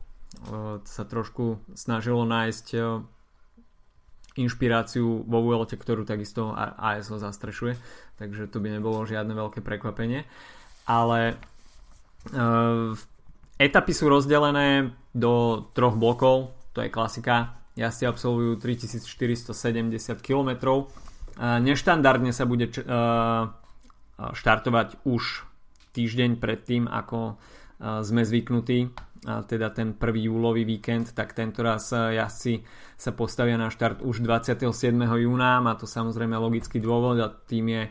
sa 0.84 1.04
trošku 1.08 1.64
snažilo 1.80 2.28
nájsť 2.28 2.68
inšpiráciu 4.36 5.24
vo 5.24 5.40
Vuelte, 5.40 5.80
ktorú 5.80 6.04
takisto 6.04 6.52
ASO 6.60 7.16
zastrešuje, 7.24 7.80
takže 8.20 8.52
to 8.52 8.60
by 8.60 8.68
nebolo 8.68 9.08
žiadne 9.08 9.32
veľké 9.32 9.64
prekvapenie. 9.64 10.28
Ale 10.84 11.40
etapy 13.56 13.94
sú 13.96 14.12
rozdelené 14.12 14.92
do 15.16 15.64
troch 15.72 15.96
blokov, 15.96 16.52
to 16.76 16.84
je 16.84 16.92
klasika. 16.92 17.64
Jazdci 17.80 18.04
absolvujú 18.12 18.60
3470 18.60 20.20
km. 20.20 20.84
Neštandardne 21.40 22.36
sa 22.36 22.44
bude 22.44 22.68
štartovať 24.16 25.00
už 25.08 25.48
týždeň 25.96 26.36
predtým, 26.44 26.92
ako 26.92 27.40
sme 27.80 28.28
zvyknutí, 28.28 28.92
teda 29.26 29.74
ten 29.74 29.96
1. 29.98 30.28
júlový 30.28 30.68
víkend, 30.68 31.16
tak 31.16 31.34
tento 31.34 31.64
raz 31.64 31.90
jazdci 31.90 32.62
sa 32.94 33.12
postavia 33.16 33.58
na 33.58 33.74
štart 33.74 34.04
už 34.06 34.22
27. 34.22 34.70
júna. 35.02 35.64
Má 35.64 35.74
to 35.80 35.88
samozrejme 35.88 36.36
logický 36.38 36.84
dôvod 36.84 37.18
a 37.24 37.32
tým 37.32 37.66
je 37.72 37.84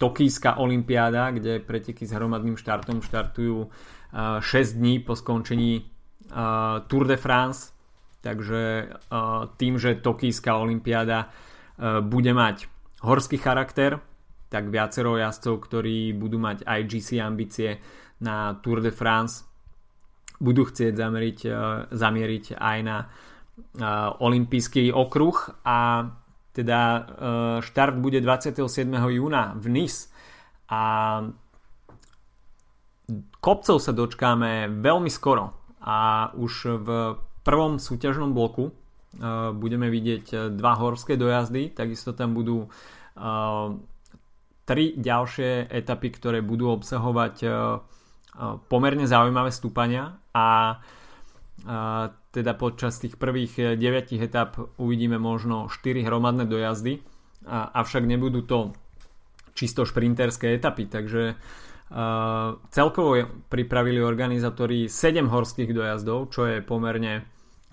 Tokijská 0.00 0.56
olimpiáda, 0.56 1.30
kde 1.30 1.60
preteky 1.60 2.08
s 2.08 2.16
hromadným 2.16 2.56
štartom 2.56 3.04
štartujú 3.04 3.68
6 4.16 4.80
dní 4.80 5.04
po 5.04 5.12
skončení 5.12 5.84
Tour 6.88 7.04
de 7.06 7.20
France. 7.20 7.76
Takže 8.20 8.92
tým, 9.56 9.78
že 9.78 10.00
Tokijská 10.00 10.56
olimpiáda 10.56 11.30
bude 12.04 12.32
mať 12.34 12.68
horský 13.00 13.40
charakter, 13.40 13.96
tak 14.50 14.66
viacero 14.68 15.14
jazdcov, 15.14 15.54
ktorí 15.62 16.12
budú 16.12 16.42
mať 16.42 16.66
aj 16.66 16.80
GC 16.90 17.08
ambície 17.22 17.78
na 18.20 18.58
Tour 18.58 18.82
de 18.82 18.90
France, 18.90 19.46
budú 20.42 20.66
chcieť 20.66 20.92
zameriť, 20.92 21.38
uh, 21.46 21.54
zamieriť 21.94 22.58
aj 22.58 22.78
na 22.82 22.98
uh, 23.06 24.10
olympijský 24.18 24.90
okruh 24.90 25.38
a 25.62 26.10
teda 26.50 27.06
štart 27.62 28.02
bude 28.02 28.18
27. 28.18 28.66
júna 28.90 29.54
v 29.54 29.66
Nice 29.70 30.10
a 30.66 30.82
kopcov 33.38 33.78
sa 33.78 33.92
dočkáme 33.94 34.66
veľmi 34.82 35.06
skoro 35.06 35.54
a 35.78 36.28
už 36.34 36.82
v 36.82 36.88
prvom 37.46 37.78
súťažnom 37.78 38.34
bloku 38.34 38.74
budeme 39.54 39.90
vidieť 39.94 40.54
dva 40.58 40.74
horské 40.74 41.14
dojazdy, 41.14 41.70
takisto 41.70 42.18
tam 42.18 42.34
budú 42.34 42.66
tri 44.64 44.94
ďalšie 44.96 45.70
etapy, 45.70 46.08
ktoré 46.14 46.38
budú 46.44 46.72
obsahovať 46.74 47.34
e, 47.42 47.48
e, 47.48 47.52
pomerne 48.68 49.04
zaujímavé 49.06 49.50
stúpania 49.50 50.18
a 50.32 50.78
teda 52.32 52.56
počas 52.56 52.96
tých 52.96 53.20
prvých 53.20 53.76
9 53.76 54.16
etap 54.16 54.56
uvidíme 54.80 55.20
možno 55.20 55.68
4 55.68 56.08
hromadné 56.08 56.48
dojazdy, 56.48 57.04
avšak 57.52 58.08
nebudú 58.08 58.48
to 58.48 58.72
čisto 59.52 59.84
šprinterské 59.84 60.56
etapy, 60.56 60.88
takže 60.88 61.36
celkovo 62.70 63.44
pripravili 63.50 64.00
organizátori 64.00 64.88
7 64.88 65.26
horských 65.26 65.74
dojazdov, 65.74 66.30
čo 66.32 66.48
je 66.48 66.64
pomerne 66.64 67.28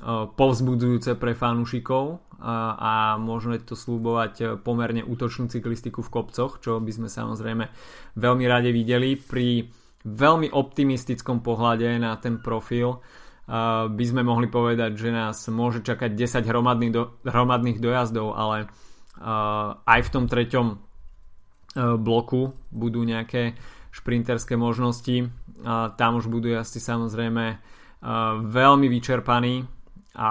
povzbudzujúce 0.05 1.17
pre 1.17 1.33
fanúšikov 1.33 2.21
a, 2.37 3.17
môžeme 3.17 3.57
to 3.57 3.73
slúbovať 3.73 4.61
pomerne 4.61 5.01
útočnú 5.01 5.49
cyklistiku 5.49 6.05
v 6.05 6.13
kopcoch, 6.13 6.61
čo 6.61 6.77
by 6.77 6.91
sme 6.93 7.09
samozrejme 7.09 7.65
veľmi 8.13 8.45
rade 8.45 8.69
videli. 8.69 9.17
Pri 9.17 9.73
veľmi 10.05 10.53
optimistickom 10.53 11.41
pohľade 11.41 11.97
na 11.97 12.13
ten 12.21 12.37
profil 12.37 13.01
by 13.89 14.05
sme 14.05 14.21
mohli 14.21 14.51
povedať, 14.51 14.91
že 14.93 15.09
nás 15.09 15.49
môže 15.49 15.81
čakať 15.81 16.13
10 16.13 16.45
hromadných, 16.45 16.93
do, 16.93 17.17
hromadných 17.25 17.81
dojazdov, 17.81 18.37
ale 18.37 18.69
aj 19.81 19.99
v 20.05 20.11
tom 20.13 20.29
treťom 20.29 20.67
bloku 21.97 22.53
budú 22.69 23.01
nejaké 23.01 23.57
šprinterské 23.89 24.53
možnosti. 24.59 25.33
Tam 25.97 26.11
už 26.19 26.29
budú 26.29 26.53
jazdci 26.53 26.77
samozrejme 26.77 27.57
veľmi 28.45 28.87
vyčerpaní 28.93 29.76
a 30.17 30.29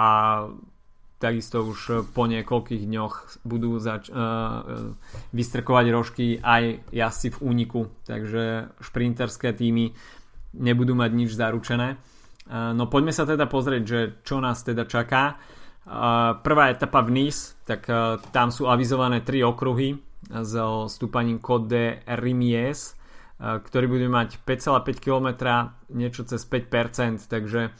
takisto 1.17 1.65
už 1.65 2.13
po 2.13 2.29
niekoľkých 2.29 2.83
dňoch 2.85 3.41
budú 3.41 3.81
zač- 3.81 4.13
uh, 4.13 4.93
vystrkovať 5.33 5.85
rožky 5.89 6.27
aj 6.37 6.85
jazdci 6.93 7.33
v 7.33 7.41
úniku, 7.41 7.81
takže 8.05 8.69
šprinterské 8.77 9.49
týmy 9.55 9.97
nebudú 10.53 10.93
mať 10.93 11.11
nič 11.17 11.31
zaručené. 11.33 11.97
Uh, 12.45 12.75
no 12.77 12.85
poďme 12.85 13.15
sa 13.15 13.25
teda 13.25 13.49
pozrieť, 13.49 13.83
že 13.83 13.99
čo 14.21 14.37
nás 14.37 14.61
teda 14.61 14.85
čaká. 14.85 15.41
Uh, 15.87 16.37
prvá 16.43 16.69
etapa 16.69 17.01
v 17.01 17.09
Nice, 17.25 17.57
tak 17.65 17.89
uh, 17.89 18.21
tam 18.29 18.53
sú 18.53 18.69
avizované 18.69 19.25
tri 19.25 19.41
okruhy 19.41 19.97
s 20.27 20.53
stúpaním 20.91 21.41
Côte 21.41 22.03
Rimies, 22.05 22.93
uh, 22.93 23.57
ktorý 23.57 23.89
bude 23.89 24.07
mať 24.11 24.43
5,5 24.45 25.01
km, 25.01 25.27
niečo 25.89 26.27
cez 26.29 26.45
5%, 26.45 27.25
takže 27.25 27.73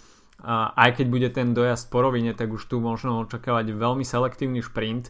aj 0.46 1.02
keď 1.02 1.08
bude 1.10 1.30
ten 1.34 1.58
dojazd 1.58 1.90
po 1.90 2.06
rovine, 2.06 2.38
tak 2.38 2.54
už 2.54 2.70
tu 2.70 2.78
možno 2.78 3.26
očakávať 3.26 3.74
veľmi 3.74 4.06
selektívny 4.06 4.62
šprint. 4.62 5.10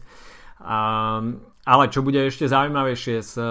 Ale 1.68 1.84
čo 1.92 2.00
bude 2.00 2.24
ešte 2.24 2.48
zaujímavejšie 2.48 3.16
z 3.20 3.34
e, 3.36 3.46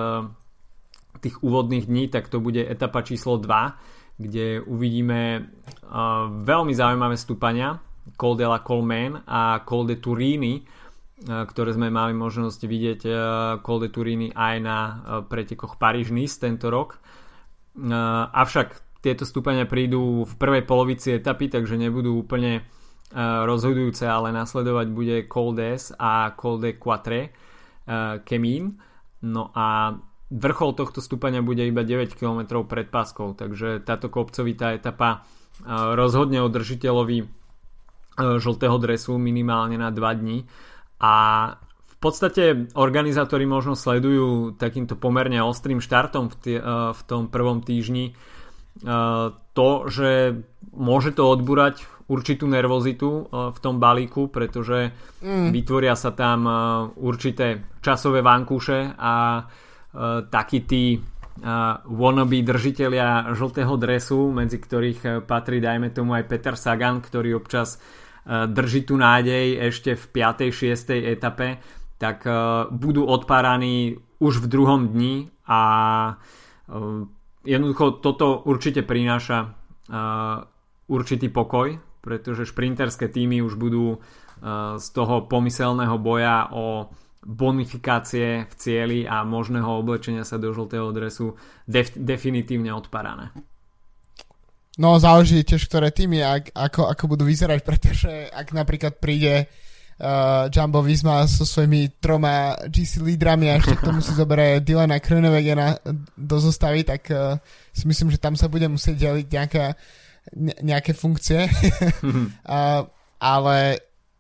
tých 1.22 1.38
úvodných 1.46 1.86
dní, 1.86 2.10
tak 2.10 2.34
to 2.34 2.42
bude 2.42 2.58
etapa 2.66 3.06
číslo 3.06 3.38
2, 3.38 4.18
kde 4.18 4.66
uvidíme 4.66 5.22
e, 5.38 5.42
veľmi 6.42 6.74
zaujímavé 6.74 7.14
stúpania 7.14 7.78
Col 8.18 8.34
de 8.42 8.48
la 8.50 8.66
Colmen 8.66 9.22
a 9.22 9.62
Col 9.62 9.86
de 9.86 10.02
Turini, 10.02 10.58
e, 10.58 10.62
ktoré 11.30 11.78
sme 11.78 11.94
mali 11.94 12.18
možnosť 12.18 12.62
vidieť 12.66 13.00
Col 13.62 13.80
de 13.86 13.90
Turini 13.94 14.34
aj 14.34 14.56
na 14.66 14.78
pretekoch 15.30 15.78
Paríž-Nice 15.78 16.42
tento 16.42 16.74
rok. 16.74 16.98
Avšak 17.78 18.87
tieto 19.08 19.24
stúpania 19.24 19.64
prídu 19.64 20.28
v 20.28 20.34
prvej 20.36 20.68
polovici 20.68 21.16
etapy, 21.16 21.48
takže 21.48 21.80
nebudú 21.80 22.20
úplne 22.20 22.60
uh, 22.60 23.48
rozhodujúce, 23.48 24.04
ale 24.04 24.36
nasledovať 24.36 24.88
bude 24.92 25.16
Col 25.32 25.56
a 25.96 26.36
Col 26.36 26.56
de 26.60 26.76
Quatre 26.76 27.32
uh, 27.32 28.20
Kemin. 28.28 28.76
No 29.24 29.56
a 29.56 29.96
vrchol 30.28 30.76
tohto 30.76 31.00
stúpania 31.00 31.40
bude 31.40 31.64
iba 31.64 31.88
9 31.88 32.20
km 32.20 32.68
pred 32.68 32.92
páskou, 32.92 33.32
takže 33.32 33.80
táto 33.88 34.12
kopcovitá 34.12 34.76
etapa 34.76 35.24
uh, 35.64 35.96
rozhodne 35.96 36.44
o 36.44 36.52
držiteľovi 36.52 37.48
žltého 38.18 38.78
dresu 38.82 39.16
minimálne 39.22 39.78
na 39.78 39.94
2 39.94 40.22
dní 40.22 40.50
a 40.98 41.14
v 41.86 41.96
podstate 42.02 42.74
organizátori 42.74 43.46
možno 43.46 43.78
sledujú 43.78 44.58
takýmto 44.58 44.98
pomerne 44.98 45.42
ostrým 45.42 45.82
štartom 45.82 46.30
v, 46.30 46.36
tie, 46.42 46.58
v 46.94 47.02
tom 47.06 47.30
prvom 47.30 47.62
týždni 47.62 48.18
to, 49.54 49.70
že 49.90 50.38
môže 50.74 51.18
to 51.18 51.24
odburať 51.26 51.88
určitú 52.08 52.48
nervozitu 52.48 53.28
v 53.30 53.58
tom 53.60 53.84
balíku, 53.84 54.32
pretože 54.32 54.96
mm. 55.20 55.52
vytvoria 55.52 55.98
sa 55.98 56.16
tam 56.16 56.48
určité 56.96 57.76
časové 57.84 58.24
vankúše 58.24 58.96
a 58.96 59.44
takí 60.32 60.64
tí 60.64 61.02
wannabe 61.86 62.42
držiteľia 62.42 63.36
žltého 63.36 63.76
dresu, 63.78 64.32
medzi 64.34 64.58
ktorých 64.58 65.26
patrí 65.28 65.62
dajme 65.62 65.94
tomu 65.94 66.18
aj 66.18 66.26
Peter 66.30 66.56
Sagan, 66.56 67.04
ktorý 67.04 67.38
občas 67.38 67.78
drží 68.28 68.88
tu 68.88 68.98
nádej 69.00 69.72
ešte 69.72 69.96
v 69.96 70.04
5. 70.16 70.52
6. 70.52 70.98
etape, 71.12 71.60
tak 71.98 72.24
budú 72.72 73.04
odpáraní 73.08 74.00
už 74.18 74.42
v 74.44 74.48
druhom 74.48 74.82
dni 74.92 75.30
a 75.48 75.62
jednoducho 77.48 78.04
toto 78.04 78.44
určite 78.44 78.84
prináša 78.84 79.48
uh, 79.48 80.44
určitý 80.92 81.32
pokoj, 81.32 81.80
pretože 82.04 82.52
šprinterské 82.52 83.08
týmy 83.08 83.40
už 83.40 83.56
budú 83.56 83.96
uh, 83.96 84.76
z 84.76 84.88
toho 84.92 85.24
pomyselného 85.32 85.96
boja 85.96 86.52
o 86.52 86.92
bonifikácie 87.24 88.46
v 88.48 88.54
cieli 88.60 89.00
a 89.08 89.24
možného 89.24 89.68
oblečenia 89.80 90.28
sa 90.28 90.36
do 90.36 90.52
žltého 90.52 90.92
dresu 90.92 91.40
def- 91.64 91.96
definitívne 91.96 92.72
odparané. 92.76 93.32
No 94.78 95.02
záleží 95.02 95.42
tiež, 95.42 95.66
ktoré 95.66 95.90
týmy, 95.90 96.22
ak, 96.22 96.54
ako, 96.54 96.86
ako 96.86 97.04
budú 97.18 97.26
vyzerať, 97.26 97.60
pretože 97.66 98.30
ak 98.30 98.54
napríklad 98.54 99.02
príde 99.02 99.50
uh, 99.50 99.67
Jumbo 100.54 100.86
Visma 100.86 101.26
so 101.26 101.42
svojimi 101.42 101.98
troma 101.98 102.54
GC 102.70 103.02
lídrami 103.02 103.50
a 103.50 103.58
ešte 103.58 103.82
k 103.82 103.86
tomu 103.90 103.98
si 103.98 104.14
zoberie 104.14 104.62
Dylana 104.62 105.02
Kroenewegena 105.02 105.82
do 106.14 106.38
zostavy, 106.38 106.86
tak 106.86 107.10
uh, 107.10 107.42
si 107.74 107.90
myslím, 107.90 108.14
že 108.14 108.22
tam 108.22 108.38
sa 108.38 108.46
bude 108.46 108.70
musieť 108.70 109.10
deliť 109.10 109.26
nejaká, 109.26 109.66
ne, 110.38 110.54
nejaké 110.62 110.94
funkcie. 110.94 111.50
uh, 111.50 112.86
ale 113.18 113.58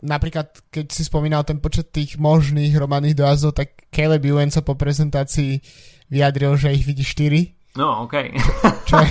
napríklad, 0.01 0.49
keď 0.73 0.85
si 0.89 1.05
spomínal 1.05 1.45
ten 1.45 1.61
počet 1.61 1.93
tých 1.93 2.17
možných 2.17 2.73
hromadných 2.73 3.13
dojazdov, 3.13 3.53
tak 3.61 3.85
Caleb 3.93 4.25
Ewan 4.25 4.49
sa 4.49 4.65
po 4.65 4.73
prezentácii 4.73 5.61
vyjadril, 6.09 6.57
že 6.57 6.73
ich 6.73 6.89
vidí 6.89 7.05
4. 7.05 7.77
No, 7.77 8.09
OK. 8.09 8.33
čo, 8.89 8.97
je, 8.97 9.09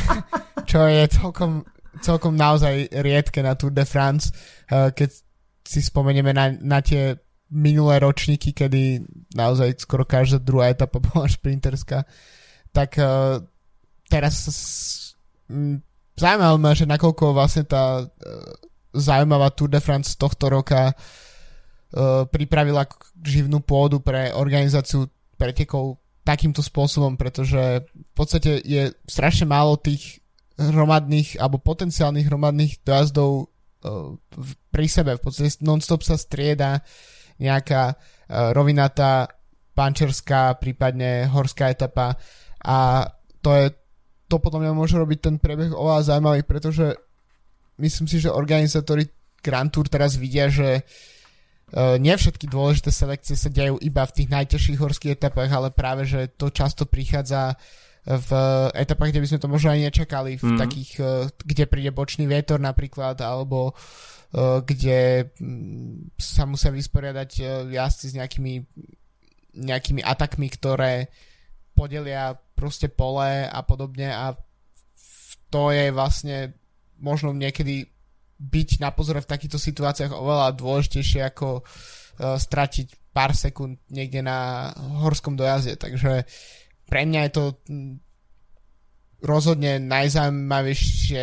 čo 0.66 0.80
je 0.82 1.02
celkom, 1.14 1.62
celkom 2.02 2.34
naozaj 2.34 2.90
riedke 2.90 3.38
na 3.38 3.54
Tour 3.54 3.70
de 3.70 3.86
France, 3.86 4.34
uh, 4.74 4.90
keď 4.90 5.25
si 5.66 5.82
spomenieme 5.82 6.30
na, 6.30 6.54
na 6.54 6.78
tie 6.78 7.18
minulé 7.50 7.98
ročníky, 8.02 8.54
kedy 8.54 9.02
naozaj 9.34 9.78
skoro 9.82 10.06
každá 10.06 10.38
druhá 10.38 10.70
etapa 10.70 11.02
bola 11.12 11.26
šprinterská, 11.26 12.06
tak 12.70 12.98
uh, 12.98 13.42
teraz 14.06 14.34
m, 15.50 15.82
zaujímavé 16.14 16.56
ma, 16.58 16.72
že 16.74 16.86
nakoľko 16.86 17.34
vlastne 17.34 17.64
tá 17.66 18.02
uh, 18.02 18.10
zaujímavá 18.94 19.50
Tour 19.52 19.70
de 19.70 19.80
France 19.82 20.14
tohto 20.14 20.48
roka 20.50 20.94
uh, 20.94 22.24
pripravila 22.30 22.86
živnú 23.22 23.62
pôdu 23.62 24.02
pre 24.02 24.30
organizáciu 24.34 25.10
pretekov 25.36 26.00
takýmto 26.26 26.58
spôsobom, 26.58 27.14
pretože 27.14 27.86
v 27.86 28.12
podstate 28.16 28.58
je 28.66 28.90
strašne 29.06 29.46
málo 29.46 29.78
tých 29.78 30.18
hromadných 30.58 31.38
alebo 31.38 31.62
potenciálnych 31.62 32.26
hromadných 32.26 32.82
dojazdov 32.82 33.52
pri 34.70 34.86
sebe. 34.86 35.16
V 35.16 35.22
podstate 35.22 35.62
non-stop 35.62 36.02
sa 36.02 36.18
strieda 36.18 36.80
nejaká 37.38 37.94
rovinatá 38.56 39.28
pančerská, 39.76 40.56
prípadne 40.56 41.28
horská 41.28 41.68
etapa 41.68 42.16
a 42.64 43.06
to 43.44 43.52
je 43.52 43.66
to 44.26 44.42
podľa 44.42 44.66
mňa 44.66 44.72
môže 44.74 44.98
robiť 44.98 45.18
ten 45.22 45.36
priebeh 45.38 45.70
oveľa 45.70 46.10
zaujímavý, 46.10 46.42
pretože 46.42 46.98
myslím 47.78 48.10
si, 48.10 48.18
že 48.18 48.34
organizátori 48.34 49.06
Grand 49.38 49.70
Tour 49.70 49.86
teraz 49.86 50.18
vidia, 50.18 50.50
že 50.50 50.82
uh, 50.82 51.94
nie 52.02 52.10
všetky 52.10 52.50
dôležité 52.50 52.90
selekcie 52.90 53.38
sa 53.38 53.46
dejú 53.46 53.78
iba 53.78 54.02
v 54.02 54.14
tých 54.18 54.28
najťažších 54.34 54.78
horských 54.82 55.14
etapách, 55.14 55.50
ale 55.54 55.70
práve, 55.70 56.10
že 56.10 56.26
to 56.34 56.50
často 56.50 56.90
prichádza 56.90 57.54
v 58.06 58.30
etapách, 58.70 59.10
kde 59.10 59.22
by 59.22 59.28
sme 59.34 59.42
to 59.42 59.50
možno 59.50 59.74
aj 59.74 59.80
nečakali, 59.90 60.38
v 60.38 60.54
mm. 60.54 60.58
takých, 60.62 60.90
uh, 61.02 61.26
kde 61.42 61.64
príde 61.66 61.90
bočný 61.90 62.30
vietor 62.30 62.62
napríklad, 62.62 63.18
alebo 63.18 63.74
kde 64.36 65.32
mm, 65.38 66.18
sa 66.18 66.44
musia 66.44 66.68
vysporiadať 66.68 67.30
jazdci 67.72 68.06
s 68.12 68.14
nejakými, 68.20 68.54
nejakými 69.54 70.02
atakmi, 70.04 70.50
ktoré 70.50 71.08
podelia 71.72 72.36
proste 72.56 72.88
pole 72.88 73.46
a 73.46 73.60
podobne 73.64 74.12
a 74.12 74.36
to 75.52 75.70
je 75.70 75.88
vlastne 75.94 76.56
možno 76.98 77.30
niekedy 77.32 77.86
byť 78.36 78.80
na 78.80 78.92
pozore 78.92 79.24
v 79.24 79.30
takýchto 79.30 79.56
situáciách 79.56 80.12
oveľa 80.12 80.56
dôležitejšie 80.56 81.20
ako 81.32 81.60
uh, 81.60 82.36
stratiť 82.36 83.12
pár 83.16 83.32
sekúnd 83.32 83.80
niekde 83.88 84.20
na 84.20 84.68
horskom 85.00 85.40
dojazde. 85.40 85.80
Takže 85.80 86.28
pre 86.86 87.02
mňa 87.06 87.20
je 87.28 87.32
to 87.34 87.44
mm, 87.66 87.94
rozhodne 89.26 89.82
najzaujímavejšie 89.82 91.22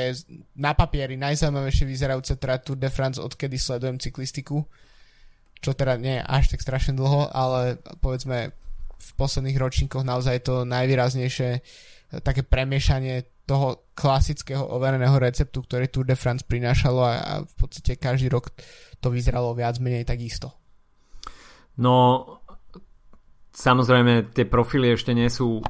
na 0.59 0.75
papieri 0.75 1.15
najzaujímavejšie 1.15 1.85
vyzerajúce 1.87 2.35
teda 2.35 2.59
Tour 2.59 2.77
de 2.77 2.89
France, 2.91 3.21
odkedy 3.21 3.55
sledujem 3.55 3.97
cyklistiku. 3.97 4.65
Čo 5.63 5.71
teda 5.71 5.95
nie 5.95 6.19
je 6.19 6.23
až 6.27 6.51
tak 6.51 6.59
strašne 6.59 6.99
dlho, 6.99 7.31
ale 7.31 7.79
povedzme 8.03 8.51
v 8.99 9.09
posledných 9.15 9.55
ročníkoch 9.55 10.03
naozaj 10.03 10.43
to 10.43 10.67
najvýraznejšie 10.67 11.49
eh, 11.55 11.61
také 12.19 12.43
premiešanie 12.43 13.23
toho 13.43 13.91
klasického 13.91 14.63
overeného 14.63 15.19
receptu, 15.19 15.63
ktorý 15.63 15.91
Tour 15.91 16.07
de 16.07 16.15
France 16.15 16.47
prinášalo 16.47 16.99
a, 17.03 17.13
a 17.19 17.33
v 17.43 17.53
podstate 17.59 17.99
každý 17.99 18.31
rok 18.31 18.55
to 19.03 19.11
vyzeralo 19.11 19.51
viac 19.51 19.83
menej 19.83 20.07
takisto. 20.07 20.55
No, 21.75 22.23
samozrejme, 23.53 24.33
tie 24.33 24.49
profily 24.49 24.97
ešte 24.97 25.13
nie 25.13 25.29
sú 25.29 25.61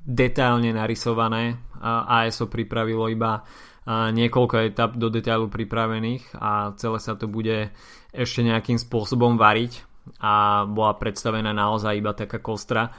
detailne 0.00 0.70
narysované. 0.76 1.56
ASO 1.80 2.46
pripravilo 2.46 3.08
iba 3.08 3.42
niekoľko 3.90 4.54
etap 4.68 4.94
do 5.00 5.08
detailu 5.08 5.48
pripravených 5.48 6.36
a 6.36 6.76
celé 6.76 6.98
sa 7.00 7.16
to 7.16 7.26
bude 7.26 7.72
ešte 8.12 8.44
nejakým 8.44 8.76
spôsobom 8.76 9.40
variť 9.40 9.82
a 10.20 10.64
bola 10.68 10.94
predstavená 11.00 11.50
naozaj 11.56 11.96
iba 11.96 12.12
taká 12.12 12.38
kostra 12.38 12.92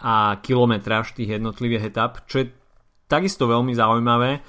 a 0.00 0.40
kilometráž 0.40 1.14
tých 1.14 1.38
jednotlivých 1.38 1.92
etap, 1.92 2.24
čo 2.26 2.42
je 2.42 2.46
takisto 3.06 3.44
veľmi 3.44 3.76
zaujímavé, 3.76 4.40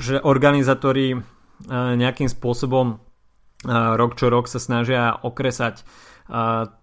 že 0.00 0.16
organizátori 0.24 1.14
nejakým 1.70 2.28
spôsobom 2.32 2.98
rok 3.70 4.12
čo 4.18 4.26
rok 4.32 4.50
sa 4.50 4.58
snažia 4.58 5.12
okresať 5.22 5.86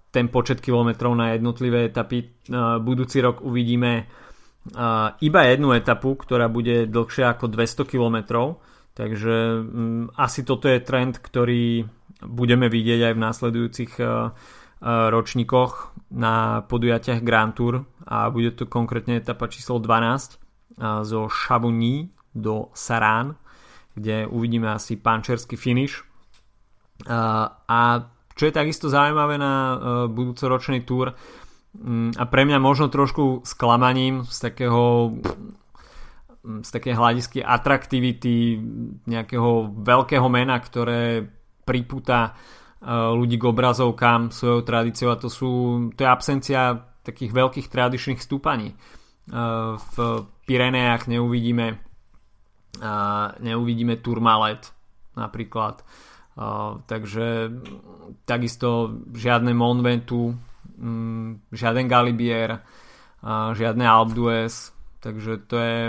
ten 0.10 0.28
počet 0.28 0.62
kilometrov 0.62 1.14
na 1.14 1.38
jednotlivé 1.38 1.89
etapy. 1.89 2.49
Budúci 2.82 3.22
rok 3.22 3.45
uvidíme 3.45 4.10
iba 5.22 5.41
jednu 5.45 5.72
etapu, 5.74 6.18
ktorá 6.18 6.49
bude 6.51 6.89
dlhšia 6.89 7.38
ako 7.38 7.47
200 7.47 7.86
kilometrov, 7.89 8.60
takže 8.93 9.64
mm, 9.64 10.18
asi 10.20 10.43
toto 10.43 10.68
je 10.68 10.84
trend, 10.84 11.18
ktorý 11.22 11.88
budeme 12.26 12.68
vidieť 12.68 13.10
aj 13.10 13.14
v 13.16 13.24
následujúcich 13.24 13.91
ročníkoch 14.84 15.72
na 16.16 16.64
podujatiach 16.64 17.20
Grand 17.20 17.51
Tour 17.51 17.84
a 18.07 18.32
bude 18.32 18.55
to 18.55 18.68
konkrétne 18.68 19.20
etapa 19.20 19.51
číslo 19.51 19.80
12 19.80 20.39
zo 21.03 21.22
Chamonix 21.28 22.07
do 22.32 22.72
Sarán, 22.72 23.36
kde 23.95 24.24
uvidíme 24.32 24.72
asi 24.72 24.95
pančerský 24.95 25.60
finish. 25.60 25.99
A 27.68 27.82
čo 28.40 28.48
je 28.48 28.56
takisto 28.56 28.88
zaujímavé 28.88 29.36
na 29.36 29.54
e, 29.54 29.76
budúcoročný 30.08 30.88
túr 30.88 31.12
mm, 31.76 32.16
a 32.16 32.24
pre 32.32 32.48
mňa 32.48 32.64
možno 32.64 32.88
trošku 32.88 33.44
sklamaním 33.44 34.24
z 34.24 34.38
takého 34.40 35.12
mm, 35.12 36.64
z 36.64 36.70
také 36.72 36.96
hľadisky 36.96 37.44
atraktivity 37.44 38.56
nejakého 39.04 39.76
veľkého 39.84 40.24
mena, 40.32 40.56
ktoré 40.56 41.28
pripúta 41.68 42.32
e, 42.32 42.32
ľudí 42.88 43.36
k 43.36 43.44
obrazovkám 43.44 44.32
svojou 44.32 44.64
tradíciou 44.64 45.12
a 45.12 45.20
to 45.20 45.28
sú 45.28 45.52
to 46.00 46.08
je 46.08 46.08
absencia 46.08 46.80
takých 47.04 47.36
veľkých 47.36 47.68
tradičných 47.68 48.22
stúpaní. 48.22 48.76
V 49.30 49.96
Pireneách 50.46 51.06
neuvidíme 51.06 51.78
neuvidíme 53.40 53.96
Turmalet 54.02 54.74
napríklad. 55.18 55.82
Takže 56.88 57.52
takisto 58.24 58.96
žiadne 59.12 59.52
Monventu, 59.52 60.40
mm, 60.80 61.52
žiaden 61.52 61.92
Galibier, 61.92 62.64
žiadne 63.52 63.84
Alpe 63.84 64.16
d'Huez, 64.16 64.72
takže 65.04 65.44
to 65.44 65.56
je 65.60 65.80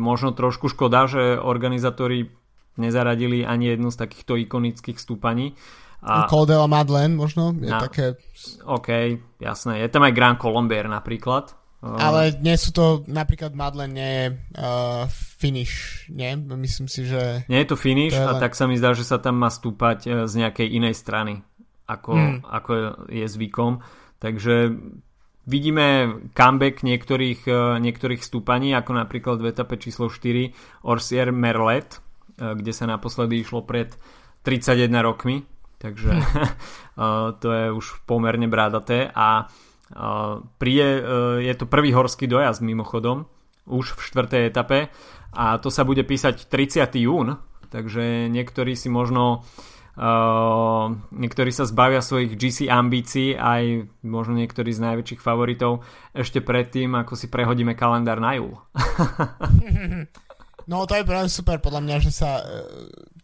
možno 0.00 0.32
trošku 0.32 0.72
škoda, 0.72 1.04
že 1.04 1.36
organizátori 1.36 2.32
nezaradili 2.80 3.44
ani 3.44 3.74
jednu 3.76 3.92
z 3.92 4.00
takýchto 4.00 4.40
ikonických 4.48 4.96
stúpaní. 4.96 5.52
A... 5.98 6.30
Col 6.30 6.46
de 6.46 6.54
la 6.54 6.70
Madeleine 6.70 7.18
možno 7.18 7.50
je 7.58 7.66
na... 7.66 7.82
také... 7.82 8.14
OK, 8.62 9.18
jasné. 9.42 9.82
Je 9.82 9.90
tam 9.90 10.06
aj 10.06 10.14
Grand 10.14 10.38
Colombier 10.38 10.86
napríklad. 10.86 11.57
Uh... 11.78 11.94
Ale 11.94 12.34
nie 12.42 12.58
sú 12.58 12.74
to, 12.74 13.06
napríklad 13.06 13.54
Madeleine 13.54 13.94
nie 13.94 14.10
je 14.10 14.26
uh, 14.58 15.06
finish, 15.10 16.06
nie? 16.10 16.34
Myslím 16.34 16.90
si, 16.90 17.06
že... 17.06 17.46
Nie 17.46 17.62
je 17.62 17.70
to 17.70 17.78
finish 17.78 18.14
to 18.14 18.18
je 18.18 18.26
len... 18.26 18.34
a 18.34 18.42
tak 18.42 18.58
sa 18.58 18.66
mi 18.66 18.74
zdá, 18.74 18.98
že 18.98 19.06
sa 19.06 19.22
tam 19.22 19.38
má 19.38 19.46
stúpať 19.46 19.98
uh, 20.06 20.12
z 20.26 20.42
nejakej 20.42 20.68
inej 20.74 20.98
strany, 20.98 21.46
ako, 21.86 22.12
hmm. 22.18 22.38
ako 22.42 22.70
je 23.14 23.26
zvykom. 23.30 23.78
Takže 24.18 24.74
vidíme 25.46 26.18
comeback 26.34 26.82
niektorých, 26.82 27.46
uh, 27.46 27.78
niektorých 27.78 28.26
stúpaní, 28.26 28.74
ako 28.74 28.98
napríklad 28.98 29.38
v 29.38 29.54
etape 29.54 29.78
číslo 29.78 30.10
4 30.10 30.82
Orsier 30.82 31.30
Merlet, 31.30 32.02
kde 32.38 32.70
sa 32.70 32.86
naposledy 32.86 33.42
išlo 33.42 33.66
pred 33.66 33.98
31 34.46 34.94
rokmi 35.02 35.42
takže 35.78 36.10
to 37.42 37.48
je 37.54 37.66
už 37.72 38.02
pomerne 38.04 38.50
brádaté 38.50 39.06
a 39.14 39.46
príde, 40.60 40.88
e, 41.00 41.02
je 41.48 41.54
to 41.56 41.64
prvý 41.64 41.96
horský 41.96 42.28
dojazd 42.28 42.60
mimochodom, 42.60 43.24
už 43.68 43.96
v 43.96 44.00
štvrtej 44.00 44.42
etape 44.48 44.88
a 45.32 45.44
to 45.60 45.68
sa 45.68 45.84
bude 45.84 46.00
písať 46.04 46.48
30. 46.48 46.88
jún, 47.04 47.36
takže 47.68 48.32
niektorí 48.32 48.76
si 48.76 48.88
možno 48.88 49.44
Uh, 49.98 50.94
niektorí 51.10 51.50
sa 51.50 51.66
zbavia 51.66 51.98
svojich 51.98 52.38
GC 52.38 52.70
ambícií 52.70 53.34
aj 53.34 53.90
možno 54.06 54.38
niektorí 54.38 54.70
z 54.70 54.78
najväčších 54.78 55.18
favoritov 55.18 55.82
ešte 56.14 56.38
predtým, 56.38 56.94
ako 56.94 57.18
si 57.18 57.26
prehodíme 57.26 57.74
kalendár 57.74 58.22
na 58.22 58.38
júl. 58.38 58.54
no 60.70 60.86
to 60.86 60.94
je 60.94 61.02
práve 61.02 61.26
super 61.26 61.58
podľa 61.58 61.82
mňa, 61.82 61.96
že 61.98 62.14
sa 62.14 62.38
uh, 62.38 62.46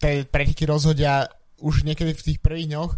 tie 0.02 0.26
preteky 0.26 0.66
rozhodia 0.66 1.30
už 1.62 1.86
niekedy 1.86 2.10
v 2.10 2.24
tých 2.26 2.38
prvých 2.42 2.66
dňoch, 2.66 2.92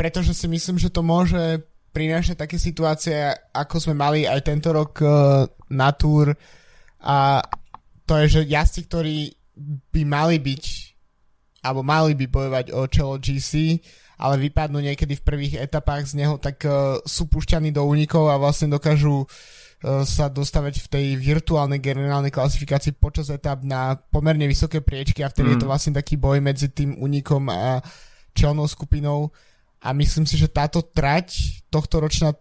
pretože 0.00 0.32
si 0.32 0.48
myslím, 0.48 0.80
že 0.80 0.88
to 0.88 1.04
môže 1.04 1.68
prinášať 1.92 2.36
také 2.48 2.56
situácie, 2.56 3.14
ako 3.52 3.76
sme 3.78 3.94
mali 3.94 4.24
aj 4.24 4.40
tento 4.42 4.72
rok 4.72 4.98
uh, 5.04 5.44
na 5.68 5.92
túr 5.92 6.32
a 7.04 7.44
to 8.08 8.18
je, 8.24 8.40
že 8.40 8.50
jazdci, 8.50 8.80
ktorí 8.88 9.16
by 9.92 10.02
mali 10.08 10.40
byť 10.40 10.64
alebo 11.62 11.86
mali 11.86 12.18
by 12.18 12.26
bojovať 12.26 12.66
o 12.74 12.90
čelo 12.90 13.22
GC, 13.22 13.78
ale 14.18 14.34
vypadnú 14.50 14.82
niekedy 14.82 15.14
v 15.14 15.22
prvých 15.22 15.54
etapách 15.62 16.10
z 16.10 16.18
neho, 16.18 16.34
tak 16.40 16.66
uh, 16.66 16.98
sú 17.06 17.30
pušťaní 17.30 17.70
do 17.70 17.86
únikov 17.86 18.34
a 18.34 18.40
vlastne 18.40 18.66
dokážu 18.66 19.22
uh, 19.22 20.02
sa 20.02 20.26
dostavať 20.26 20.82
v 20.82 20.90
tej 20.90 21.06
virtuálnej 21.22 21.78
generálnej 21.78 22.34
klasifikácii 22.34 22.98
počas 22.98 23.30
etap 23.30 23.62
na 23.62 23.94
pomerne 23.94 24.50
vysoké 24.50 24.82
priečky 24.82 25.22
a 25.22 25.30
vtedy 25.30 25.50
mm. 25.50 25.52
je 25.54 25.60
to 25.62 25.68
mm. 25.68 25.72
vlastne 25.72 25.92
taký 25.94 26.18
boj 26.18 26.42
medzi 26.42 26.66
tým 26.74 26.98
únikom 26.98 27.46
a 27.46 27.78
čelnou 28.34 28.66
skupinou 28.66 29.30
a 29.82 29.90
myslím 29.92 30.24
si, 30.24 30.38
že 30.38 30.46
táto 30.46 30.80
trať 30.80 31.58
tohto 31.66 31.98
ročná 31.98 32.32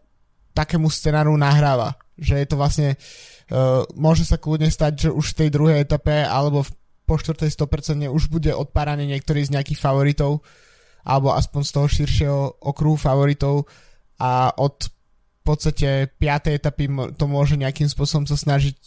takému 0.53 0.87
scenáru 0.93 1.33
nahráva. 1.33 1.97
Že 2.21 2.35
je 2.37 2.47
to 2.47 2.55
vlastne, 2.55 2.89
uh, 2.93 3.81
môže 3.97 4.23
sa 4.23 4.37
kľudne 4.37 4.69
stať, 4.69 5.07
že 5.07 5.09
už 5.09 5.33
v 5.33 5.37
tej 5.41 5.49
druhej 5.49 5.77
etape 5.81 6.21
alebo 6.21 6.61
v 6.61 6.71
po 7.11 7.19
štvrtej 7.19 7.51
100% 7.51 8.07
už 8.07 8.31
bude 8.31 8.55
odpáraný 8.55 9.03
niektorý 9.03 9.43
z 9.43 9.51
nejakých 9.51 9.83
favoritov 9.83 10.39
alebo 11.03 11.35
aspoň 11.35 11.61
z 11.67 11.71
toho 11.75 11.87
širšieho 11.91 12.39
okruhu 12.63 12.95
favoritov 12.95 13.67
a 14.15 14.55
od 14.55 14.87
v 14.87 15.43
podstate 15.43 16.07
5. 16.15 16.55
etapy 16.55 16.87
to 17.17 17.25
môže 17.27 17.59
nejakým 17.59 17.91
spôsobom 17.91 18.29
sa 18.29 18.39
snažiť 18.39 18.77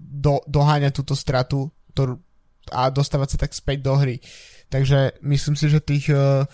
do, 0.00 0.42
doháňať 0.50 0.98
túto 0.98 1.14
stratu 1.14 1.70
ktorú, 1.94 2.18
a 2.72 2.90
dostávať 2.90 3.36
sa 3.36 3.38
tak 3.46 3.52
späť 3.52 3.86
do 3.86 3.94
hry. 3.94 4.18
Takže 4.72 5.20
myslím 5.22 5.54
si, 5.54 5.66
že 5.68 5.84
tých 5.84 6.08
uh, 6.10 6.48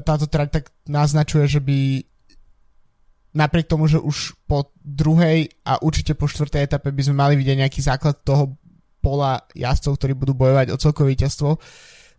táto 0.00 0.26
trať 0.26 0.48
tak 0.48 0.64
naznačuje, 0.88 1.44
že 1.44 1.60
by 1.60 2.04
napriek 3.36 3.70
tomu, 3.70 3.86
že 3.86 4.00
už 4.00 4.34
po 4.48 4.74
druhej 4.82 5.52
a 5.62 5.78
určite 5.84 6.18
po 6.18 6.26
štvrtej 6.26 6.66
etape 6.66 6.90
by 6.90 7.02
sme 7.04 7.16
mali 7.20 7.34
vidieť 7.38 7.58
nejaký 7.62 7.80
základ 7.84 8.18
toho 8.26 8.58
pola 9.00 9.40
jazdcov, 9.56 9.96
ktorí 9.96 10.12
budú 10.12 10.36
bojovať 10.36 10.74
o 10.74 10.80
celkové 10.80 11.16
víťazstvo, 11.16 11.56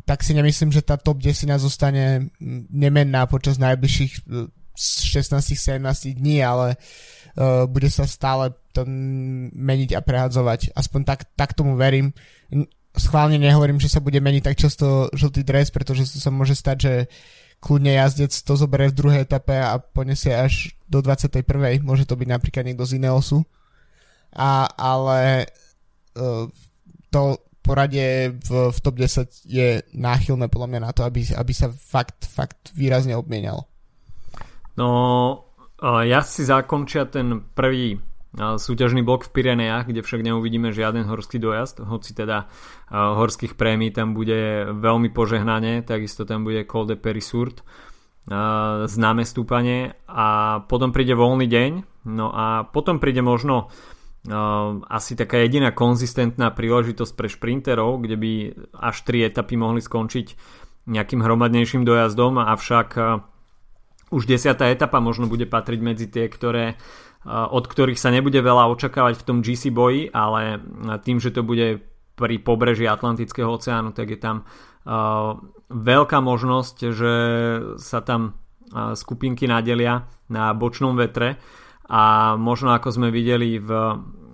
tak 0.06 0.26
si 0.26 0.34
nemyslím, 0.34 0.74
že 0.74 0.82
tá 0.82 0.98
top 0.98 1.22
10 1.22 1.46
zostane 1.62 2.34
nemenná 2.74 3.30
počas 3.30 3.62
najbližších 3.62 4.26
16-17 4.74 5.78
e, 5.78 6.18
dní, 6.18 6.42
ale 6.42 6.74
uh, 7.38 7.70
bude 7.70 7.86
sa 7.92 8.10
stále 8.10 8.50
to 8.74 8.88
meniť 9.54 9.94
a 9.94 10.02
prehadzovať. 10.02 10.74
Aspoň 10.74 11.02
tak, 11.06 11.20
tak 11.38 11.54
tomu 11.54 11.78
verím. 11.78 12.16
Schválne 12.96 13.40
nehovorím, 13.40 13.80
že 13.80 13.92
sa 13.92 14.04
bude 14.04 14.20
meniť 14.20 14.44
tak 14.44 14.56
často 14.60 15.08
žltý 15.16 15.48
dres, 15.48 15.72
pretože 15.72 16.08
sa 16.08 16.32
môže 16.34 16.56
stať, 16.58 16.78
že 16.80 16.94
kľudne 17.62 17.94
jazdec 17.94 18.34
to 18.34 18.54
zoberie 18.58 18.90
v 18.90 18.98
druhej 18.98 19.22
etape 19.24 19.54
a 19.54 19.78
poniesie 19.78 20.34
až 20.34 20.74
do 20.90 21.00
21. 21.00 21.46
Môže 21.86 22.10
to 22.10 22.18
byť 22.18 22.28
napríklad 22.28 22.66
niekto 22.66 22.84
z 22.84 22.98
Ineosu. 22.98 23.46
A, 24.34 24.66
ale 24.76 25.46
uh, 26.18 26.50
to 27.12 27.38
poradie 27.62 28.34
v, 28.34 28.74
v 28.74 28.78
top 28.82 28.96
10 28.98 29.46
je 29.46 29.86
náchylné 29.94 30.50
podľa 30.50 30.68
mňa 30.68 30.82
na 30.82 30.92
to, 30.92 31.06
aby, 31.06 31.22
aby 31.38 31.54
sa 31.54 31.70
fakt, 31.70 32.26
fakt 32.26 32.74
výrazne 32.74 33.14
obmienal. 33.14 33.70
No, 34.76 34.90
ja 35.82 36.26
si 36.26 36.42
zakončia 36.42 37.06
ten 37.06 37.46
prvý 37.54 38.02
súťažný 38.36 39.04
blok 39.04 39.28
v 39.28 39.34
Pyreneách, 39.36 39.92
kde 39.92 40.00
však 40.00 40.24
neuvidíme 40.24 40.72
žiaden 40.72 41.04
horský 41.04 41.36
dojazd, 41.36 41.84
hoci 41.84 42.16
teda 42.16 42.48
horských 42.92 43.60
prémií 43.60 43.92
tam 43.92 44.16
bude 44.16 44.72
veľmi 44.72 45.12
požehnanie, 45.12 45.84
takisto 45.84 46.24
tam 46.24 46.48
bude 46.48 46.64
Col 46.64 46.88
de 46.88 46.96
Perisurt, 46.96 47.60
známe 48.88 49.28
stúpanie. 49.28 50.00
A 50.08 50.62
potom 50.72 50.96
príde 50.96 51.12
voľný 51.12 51.48
deň, 51.52 51.72
no 52.08 52.32
a 52.32 52.64
potom 52.72 53.04
príde 53.04 53.20
možno 53.20 53.68
asi 54.88 55.18
taká 55.18 55.42
jediná 55.42 55.74
konzistentná 55.74 56.54
príležitosť 56.54 57.14
pre 57.18 57.28
šprinterov, 57.28 58.06
kde 58.06 58.16
by 58.16 58.32
až 58.80 59.02
tri 59.02 59.26
etapy 59.26 59.58
mohli 59.58 59.82
skončiť 59.82 60.28
nejakým 60.88 61.26
hromadnejším 61.26 61.82
dojazdom, 61.82 62.38
avšak 62.38 62.90
už 64.12 64.24
desiatá 64.28 64.70
etapa 64.70 65.02
možno 65.02 65.26
bude 65.26 65.50
patriť 65.50 65.80
medzi 65.82 66.06
tie, 66.06 66.30
ktoré 66.30 66.78
od 67.28 67.66
ktorých 67.70 68.02
sa 68.02 68.10
nebude 68.10 68.42
veľa 68.42 68.66
očakávať 68.74 69.14
v 69.22 69.26
tom 69.26 69.38
GC 69.46 69.70
boji, 69.70 70.10
ale 70.10 70.58
tým, 71.06 71.22
že 71.22 71.30
to 71.30 71.46
bude 71.46 71.86
pri 72.18 72.36
pobreží 72.42 72.90
Atlantického 72.90 73.50
oceánu, 73.50 73.94
tak 73.94 74.10
je 74.10 74.20
tam 74.20 74.46
veľká 75.70 76.18
možnosť, 76.18 76.78
že 76.90 77.14
sa 77.78 78.00
tam 78.02 78.42
skupinky 78.72 79.46
nadelia 79.46 80.10
na 80.32 80.56
bočnom 80.58 80.98
vetre 80.98 81.38
a 81.92 82.34
možno 82.40 82.72
ako 82.72 82.90
sme 82.90 83.12
videli 83.12 83.60
v, 83.60 83.70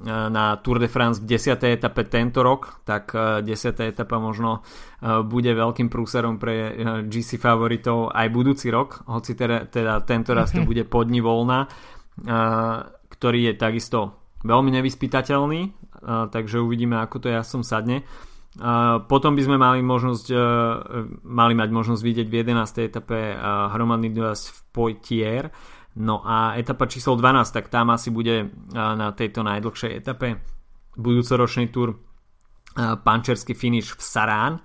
na 0.05 0.55
Tour 0.61 0.77
de 0.77 0.87
France 0.87 1.19
v 1.19 1.35
10. 1.35 1.57
etape 1.57 2.05
tento 2.05 2.45
rok, 2.45 2.85
tak 2.85 3.11
10. 3.11 3.43
etapa 3.81 4.21
možno 4.21 4.61
bude 5.25 5.51
veľkým 5.51 5.89
prúserom 5.89 6.37
pre 6.37 6.77
GC 7.09 7.41
favoritov 7.41 8.13
aj 8.13 8.27
budúci 8.29 8.69
rok, 8.69 9.03
hoci 9.09 9.33
teda, 9.33 9.67
teda 9.67 10.05
tento 10.05 10.37
raz 10.37 10.53
to 10.53 10.61
bude 10.69 10.85
podni 10.85 11.19
voľná 11.19 11.65
ktorý 13.07 13.39
je 13.51 13.53
takisto 13.57 13.99
veľmi 14.45 14.69
nevyspytateľný, 14.79 15.61
takže 16.31 16.61
uvidíme, 16.61 16.97
ako 17.01 17.25
to 17.25 17.27
ja 17.29 17.41
som 17.41 17.61
sadne. 17.61 18.05
Potom 19.05 19.37
by 19.37 19.41
sme 19.45 19.57
mali 19.61 19.85
možnosť 19.85 20.33
mali 21.25 21.53
mať 21.53 21.69
možnosť 21.69 22.01
vidieť 22.01 22.27
v 22.29 22.37
11. 22.41 22.89
etape 22.89 23.37
hromadný 23.73 24.09
dojazd 24.09 24.49
v 24.49 24.57
Poitier. 24.73 25.43
No 25.97 26.21
a 26.25 26.53
etapa 26.57 26.85
číslo 26.89 27.17
12, 27.17 27.53
tak 27.53 27.69
tam 27.73 27.89
asi 27.93 28.09
bude 28.13 28.49
na 28.73 29.13
tejto 29.13 29.45
najdlhšej 29.45 29.91
etape 29.97 30.41
budúcoročný 30.97 31.69
tur 31.69 32.01
pančerský 32.77 33.53
finish 33.57 33.93
v 33.93 34.01
Sarán. 34.01 34.61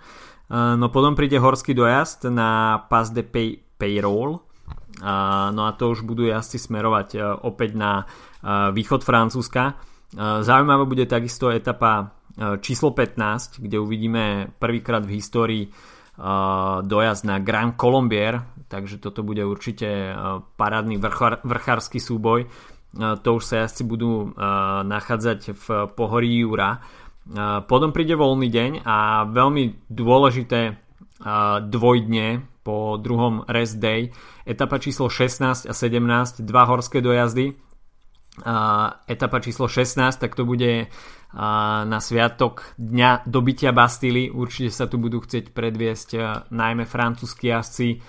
No 0.53 0.93
potom 0.93 1.17
príde 1.17 1.41
horský 1.41 1.73
dojazd 1.73 2.29
na 2.29 2.81
Pas 2.89 3.09
de 3.09 3.25
Pay- 3.25 3.61
Payroll, 3.77 4.41
No 5.55 5.63
a 5.65 5.73
to 5.73 5.97
už 5.97 6.05
budú 6.05 6.29
jazdci 6.29 6.61
smerovať 6.61 7.09
e, 7.17 7.19
opäť 7.25 7.79
na 7.79 7.93
e, 8.03 8.05
východ 8.77 9.01
Francúzska. 9.01 9.73
E, 9.73 9.75
zaujímavá 10.45 10.85
bude 10.85 11.09
takisto 11.09 11.49
etapa 11.49 12.13
číslo 12.65 12.97
15, 12.97 13.61
kde 13.61 13.77
uvidíme 13.77 14.57
prvýkrát 14.57 15.05
v 15.05 15.21
histórii 15.21 15.65
dojazd 16.81 17.29
na 17.29 17.37
Grand 17.45 17.77
Colombier, 17.77 18.41
takže 18.73 18.97
toto 18.97 19.21
bude 19.21 19.45
určite 19.45 20.17
parádny 20.57 20.97
vrchár, 20.97 21.45
vrchársky 21.45 22.01
súboj. 22.01 22.49
To 22.97 23.29
už 23.37 23.45
sa 23.45 23.69
jazdci 23.69 23.85
budú 23.85 24.33
nachádzať 24.81 25.41
v 25.53 25.67
pohorí 25.93 26.41
Jura. 26.41 26.81
Potom 27.69 27.93
príde 27.93 28.17
voľný 28.17 28.49
deň 28.49 28.81
a 28.81 29.29
veľmi 29.29 29.93
dôležité 29.93 30.81
dvojdne 31.69 32.27
po 32.65 32.97
druhom 32.97 33.45
rest 33.45 33.77
day. 33.77 34.09
Etapa 34.43 34.83
číslo 34.83 35.07
16 35.07 35.71
a 35.71 35.75
17, 35.75 36.43
dva 36.43 36.67
horské 36.67 36.99
dojazdy. 36.99 37.55
Etapa 39.07 39.39
číslo 39.39 39.69
16, 39.69 40.19
tak 40.19 40.35
to 40.35 40.43
bude 40.49 40.89
na 41.87 41.99
sviatok 42.01 42.75
dňa 42.81 43.29
dobytia 43.29 43.71
Bastily. 43.71 44.33
Určite 44.33 44.73
sa 44.73 44.91
tu 44.91 44.99
budú 44.99 45.21
chcieť 45.23 45.53
predviesť 45.53 46.09
najmä 46.51 46.89
francúzski 46.89 47.53
jazdci. 47.53 48.03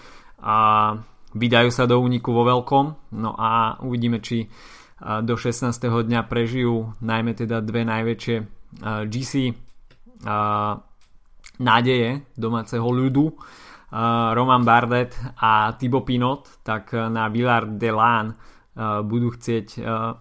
Vydajú 1.34 1.70
sa 1.72 1.84
do 1.86 2.00
úniku 2.00 2.32
vo 2.34 2.44
veľkom. 2.48 3.14
No 3.20 3.32
a 3.38 3.80
uvidíme, 3.84 4.24
či 4.24 4.48
do 5.04 5.36
16. 5.36 5.70
dňa 6.08 6.22
prežijú 6.32 6.96
najmä 7.04 7.36
teda 7.36 7.60
dve 7.60 7.84
najväčšie 7.84 8.36
GC 9.12 9.34
nádeje 11.60 12.10
domáceho 12.40 12.88
ľudu 12.88 13.36
Roman 14.34 14.66
Bardet 14.66 15.14
a 15.38 15.78
Thibaut 15.78 16.02
Pinot, 16.02 16.66
tak 16.66 16.98
na 16.98 17.30
Villard 17.30 17.78
de 17.78 17.94
Lán 17.94 18.34
budú 19.06 19.30
chcieť 19.38 19.68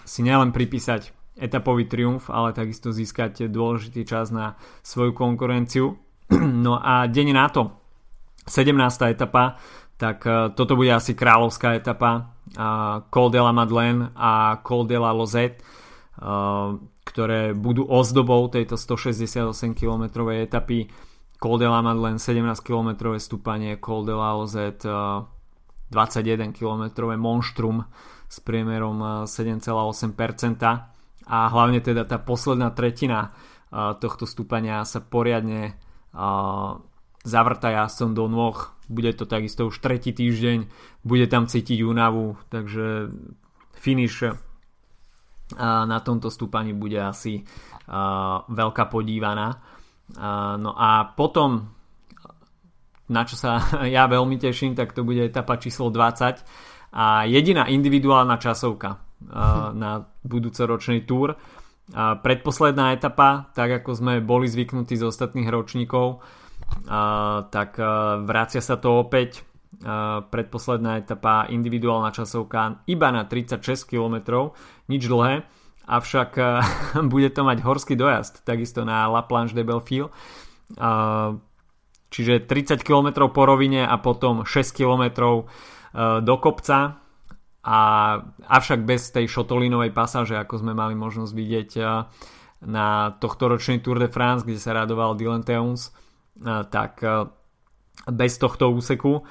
si 0.05 0.20
nielen 0.20 0.53
pripísať 0.53 1.09
etapový 1.41 1.89
triumf, 1.89 2.29
ale 2.29 2.53
takisto 2.53 2.93
získať 2.93 3.49
dôležitý 3.49 4.05
čas 4.05 4.29
na 4.29 4.61
svoju 4.85 5.16
konkurenciu. 5.16 5.97
No 6.68 6.77
a 6.77 7.09
deň 7.09 7.29
na 7.33 7.49
to, 7.49 7.73
17. 8.45 8.77
etapa, 9.09 9.57
tak 9.97 10.20
toto 10.53 10.77
bude 10.77 10.93
asi 10.93 11.16
kráľovská 11.16 11.73
etapa 11.79 12.37
Col 13.09 13.29
de 13.33 13.41
la 13.41 13.53
Madeleine 13.57 14.12
a 14.12 14.61
Col 14.61 14.85
de 14.85 14.99
la 15.01 15.16
Lozette, 15.16 15.64
ktoré 17.09 17.57
budú 17.57 17.89
ozdobou 17.89 18.53
tejto 18.53 18.77
168 18.77 19.49
km 19.73 20.29
etapy 20.33 20.93
Col 21.43 21.59
de 21.59 21.66
la 21.66 21.82
Madeleine 21.82 22.22
17 22.22 22.62
km 22.62 23.18
stúpanie, 23.18 23.74
Col 23.82 24.07
de 24.07 24.14
la 24.14 24.38
Ozet 24.38 24.86
21 25.90 26.55
km 26.55 27.11
monštrum 27.18 27.82
s 28.30 28.38
priemerom 28.40 29.26
7,8% 29.26 30.62
eh, 30.62 30.78
a 31.26 31.38
hlavne 31.51 31.82
teda 31.82 32.07
tá 32.07 32.22
posledná 32.22 32.70
tretina 32.70 33.28
eh, 33.28 33.93
tohto 33.99 34.22
stúpania 34.22 34.86
sa 34.86 35.03
poriadne 35.03 35.74
eh, 35.74 36.70
zavrta 37.26 37.68
jazdcom 37.74 38.11
do 38.14 38.24
nôh. 38.30 38.57
Bude 38.86 39.11
to 39.11 39.26
takisto 39.26 39.66
už 39.66 39.82
tretí 39.82 40.14
týždeň, 40.14 40.70
bude 41.03 41.26
tam 41.26 41.51
cítiť 41.51 41.82
únavu, 41.82 42.38
takže 42.51 43.11
finish 43.78 44.26
na 45.61 45.99
tomto 46.01 46.32
stúpaní 46.32 46.72
bude 46.72 46.97
asi 46.97 47.45
veľká 48.49 48.84
podívaná. 48.88 49.61
No 50.59 50.70
a 50.76 51.09
potom, 51.16 51.72
na 53.09 53.22
čo 53.24 53.36
sa 53.38 53.62
ja 53.96 54.05
veľmi 54.09 54.36
teším, 54.36 54.76
tak 54.76 54.92
to 54.92 55.07
bude 55.07 55.22
etapa 55.22 55.57
číslo 55.57 55.88
20 55.88 56.42
a 56.92 57.24
jediná 57.24 57.64
individuálna 57.68 58.36
časovka 58.36 59.00
na 59.82 60.05
budúcoročný 60.24 61.09
túr. 61.09 61.36
Predposledná 61.92 62.94
etapa, 62.94 63.53
tak 63.53 63.82
ako 63.82 63.90
sme 63.92 64.14
boli 64.22 64.46
zvyknutí 64.48 64.96
z 64.96 65.03
ostatných 65.03 65.50
ročníkov, 65.50 66.24
tak 67.53 67.76
vracia 68.22 68.62
sa 68.62 68.78
to 68.78 69.03
opäť. 69.03 69.44
Predposledná 70.30 71.03
etapa 71.03 71.50
individuálna 71.50 72.14
časovka 72.14 72.86
iba 72.86 73.09
na 73.11 73.26
36 73.26 73.90
km, 73.90 74.48
nič 74.86 75.03
dlhé 75.05 75.42
avšak 75.87 76.30
eh, 76.39 76.47
bude 77.12 77.30
to 77.30 77.43
mať 77.43 77.59
horský 77.62 77.95
dojazd, 77.99 78.47
takisto 78.47 78.87
na 78.87 79.07
La 79.11 79.22
Planche 79.26 79.57
de 79.57 79.64
Belfil. 79.66 80.11
Čiže 82.12 82.45
30 82.45 82.80
km 82.85 83.28
po 83.28 83.45
rovine 83.45 83.85
a 83.85 83.97
potom 84.01 84.45
6 84.45 84.72
km 84.72 85.03
eh, 85.05 86.20
do 86.20 86.37
kopca. 86.39 86.99
A, 87.62 87.80
avšak 88.51 88.83
bez 88.83 89.14
tej 89.14 89.30
šotolinovej 89.30 89.95
pasáže, 89.95 90.35
ako 90.35 90.66
sme 90.66 90.74
mali 90.74 90.99
možnosť 90.99 91.30
vidieť 91.30 91.70
eh, 91.78 91.87
na 92.62 93.14
tohto 93.18 93.51
ročný 93.51 93.78
Tour 93.78 94.03
de 94.03 94.11
France, 94.11 94.43
kde 94.47 94.59
sa 94.59 94.74
radoval 94.74 95.18
Dylan 95.18 95.43
Teuns, 95.43 95.91
tak 96.70 97.03
bez 98.07 98.33
tohto 98.39 98.70
úseku 98.70 99.26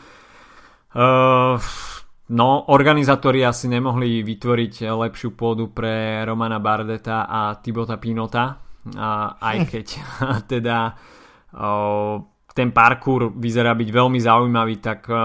No, 2.32 2.72
organizátori 2.72 3.44
asi 3.44 3.68
nemohli 3.68 4.24
vytvoriť 4.24 4.88
lepšiu 4.88 5.36
pôdu 5.36 5.76
pre 5.76 6.24
Romana 6.24 6.64
Bardeta 6.64 7.28
a 7.28 7.60
Tibota 7.60 8.00
Pinota, 8.00 8.56
a 8.96 9.36
aj 9.36 9.58
keď 9.72 9.88
teda 10.48 10.96
o, 11.60 11.72
ten 12.56 12.72
parkour 12.72 13.36
vyzerá 13.36 13.76
byť 13.76 13.90
veľmi 13.92 14.20
zaujímavý, 14.24 14.76
tak 14.80 15.12
o, 15.12 15.16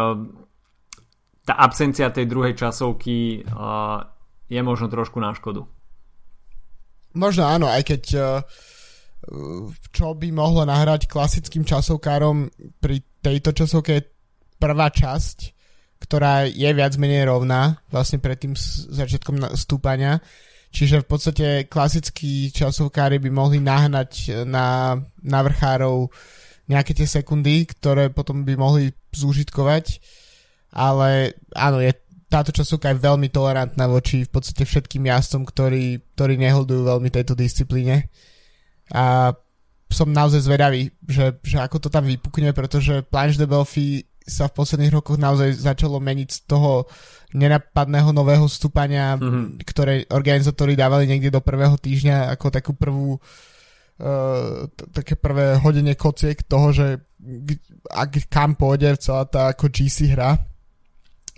tá 1.46 1.54
absencia 1.62 2.11
tej 2.11 2.26
druhej 2.26 2.59
časovky 2.59 3.46
o, 3.46 4.02
je 4.50 4.61
možno 4.66 4.90
trošku 4.90 5.22
na 5.22 5.30
škodu. 5.30 5.62
Možno 7.16 7.46
áno, 7.46 7.70
aj 7.70 7.82
keď 7.86 8.02
čo 9.90 10.14
by 10.14 10.28
mohlo 10.30 10.62
nahrať 10.62 11.11
klasickým 11.11 11.66
časovkárom 11.66 12.46
pri 12.78 13.02
tejto 13.18 13.50
časovke 13.57 13.90
je 13.98 14.02
prvá 14.61 14.92
časť, 14.92 15.55
ktorá 16.07 16.46
je 16.46 16.70
viac 16.70 16.94
menej 16.94 17.26
rovná 17.26 17.82
vlastne 17.90 18.22
pred 18.22 18.38
tým 18.38 18.54
začiatkom 18.94 19.42
stúpania. 19.59 20.22
Čiže 20.70 21.02
v 21.02 21.09
podstate 21.09 21.46
klasickí 21.66 22.54
časovkári 22.54 23.18
by 23.18 23.30
mohli 23.34 23.59
nahnať 23.59 24.44
na, 24.46 24.94
na 25.24 25.38
vrchárov 25.42 26.11
nejaké 26.70 26.94
tie 26.94 27.07
sekundy, 27.07 27.66
ktoré 27.66 28.11
potom 28.11 28.46
by 28.46 28.54
mohli 28.54 28.94
zúžitkovať. 29.11 29.98
Ale 30.74 31.34
áno, 31.54 31.82
je, 31.82 31.90
táto 32.30 32.50
časovka 32.54 32.92
je 32.92 33.02
veľmi 33.02 33.30
tolerantná 33.30 33.86
voči 33.86 34.26
v 34.26 34.30
podstate 34.30 34.66
všetkým 34.66 35.07
jazdcom, 35.11 35.42
ktorí, 35.46 36.02
ktorí 36.14 36.34
nehodujú 36.38 36.82
veľmi 36.86 37.11
tejto 37.11 37.38
disciplíne. 37.38 38.11
A 38.92 39.34
som 39.86 40.11
naozaj 40.11 40.42
zvedavý, 40.44 40.90
že, 41.07 41.38
že 41.46 41.62
ako 41.62 41.86
to 41.86 41.88
tam 41.88 42.04
vypukne, 42.11 42.50
pretože 42.50 43.07
Planche 43.07 43.38
de 43.38 43.46
Belfi 43.46 44.02
sa 44.27 44.51
v 44.51 44.57
posledných 44.59 44.91
rokoch 44.91 45.16
naozaj 45.16 45.55
začalo 45.55 46.03
meniť 46.03 46.29
z 46.29 46.41
toho 46.51 46.91
nenapadného 47.31 48.11
nového 48.11 48.51
stúpania, 48.51 49.14
mm-hmm. 49.14 49.62
ktoré 49.62 50.03
organizátori 50.11 50.74
dávali 50.74 51.07
niekde 51.07 51.31
do 51.31 51.39
prvého 51.39 51.79
týždňa 51.79 52.35
ako 52.35 52.47
takú 52.51 52.72
prvú 52.74 53.16
uh, 53.16 54.66
t- 54.66 54.89
také 54.91 55.14
prvé 55.14 55.59
hodenie 55.62 55.95
kociek 55.95 56.43
toho, 56.43 56.74
že 56.74 56.87
ak 57.91 58.27
kam 58.27 58.59
pôjde 58.59 58.99
celá 58.99 59.27
tá 59.31 59.55
ako 59.55 59.70
GC 59.70 60.14
hra, 60.14 60.43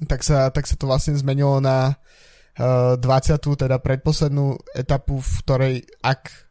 tak 0.08 0.24
sa, 0.24 0.48
tak 0.48 0.64
sa 0.64 0.74
to 0.80 0.88
vlastne 0.88 1.12
zmenilo 1.12 1.60
na 1.60 1.92
uh, 2.56 2.96
20. 2.96 3.36
teda 3.36 3.76
predposlednú 3.80 4.56
etapu, 4.72 5.20
v 5.20 5.32
ktorej 5.44 5.74
ak 6.00 6.48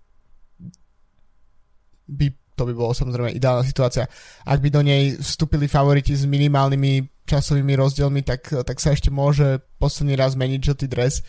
by 2.08 2.47
to 2.58 2.66
by 2.66 2.74
bolo 2.74 2.92
samozrejme 2.98 3.38
ideálna 3.38 3.62
situácia. 3.62 4.10
Ak 4.42 4.58
by 4.58 4.74
do 4.74 4.82
nej 4.82 5.14
vstúpili 5.22 5.70
favoriti 5.70 6.18
s 6.18 6.26
minimálnymi 6.26 7.06
časovými 7.30 7.78
rozdielmi, 7.78 8.26
tak, 8.26 8.50
tak 8.50 8.82
sa 8.82 8.98
ešte 8.98 9.14
môže 9.14 9.62
posledný 9.78 10.18
raz 10.18 10.34
meniť 10.34 10.60
žltý 10.66 10.90
dres, 10.90 11.22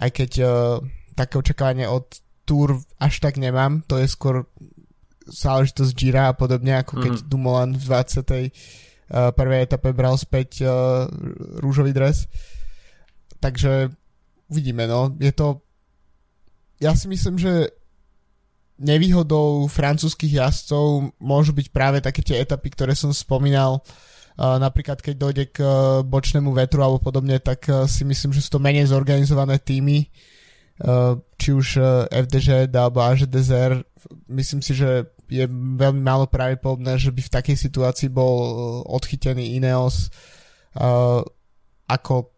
aj 0.00 0.10
keď 0.10 0.30
uh, 0.40 0.48
také 1.12 1.36
očakávanie 1.36 1.84
od 1.84 2.08
Tour 2.44 2.80
až 3.00 3.24
tak 3.24 3.40
nemám, 3.40 3.80
to 3.88 3.96
je 3.96 4.08
skôr 4.08 4.44
záležitosť 5.24 5.92
Gira 5.96 6.28
a 6.28 6.36
podobne, 6.36 6.76
ako 6.76 7.00
keď 7.00 7.12
mm-hmm. 7.16 7.30
Dumoulin 7.32 7.72
v 7.72 7.84
20. 7.88 8.20
Uh, 8.20 8.36
e, 8.44 8.50
prvej 9.32 9.60
etape 9.64 9.96
bral 9.96 10.20
späť 10.20 10.60
uh, 10.60 11.08
rúžový 11.64 11.96
dres. 11.96 12.28
Takže 13.40 13.88
uvidíme, 14.52 14.84
no. 14.84 15.16
Je 15.16 15.32
to... 15.32 15.64
Ja 16.84 16.92
si 16.92 17.08
myslím, 17.08 17.40
že 17.40 17.72
nevýhodou 18.78 19.70
francúzskych 19.70 20.40
jazdcov 20.40 21.14
môžu 21.22 21.54
byť 21.54 21.66
práve 21.70 21.98
také 22.02 22.26
tie 22.26 22.42
etapy, 22.42 22.74
ktoré 22.74 22.98
som 22.98 23.14
spomínal, 23.14 23.78
uh, 23.78 24.58
napríklad 24.58 24.98
keď 24.98 25.14
dojde 25.14 25.44
k 25.54 25.58
uh, 25.62 26.02
bočnému 26.02 26.50
vetru 26.50 26.82
alebo 26.82 26.98
podobne, 26.98 27.38
tak 27.38 27.70
uh, 27.70 27.86
si 27.86 28.02
myslím, 28.02 28.34
že 28.34 28.42
sú 28.42 28.58
to 28.58 28.64
menej 28.64 28.90
zorganizované 28.90 29.62
týmy, 29.62 30.10
či 31.38 31.54
už 31.54 31.78
FDŽ 32.10 32.66
alebo 32.74 32.98
Desert. 33.30 33.86
Myslím 34.26 34.58
si, 34.58 34.74
že 34.74 35.06
je 35.30 35.46
veľmi 35.78 36.02
málo 36.02 36.26
pravdepodobné, 36.26 36.98
že 36.98 37.14
by 37.14 37.22
v 37.22 37.30
takej 37.30 37.54
situácii 37.54 38.10
bol 38.10 38.82
odchytený 38.90 39.54
Ineos 39.54 40.10
ako 41.86 42.33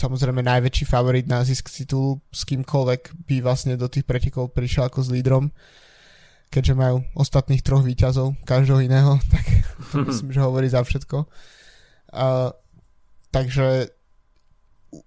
samozrejme 0.00 0.40
najväčší 0.40 0.88
favorit 0.88 1.28
na 1.28 1.44
zisk 1.44 1.68
titulu 1.68 2.24
s 2.32 2.48
kýmkoľvek 2.48 3.28
by 3.28 3.36
vlastne 3.44 3.76
do 3.76 3.84
tých 3.92 4.08
pretekov 4.08 4.56
prišiel 4.56 4.88
ako 4.88 5.04
s 5.04 5.12
lídrom 5.12 5.52
keďže 6.50 6.74
majú 6.74 7.06
ostatných 7.14 7.62
troch 7.62 7.86
výťazov, 7.86 8.34
každého 8.42 8.82
iného, 8.82 9.16
tak 9.32 9.44
to 9.94 10.02
myslím, 10.10 10.34
že 10.34 10.42
hovorí 10.42 10.66
za 10.66 10.82
všetko. 10.82 11.24
Uh, 12.10 12.50
takže 13.30 13.94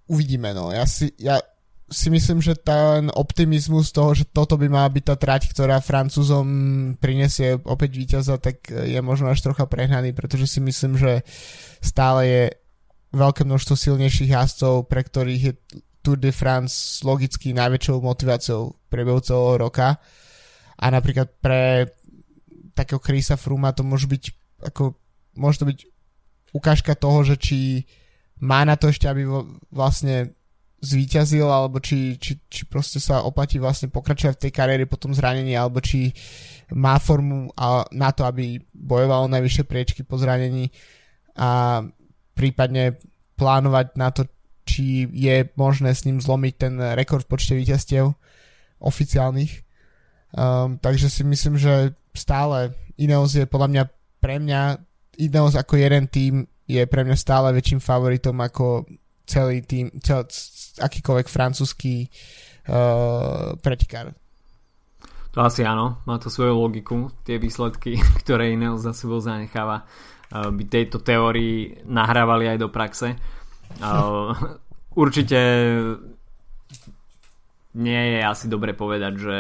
uvidíme, 0.08 0.56
no. 0.56 0.72
Ja 0.72 0.88
si, 0.88 1.12
ja 1.20 1.44
si 1.92 2.08
myslím, 2.08 2.40
že 2.40 2.56
ten 2.56 3.12
optimizmus 3.12 3.92
toho, 3.92 4.16
že 4.16 4.24
toto 4.24 4.56
by 4.56 4.72
mala 4.72 4.88
byť 4.88 5.04
tá 5.04 5.16
trať, 5.20 5.52
ktorá 5.52 5.84
Francúzom 5.84 6.48
prinesie 6.98 7.60
opäť 7.68 7.92
víťaza, 8.00 8.40
tak 8.40 8.72
je 8.72 8.98
možno 9.04 9.28
až 9.28 9.44
trocha 9.44 9.68
prehnaný, 9.68 10.16
pretože 10.16 10.48
si 10.48 10.64
myslím, 10.64 10.96
že 10.96 11.28
stále 11.84 12.22
je 12.24 12.44
veľké 13.14 13.46
množstvo 13.46 13.78
silnejších 13.78 14.34
jazdcov, 14.34 14.90
pre 14.90 15.06
ktorých 15.06 15.44
je 15.46 15.54
Tour 16.04 16.20
de 16.20 16.36
France 16.36 17.00
logicky 17.06 17.56
najväčšou 17.56 18.04
motiváciou 18.04 18.76
priebehu 18.92 19.24
celého 19.24 19.56
roka. 19.70 20.02
A 20.76 20.86
napríklad 20.92 21.32
pre 21.40 21.88
takého 22.76 23.00
Chrisa 23.00 23.40
Fruma 23.40 23.72
to 23.72 23.86
môže 23.88 24.10
byť 24.10 24.24
ako, 24.74 24.98
môže 25.40 25.64
to 25.64 25.70
byť 25.70 25.80
ukážka 26.52 26.98
toho, 26.98 27.24
že 27.24 27.40
či 27.40 27.88
má 28.44 28.66
na 28.68 28.76
to 28.76 28.92
ešte, 28.92 29.08
aby 29.08 29.24
vlastne 29.72 30.36
zvíťazil, 30.84 31.48
alebo 31.48 31.80
či, 31.80 32.20
či, 32.20 32.44
či 32.52 32.68
proste 32.68 33.00
sa 33.00 33.24
oplatí 33.24 33.56
vlastne 33.56 33.88
pokračovať 33.88 34.36
v 34.36 34.44
tej 34.44 34.52
kariére 34.52 34.84
po 34.84 35.00
tom 35.00 35.16
zranení, 35.16 35.56
alebo 35.56 35.80
či 35.80 36.12
má 36.76 37.00
formu 37.00 37.48
na 37.96 38.10
to, 38.12 38.28
aby 38.28 38.60
bojoval 38.76 39.32
najvyššie 39.32 39.64
priečky 39.64 40.02
po 40.04 40.20
zranení. 40.20 40.68
A 41.40 41.80
prípadne 42.34 42.98
plánovať 43.38 43.88
na 43.98 44.10
to, 44.14 44.30
či 44.64 45.10
je 45.12 45.50
možné 45.58 45.92
s 45.92 46.06
ním 46.08 46.22
zlomiť 46.24 46.54
ten 46.56 46.74
rekord 46.96 47.26
v 47.28 47.32
počte 47.36 47.54
víťazstiev 47.58 48.14
oficiálnych. 48.80 49.64
Um, 50.34 50.82
takže 50.82 51.14
si 51.14 51.24
myslím, 51.24 51.62
že 51.62 51.94
stále 52.14 52.74
Ineos 52.98 53.34
je 53.38 53.46
podľa 53.46 53.70
mňa 53.70 53.84
pre 54.22 54.38
mňa 54.42 54.62
Ineos 55.22 55.54
ako 55.54 55.78
jeden 55.78 56.10
tým 56.10 56.48
je 56.66 56.82
pre 56.90 57.06
mňa 57.06 57.18
stále 57.20 57.54
väčším 57.54 57.84
favoritom 57.84 58.34
ako 58.40 58.88
celý 59.28 59.62
tým, 59.62 59.94
cel, 60.02 60.26
akýkoľvek 60.80 61.28
francúzsky 61.30 62.08
uh, 62.68 63.54
pretekár. 63.60 64.16
To 65.34 65.42
asi 65.42 65.66
áno, 65.66 66.02
má 66.06 66.22
to 66.22 66.30
svoju 66.30 66.54
logiku, 66.54 67.10
tie 67.26 67.42
výsledky, 67.42 67.98
ktoré 68.26 68.54
Ineos 68.54 68.86
za 68.86 68.94
sebou 68.94 69.18
zanecháva, 69.22 69.86
by 70.34 70.64
tejto 70.66 71.06
teórii 71.06 71.86
nahrávali 71.86 72.50
aj 72.50 72.58
do 72.58 72.74
praxe. 72.74 73.14
Určite 74.98 75.40
nie 77.78 78.02
je 78.18 78.20
asi 78.26 78.46
dobre 78.50 78.74
povedať, 78.74 79.14
že 79.18 79.38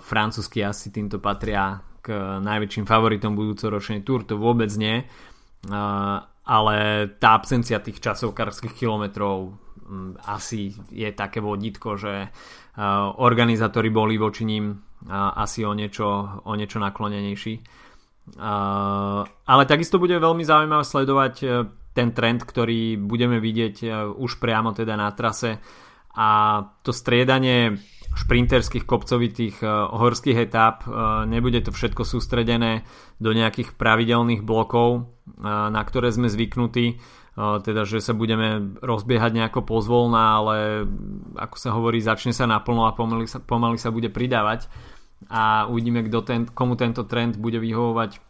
francúzsky 0.00 0.64
asi 0.64 0.88
týmto 0.88 1.20
patria 1.20 1.84
k 2.00 2.16
najväčším 2.40 2.88
favoritom 2.88 3.36
budúcoročnej 3.36 4.00
Tour, 4.00 4.24
to 4.24 4.40
vôbec 4.40 4.72
nie. 4.80 5.04
Ale 6.48 6.76
tá 7.20 7.36
absencia 7.36 7.84
tých 7.84 8.00
časovkárskych 8.00 8.72
kilometrov 8.72 9.52
asi 10.24 10.72
je 10.88 11.12
také 11.12 11.44
vodítko, 11.44 12.00
že 12.00 12.32
organizátori 13.20 13.92
boli 13.92 14.16
voči 14.16 14.48
ním 14.48 14.80
asi 15.12 15.64
o 15.64 15.76
niečo, 15.76 16.40
o 16.44 16.52
niečo 16.56 16.80
naklonenejší. 16.80 17.54
Ale 19.46 19.64
takisto 19.66 19.98
bude 19.98 20.14
veľmi 20.14 20.46
zaujímavé 20.46 20.84
sledovať 20.86 21.34
e, 21.42 21.46
ten 21.90 22.14
trend, 22.14 22.46
ktorý 22.46 22.94
budeme 22.94 23.42
vidieť 23.42 23.76
e, 23.82 23.86
už 24.06 24.38
priamo 24.38 24.70
teda 24.70 24.94
na 24.94 25.10
trase 25.10 25.58
a 26.14 26.28
to 26.86 26.94
striedanie 26.94 27.78
šprinterských 28.10 28.90
kopcovitých 28.90 29.62
horských 29.94 30.50
etáp. 30.50 30.82
Nebude 31.30 31.62
to 31.62 31.70
všetko 31.70 32.02
sústredené 32.02 32.82
do 33.22 33.30
nejakých 33.30 33.78
pravidelných 33.78 34.42
blokov, 34.42 35.06
na 35.46 35.78
ktoré 35.78 36.10
sme 36.10 36.26
zvyknutí. 36.26 36.98
Teda, 37.38 37.86
že 37.86 38.02
sa 38.02 38.10
budeme 38.10 38.74
rozbiehať 38.82 39.30
nejako 39.30 39.62
pozvolná, 39.62 40.42
ale 40.42 40.56
ako 41.38 41.56
sa 41.56 41.70
hovorí, 41.70 42.02
začne 42.02 42.34
sa 42.34 42.50
naplno 42.50 42.90
a 42.90 42.98
pomaly 42.98 43.30
sa, 43.30 43.38
pomaly 43.38 43.78
sa 43.78 43.94
bude 43.94 44.10
pridávať 44.10 44.66
a 45.28 45.68
uvidíme, 45.68 46.06
kto 46.06 46.18
ten, 46.24 46.40
komu 46.48 46.78
tento 46.80 47.04
trend 47.04 47.36
bude 47.36 47.60
vyhovovať 47.60 48.22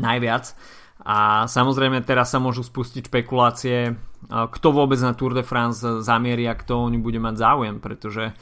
najviac. 0.00 0.56
A 1.02 1.50
samozrejme 1.50 2.06
teraz 2.06 2.30
sa 2.30 2.38
môžu 2.38 2.62
spustiť 2.62 3.10
špekulácie, 3.10 3.98
kto 4.30 4.68
vôbec 4.70 5.02
na 5.02 5.18
Tour 5.18 5.34
de 5.34 5.42
France 5.42 5.82
zamierí 5.82 6.46
a 6.46 6.54
kto 6.54 6.86
o 6.86 6.90
bude 6.90 7.18
mať 7.18 7.34
záujem, 7.38 7.76
pretože 7.82 8.34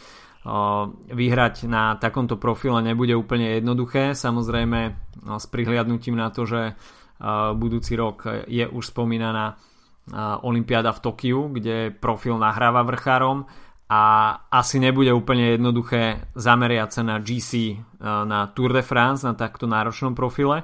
vyhrať 1.08 1.68
na 1.68 2.00
takomto 2.00 2.40
profile 2.40 2.80
nebude 2.80 3.12
úplne 3.12 3.60
jednoduché. 3.60 4.16
Samozrejme 4.16 4.80
s 5.36 5.46
prihliadnutím 5.48 6.16
na 6.16 6.32
to, 6.32 6.48
že 6.48 6.76
budúci 7.56 7.96
rok 7.96 8.48
je 8.48 8.64
už 8.64 8.92
spomínaná 8.92 9.56
Olympiáda 10.44 10.96
v 10.96 11.00
Tokiu, 11.04 11.52
kde 11.52 11.92
profil 11.92 12.40
nahráva 12.40 12.84
vrchárom 12.88 13.44
a 13.90 14.00
asi 14.54 14.78
nebude 14.78 15.10
úplne 15.10 15.58
jednoduché 15.58 16.30
zameriať 16.38 16.90
sa 16.94 17.02
na 17.02 17.18
GC 17.18 17.74
na 17.98 18.46
Tour 18.54 18.70
de 18.70 18.86
France, 18.86 19.26
na 19.26 19.34
takto 19.34 19.66
náročnom 19.66 20.14
profile 20.14 20.62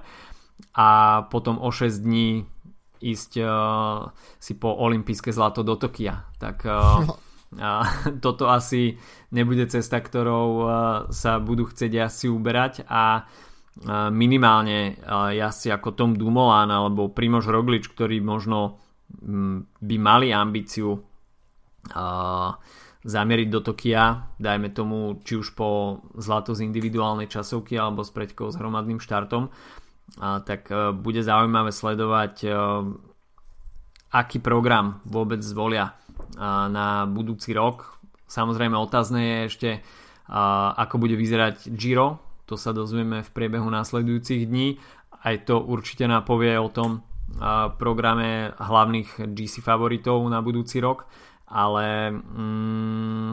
a 0.78 1.20
potom 1.26 1.58
o 1.58 1.74
6 1.74 2.06
dní 2.06 2.46
ísť 3.02 3.32
si 4.38 4.52
po 4.56 4.70
olympijské 4.78 5.34
zlato 5.34 5.66
do 5.66 5.74
Tokia. 5.74 6.30
Tak 6.38 6.56
a 7.58 7.70
toto 8.24 8.46
asi 8.46 8.94
nebude 9.34 9.66
cesta, 9.66 9.98
ktorou 9.98 10.48
sa 11.10 11.42
budú 11.42 11.66
chcieť 11.66 11.90
jazdci 11.92 12.26
uberať 12.30 12.86
a 12.86 13.26
minimálne 14.14 14.96
jazdci 15.34 15.68
ako 15.74 15.98
Tom 15.98 16.10
Dumoulin 16.16 16.72
alebo 16.72 17.12
Primož 17.12 17.50
Roglič, 17.50 17.92
ktorí 17.92 18.24
možno 18.24 18.80
by 19.82 19.96
mali 20.00 20.32
ambíciu 20.32 20.96
zamieriť 23.06 23.48
do 23.54 23.62
Tokia, 23.62 24.34
dajme 24.42 24.74
tomu 24.74 25.22
či 25.22 25.38
už 25.38 25.54
po 25.54 26.02
zlato 26.18 26.58
z 26.58 26.66
individuálnej 26.66 27.30
časovky 27.30 27.78
alebo 27.78 28.02
s 28.02 28.10
preďkou 28.10 28.50
s 28.50 28.58
hromadným 28.58 28.98
štartom, 28.98 29.54
tak 30.18 30.66
bude 30.98 31.22
zaujímavé 31.22 31.70
sledovať 31.70 32.50
aký 34.10 34.38
program 34.42 34.98
vôbec 35.06 35.38
zvolia 35.46 35.94
na 36.70 37.06
budúci 37.06 37.54
rok. 37.54 37.94
Samozrejme 38.26 38.74
otázne 38.74 39.22
je 39.22 39.38
ešte, 39.46 39.70
ako 40.74 40.98
bude 40.98 41.14
vyzerať 41.14 41.70
Giro, 41.70 42.18
to 42.46 42.58
sa 42.58 42.74
dozvieme 42.74 43.22
v 43.22 43.30
priebehu 43.30 43.70
následujúcich 43.70 44.50
dní. 44.50 44.82
Aj 45.22 45.34
to 45.46 45.62
určite 45.62 46.06
napovie 46.10 46.58
o 46.58 46.70
tom 46.70 47.06
programe 47.78 48.54
hlavných 48.54 49.34
GC 49.34 49.58
favoritov 49.62 50.22
na 50.30 50.38
budúci 50.38 50.78
rok, 50.78 51.10
ale 51.46 52.10
mm, 52.10 53.30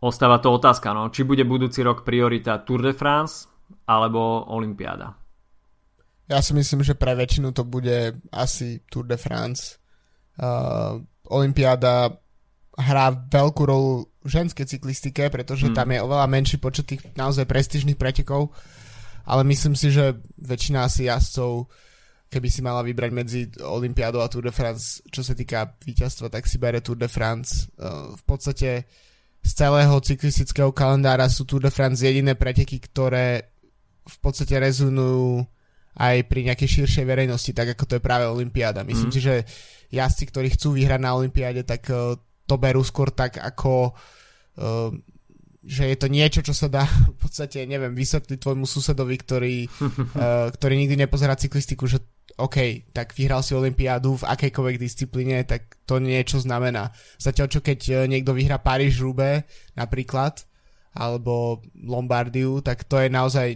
ostáva 0.00 0.38
to 0.38 0.54
otázka, 0.54 0.94
no, 0.94 1.10
či 1.10 1.26
bude 1.26 1.42
budúci 1.44 1.82
rok 1.82 2.06
priorita 2.06 2.62
Tour 2.62 2.80
de 2.82 2.94
France 2.94 3.50
alebo 3.86 4.46
Olympiáda. 4.50 5.14
Ja 6.30 6.38
si 6.38 6.54
myslím, 6.54 6.86
že 6.86 6.94
pre 6.94 7.18
väčšinu 7.18 7.50
to 7.50 7.66
bude 7.66 8.22
asi 8.30 8.86
Tour 8.86 9.02
de 9.02 9.18
France. 9.18 9.82
Uh, 10.38 11.02
Olympiáda 11.26 12.14
hrá 12.78 13.10
veľkú 13.10 13.62
rolu 13.66 14.06
v 14.22 14.28
ženskej 14.30 14.66
cyklistike, 14.70 15.26
pretože 15.26 15.68
hmm. 15.68 15.76
tam 15.76 15.90
je 15.90 15.98
oveľa 16.00 16.26
menší 16.30 16.56
počet 16.62 16.86
tých 16.86 17.02
naozaj 17.18 17.50
prestížnych 17.50 17.98
pretekov, 17.98 18.54
ale 19.26 19.42
myslím 19.50 19.74
si, 19.74 19.90
že 19.90 20.22
väčšina 20.38 20.86
asi 20.86 21.10
jazdcov, 21.10 21.66
keby 22.30 22.48
si 22.48 22.62
mala 22.62 22.86
vybrať 22.86 23.10
medzi 23.10 23.40
Olympiádou 23.58 24.22
a 24.22 24.30
Tour 24.30 24.46
de 24.46 24.54
France, 24.54 25.02
čo 25.10 25.26
sa 25.26 25.34
týka 25.34 25.74
víťazstva, 25.82 26.30
tak 26.30 26.46
si 26.46 26.62
bere 26.62 26.78
Tour 26.78 26.94
de 26.94 27.10
France. 27.10 27.66
Uh, 27.74 28.14
v 28.14 28.22
podstate 28.22 28.86
z 29.42 29.50
celého 29.50 29.98
cyklistického 29.98 30.70
kalendára 30.70 31.26
sú 31.26 31.42
Tour 31.42 31.66
de 31.66 31.74
France 31.74 32.06
jediné 32.06 32.38
preteky, 32.38 32.78
ktoré 32.78 33.50
v 34.06 34.18
podstate 34.22 34.54
rezonujú 34.62 35.42
aj 35.98 36.16
pri 36.30 36.40
nejakej 36.46 36.68
širšej 36.80 37.04
verejnosti, 37.04 37.50
tak 37.50 37.74
ako 37.74 37.84
to 37.84 37.94
je 37.98 38.06
práve 38.06 38.24
Olympiáda. 38.30 38.86
Myslím 38.86 39.10
mm. 39.10 39.14
si, 39.18 39.20
že 39.20 39.34
jazdci, 39.90 40.24
ktorí 40.30 40.54
chcú 40.54 40.78
vyhrať 40.78 41.02
na 41.02 41.18
Olympiáde, 41.18 41.66
tak 41.66 41.90
uh, 41.90 42.14
to 42.46 42.54
berú 42.62 42.86
skôr 42.86 43.10
tak 43.10 43.42
ako 43.42 43.90
uh, 44.54 44.94
že 45.60 45.92
je 45.92 45.96
to 46.00 46.08
niečo, 46.08 46.40
čo 46.40 46.56
sa 46.56 46.72
dá 46.72 46.88
v 47.14 47.18
podstate, 47.20 47.64
neviem, 47.68 47.92
vysvetliť 47.92 48.38
tvojmu 48.40 48.64
susedovi, 48.64 49.16
ktorý, 49.20 49.56
ktorý 50.56 50.74
nikdy 50.78 51.04
nepozerá 51.04 51.36
cyklistiku, 51.36 51.84
že 51.84 52.00
OK, 52.40 52.88
tak 52.96 53.12
vyhral 53.12 53.44
si 53.44 53.52
Olympiádu 53.52 54.16
v 54.16 54.28
akejkoľvek 54.28 54.76
disciplíne, 54.80 55.44
tak 55.44 55.76
to 55.84 56.00
niečo 56.00 56.40
znamená. 56.40 56.88
Zatiaľ 57.20 57.46
čo 57.52 57.60
keď 57.60 58.08
niekto 58.08 58.32
vyhrá 58.32 58.56
Paríž 58.56 59.04
Roubaix 59.04 59.44
napríklad, 59.76 60.48
alebo 60.96 61.62
Lombardiu, 61.76 62.64
tak 62.64 62.88
to 62.88 62.98
je 62.98 63.08
naozaj 63.12 63.54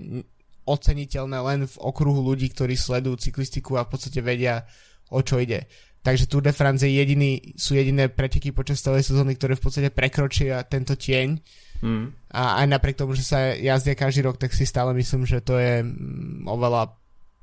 oceniteľné 0.64 1.38
len 1.44 1.60
v 1.68 1.76
okruhu 1.80 2.24
ľudí, 2.24 2.48
ktorí 2.52 2.76
sledujú 2.78 3.20
cyklistiku 3.20 3.76
a 3.76 3.84
v 3.84 3.90
podstate 3.90 4.20
vedia, 4.24 4.64
o 5.12 5.20
čo 5.20 5.40
ide. 5.40 5.68
Takže 6.04 6.28
Tour 6.28 6.44
de 6.44 6.52
France 6.52 6.84
je 6.84 6.92
jediný, 6.92 7.40
sú 7.56 7.72
jediné 7.72 8.12
preteky 8.12 8.52
počas 8.52 8.84
celej 8.84 9.08
sezóny, 9.08 9.40
ktoré 9.40 9.56
v 9.56 9.64
podstate 9.64 9.88
prekročia 9.88 10.60
tento 10.68 11.00
tieň. 11.00 11.40
Mm. 11.80 12.12
A 12.28 12.60
aj 12.60 12.66
napriek 12.68 13.00
tomu, 13.00 13.16
že 13.16 13.24
sa 13.24 13.56
jazdia 13.56 13.96
každý 13.96 14.28
rok, 14.28 14.36
tak 14.36 14.52
si 14.52 14.68
stále 14.68 14.92
myslím, 15.00 15.24
že 15.24 15.40
to 15.40 15.56
je 15.56 15.80
mm, 15.80 16.44
oveľa 16.44 16.92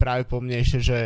práve 0.02 0.26
pomnejšie, 0.26 0.80
že, 0.82 1.02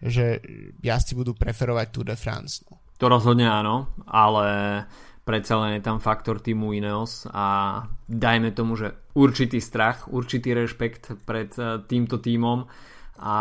že 0.00 0.40
jazdci 0.80 1.12
budú 1.12 1.36
preferovať 1.36 1.86
Tour 1.92 2.06
de 2.08 2.16
France. 2.16 2.64
No. 2.64 2.80
To 2.96 3.12
rozhodne 3.12 3.44
áno, 3.44 3.92
ale 4.08 4.46
predsa 5.24 5.58
len 5.60 5.80
je 5.80 5.82
tam 5.82 5.98
faktor 5.98 6.38
týmu 6.38 6.76
Ineos 6.76 7.26
a 7.32 7.80
dajme 8.06 8.52
tomu, 8.52 8.76
že 8.76 8.92
určitý 9.16 9.58
strach, 9.58 10.06
určitý 10.12 10.52
rešpekt 10.52 11.24
pred 11.24 11.50
eh, 11.56 11.80
týmto 11.88 12.20
týmom 12.20 12.68
a 13.18 13.36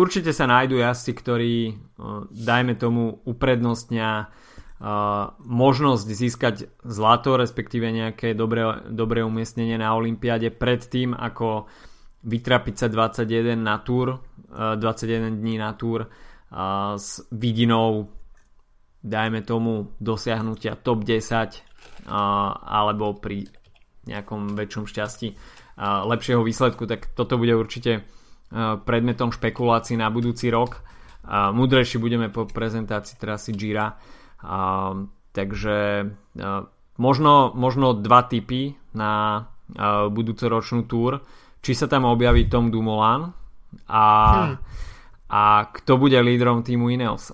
určite 0.00 0.32
sa 0.32 0.48
nájdú 0.48 0.80
jazdci, 0.80 1.12
ktorí 1.12 1.56
eh, 1.68 1.74
dajme 2.32 2.74
tomu 2.80 3.20
uprednostnia 3.28 4.26
eh, 4.26 4.86
možnosť 5.38 6.06
získať 6.08 6.54
zlato, 6.82 7.36
respektíve 7.36 7.86
nejaké 7.92 8.32
dobré, 8.32 8.64
dobré 8.88 9.20
umiestnenie 9.22 9.76
na 9.76 9.92
Olympiáde 9.92 10.50
pred 10.50 10.82
tým, 10.88 11.12
ako 11.12 11.68
vytrapiť 12.22 12.74
sa 12.78 12.86
21 12.86 13.58
na 13.58 13.78
túr, 13.82 14.22
21 14.50 15.42
dní 15.42 15.58
na 15.58 15.74
túr 15.74 16.06
s 16.96 17.24
vidinou 17.32 18.12
dajme 19.02 19.42
tomu 19.42 19.90
dosiahnutia 19.98 20.78
top 20.78 21.02
10 21.02 22.06
alebo 22.62 23.18
pri 23.18 23.50
nejakom 24.06 24.54
väčšom 24.54 24.84
šťastí 24.86 25.28
lepšieho 25.82 26.42
výsledku, 26.44 26.86
tak 26.86 27.10
toto 27.16 27.40
bude 27.40 27.56
určite 27.56 28.06
predmetom 28.84 29.32
špekulácií 29.32 29.96
na 29.96 30.12
budúci 30.12 30.52
rok. 30.52 30.84
Mudrejší 31.30 31.96
budeme 31.96 32.28
po 32.28 32.44
prezentácii 32.44 33.16
trasy 33.16 33.56
Gira. 33.56 33.96
Takže 35.32 35.78
možno, 37.00 37.32
možno 37.56 37.86
dva 37.96 38.20
typy 38.28 38.76
na 38.92 39.46
budúcoročnú 40.12 40.84
túr. 40.84 41.24
Či 41.62 41.78
sa 41.78 41.86
tam 41.86 42.10
objaví 42.10 42.50
Tom 42.50 42.74
Dumoulin 42.74 43.30
a, 43.86 44.04
hmm. 44.50 44.56
a 45.30 45.42
kto 45.70 45.94
bude 45.96 46.18
lídrom 46.18 46.66
týmu 46.66 46.90
Ineos. 46.90 47.30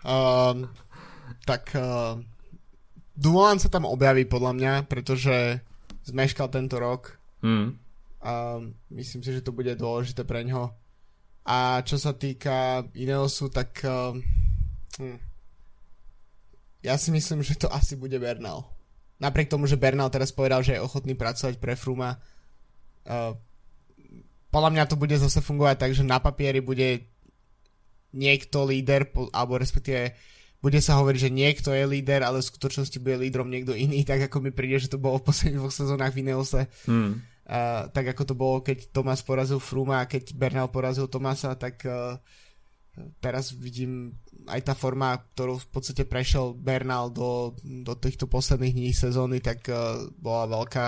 Uh, 0.00 0.64
tak 1.48 1.76
uh, 1.76 2.16
Dumoulin 3.14 3.60
sa 3.62 3.70
tam 3.70 3.86
objaví 3.86 4.24
podľa 4.26 4.52
mňa, 4.56 4.72
pretože 4.88 5.60
zmeškal 6.08 6.50
tento 6.50 6.82
rok. 6.82 7.14
Mm. 7.44 7.78
Uh, 8.24 8.72
myslím 8.96 9.20
si, 9.22 9.30
že 9.30 9.44
to 9.44 9.52
bude 9.52 9.70
dôležité 9.76 10.24
pre 10.24 10.42
ňo. 10.42 10.72
A 11.44 11.84
čo 11.84 12.00
sa 12.00 12.16
týka 12.16 12.88
Ineosu, 12.96 13.52
tak 13.52 13.84
uh, 13.84 14.16
hm, 14.96 15.18
ja 16.80 16.96
si 16.96 17.12
myslím, 17.12 17.44
že 17.44 17.60
to 17.60 17.68
asi 17.68 18.00
bude 18.00 18.16
Bernal. 18.16 18.64
Napriek 19.20 19.52
tomu, 19.52 19.68
že 19.68 19.78
Bernal 19.78 20.10
teraz 20.10 20.32
povedal, 20.34 20.64
že 20.64 20.76
je 20.76 20.84
ochotný 20.84 21.14
pracovať 21.14 21.60
pre 21.60 21.76
Fruma, 21.76 22.18
podľa 24.54 24.70
mňa 24.70 24.84
to 24.86 24.96
bude 24.96 25.16
zase 25.18 25.42
fungovať 25.42 25.76
tak, 25.76 25.92
že 25.92 26.06
na 26.06 26.22
papieri 26.22 26.62
bude 26.62 27.10
niekto 28.14 28.62
líder, 28.62 29.10
alebo 29.34 29.58
respektíve 29.58 30.14
bude 30.64 30.80
sa 30.80 30.96
hovoriť, 30.96 31.28
že 31.28 31.34
niekto 31.34 31.76
je 31.76 31.84
líder, 31.84 32.24
ale 32.24 32.40
v 32.40 32.48
skutočnosti 32.48 32.96
bude 32.96 33.20
lídrom 33.20 33.52
niekto 33.52 33.76
iný, 33.76 34.00
tak 34.06 34.32
ako 34.32 34.40
mi 34.40 34.48
príde, 34.48 34.80
že 34.80 34.88
to 34.88 34.96
bolo 34.96 35.20
v 35.20 35.28
posledných 35.28 35.60
dvoch 35.60 35.74
sezónach 35.74 36.16
v 36.16 36.24
Ineose. 36.24 36.72
Hmm. 36.88 37.20
Uh, 37.44 37.92
tak 37.92 38.16
ako 38.16 38.22
to 38.24 38.32
bolo, 38.32 38.56
keď 38.64 38.88
Tomas 38.88 39.20
porazil 39.20 39.60
Fruma 39.60 40.00
a 40.00 40.08
keď 40.08 40.32
Bernal 40.32 40.72
porazil 40.72 41.12
Tomasa, 41.12 41.52
tak 41.60 41.84
uh, 41.84 42.16
teraz 43.20 43.52
vidím 43.52 44.16
aj 44.48 44.72
tá 44.72 44.72
forma, 44.72 45.12
ktorú 45.36 45.60
v 45.60 45.68
podstate 45.68 46.08
prešiel 46.08 46.56
Bernal 46.56 47.12
do, 47.12 47.52
do 47.60 47.92
týchto 48.00 48.24
posledných 48.24 48.72
dní 48.72 48.92
sezóny, 48.96 49.44
tak 49.44 49.68
uh, 49.68 50.08
bola 50.16 50.48
veľká. 50.48 50.86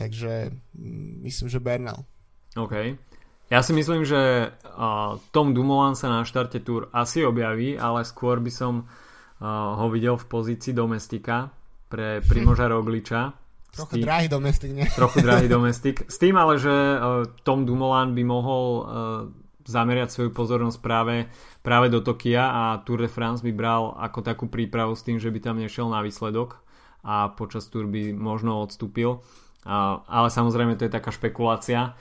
Takže 0.00 0.56
um, 0.72 1.20
myslím, 1.28 1.52
že 1.52 1.60
Bernal. 1.60 2.08
OK. 2.56 2.96
Ja 3.50 3.66
si 3.66 3.74
myslím, 3.74 4.06
že 4.06 4.54
Tom 5.34 5.58
Dumoulin 5.58 5.98
sa 5.98 6.06
na 6.06 6.22
štarte 6.22 6.62
túr 6.62 6.86
asi 6.94 7.26
objaví, 7.26 7.74
ale 7.74 8.06
skôr 8.06 8.38
by 8.38 8.46
som 8.46 8.86
ho 9.42 9.86
videl 9.90 10.14
v 10.14 10.26
pozícii 10.30 10.70
domestika 10.70 11.50
pre 11.90 12.22
Primoža 12.22 12.70
Rogliča. 12.72 13.34
Trochu 13.74 13.98
tým, 13.98 14.06
drahý 14.06 14.26
domestik, 14.30 14.70
nie? 14.70 14.86
Trochu 14.86 15.18
drahý 15.26 15.50
domestik. 15.50 16.06
S 16.06 16.22
tým 16.22 16.38
ale, 16.38 16.62
že 16.62 16.70
Tom 17.42 17.66
Dumoulin 17.66 18.14
by 18.14 18.22
mohol 18.22 18.66
zameriať 19.66 20.14
svoju 20.14 20.30
pozornosť 20.30 20.78
práve, 20.78 21.26
práve 21.62 21.90
do 21.90 22.02
Tokia 22.02 22.50
a 22.50 22.62
Tour 22.86 23.02
de 23.02 23.10
France 23.10 23.42
by 23.42 23.50
bral 23.50 23.98
ako 23.98 24.22
takú 24.22 24.46
prípravu 24.46 24.94
s 24.94 25.02
tým, 25.02 25.18
že 25.18 25.30
by 25.30 25.38
tam 25.42 25.58
nešiel 25.58 25.90
na 25.90 26.02
výsledok 26.06 26.62
a 27.02 27.32
počas 27.32 27.66
Tour 27.66 27.90
by 27.90 28.14
možno 28.14 28.60
odstúpil. 28.62 29.22
Ale 29.68 30.28
samozrejme 30.32 30.76
to 30.80 30.88
je 30.88 30.92
taká 30.92 31.12
špekulácia 31.12 31.94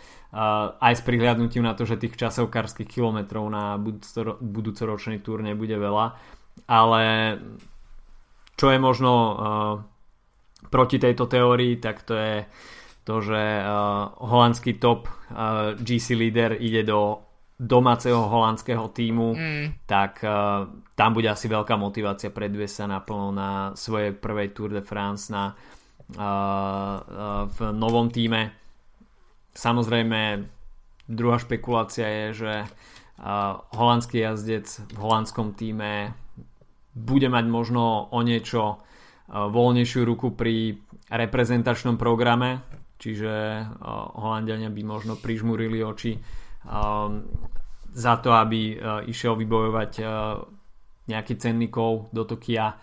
aj 0.80 0.94
s 0.94 1.02
prihľadnutím 1.02 1.66
na 1.66 1.74
to, 1.74 1.90
že 1.90 1.98
tých 1.98 2.16
časovkárskych 2.16 2.86
kilometrov 2.86 3.50
na 3.50 3.82
budúcoročný 4.40 5.20
túr 5.26 5.42
nebude 5.42 5.74
veľa. 5.74 6.16
Ale 6.70 7.04
čo 8.54 8.70
je 8.70 8.80
možno 8.80 9.12
proti 10.70 10.98
tejto 11.02 11.26
teórii, 11.26 11.82
tak 11.82 12.06
to 12.06 12.14
je 12.14 12.36
to, 13.04 13.16
že 13.26 13.42
holandský 14.22 14.78
top 14.78 15.10
GC 15.82 16.14
líder 16.14 16.62
ide 16.62 16.86
do 16.86 17.26
domáceho 17.60 18.32
holandského 18.32 18.88
týmu, 18.96 19.36
mm. 19.36 19.84
tak 19.84 20.24
uh, 20.24 20.64
tam 20.96 21.12
bude 21.12 21.28
asi 21.28 21.52
veľká 21.52 21.76
motivácia 21.76 22.32
predviesť 22.32 22.76
sa 22.80 22.86
naplno 22.88 23.36
na 23.36 23.76
svojej 23.76 24.16
prvej 24.16 24.56
Tour 24.56 24.72
de 24.72 24.80
France 24.80 25.28
na, 25.28 25.52
v 26.10 27.60
novom 27.76 28.10
týme. 28.10 28.50
Samozrejme, 29.54 30.46
druhá 31.06 31.38
špekulácia 31.38 32.08
je, 32.08 32.28
že 32.34 32.54
holandský 33.76 34.24
jazdec 34.24 34.66
v 34.90 34.98
holandskom 34.98 35.54
týme 35.54 36.18
bude 36.96 37.30
mať 37.30 37.46
možno 37.46 38.10
o 38.10 38.20
niečo 38.26 38.82
voľnejšiu 39.30 40.02
ruku 40.08 40.34
pri 40.34 40.82
reprezentačnom 41.14 42.02
programe, 42.02 42.66
čiže 42.98 43.62
Holandiania 44.18 44.74
by 44.74 44.82
možno 44.82 45.14
prižmurili 45.14 45.86
oči 45.86 46.18
za 47.90 48.14
to, 48.22 48.30
aby 48.34 48.82
išiel 49.06 49.38
vybojovať 49.38 49.92
nejaký 51.10 51.34
cenný 51.38 51.70
kov 51.70 52.10
do 52.10 52.26
Tokia. 52.26 52.74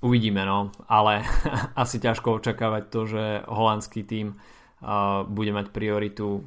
Uvidíme, 0.00 0.48
no, 0.48 0.72
ale 0.88 1.24
asi 1.82 2.00
ťažko 2.00 2.40
očakávať 2.40 2.84
to, 2.88 3.00
že 3.04 3.24
holandský 3.44 4.02
tím 4.04 4.32
uh, 4.32 5.22
bude 5.28 5.52
mať 5.52 5.68
prioritu 5.72 6.44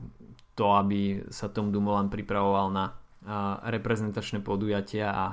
to, 0.58 0.66
aby 0.74 1.22
sa 1.30 1.49
Tom 1.49 1.70
Dumoulin 1.70 2.10
pripravoval 2.10 2.74
na 2.74 2.86
uh, 2.89 3.62
reprezentačné 3.70 4.41
podujatia 4.41 5.10
a 5.14 5.26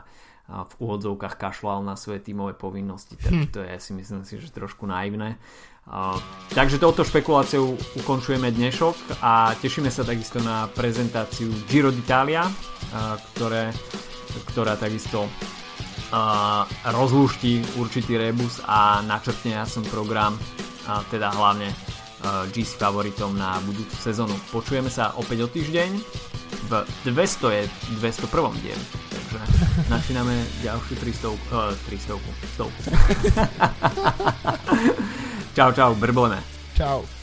v 0.50 0.72
úvodzovkách 0.82 1.38
kašľal 1.38 1.86
na 1.86 1.94
svoje 1.94 2.26
tímové 2.26 2.58
povinnosti. 2.58 3.14
Takže 3.14 3.46
hm. 3.46 3.52
to 3.54 3.60
je 3.62 3.74
si 3.78 3.92
myslím 3.94 4.22
si, 4.26 4.34
že 4.42 4.50
trošku 4.50 4.82
naivné. 4.82 5.38
Takže 6.54 6.78
touto 6.78 7.02
špekuláciou 7.02 7.74
ukončujeme 8.02 8.50
dnešok 8.54 9.22
a 9.24 9.54
tešíme 9.58 9.90
sa 9.90 10.06
takisto 10.06 10.38
na 10.42 10.70
prezentáciu 10.70 11.50
Giro 11.66 11.90
d'Italia, 11.90 12.46
ktoré, 13.34 13.74
ktorá 14.52 14.78
takisto 14.78 15.26
rozlúšti 16.84 17.78
určitý 17.78 18.18
rebus 18.18 18.58
a 18.66 18.98
načrtne 19.02 19.56
ja 19.58 19.64
som 19.64 19.86
program, 19.86 20.34
teda 21.08 21.30
hlavne 21.30 21.70
GC 22.50 22.76
favoritom 22.76 23.32
na 23.38 23.62
budúcu 23.62 23.94
sezónu. 23.94 24.34
Počujeme 24.50 24.90
sa 24.90 25.14
opäť 25.16 25.46
o 25.46 25.48
týždeň 25.48 25.90
v 26.70 26.72
200 27.04 27.56
je 27.56 27.62
201. 27.98 28.62
dieli. 28.62 28.84
Takže 29.10 29.38
načíname 29.92 30.46
ďalšiu 30.62 30.94
300, 30.98 31.30
uh, 31.30 31.74
300, 31.86 32.18
100. 32.58 32.66
čau, 35.56 35.70
čau, 35.74 35.90
brbleme. 35.98 36.38
Čau. 36.78 37.19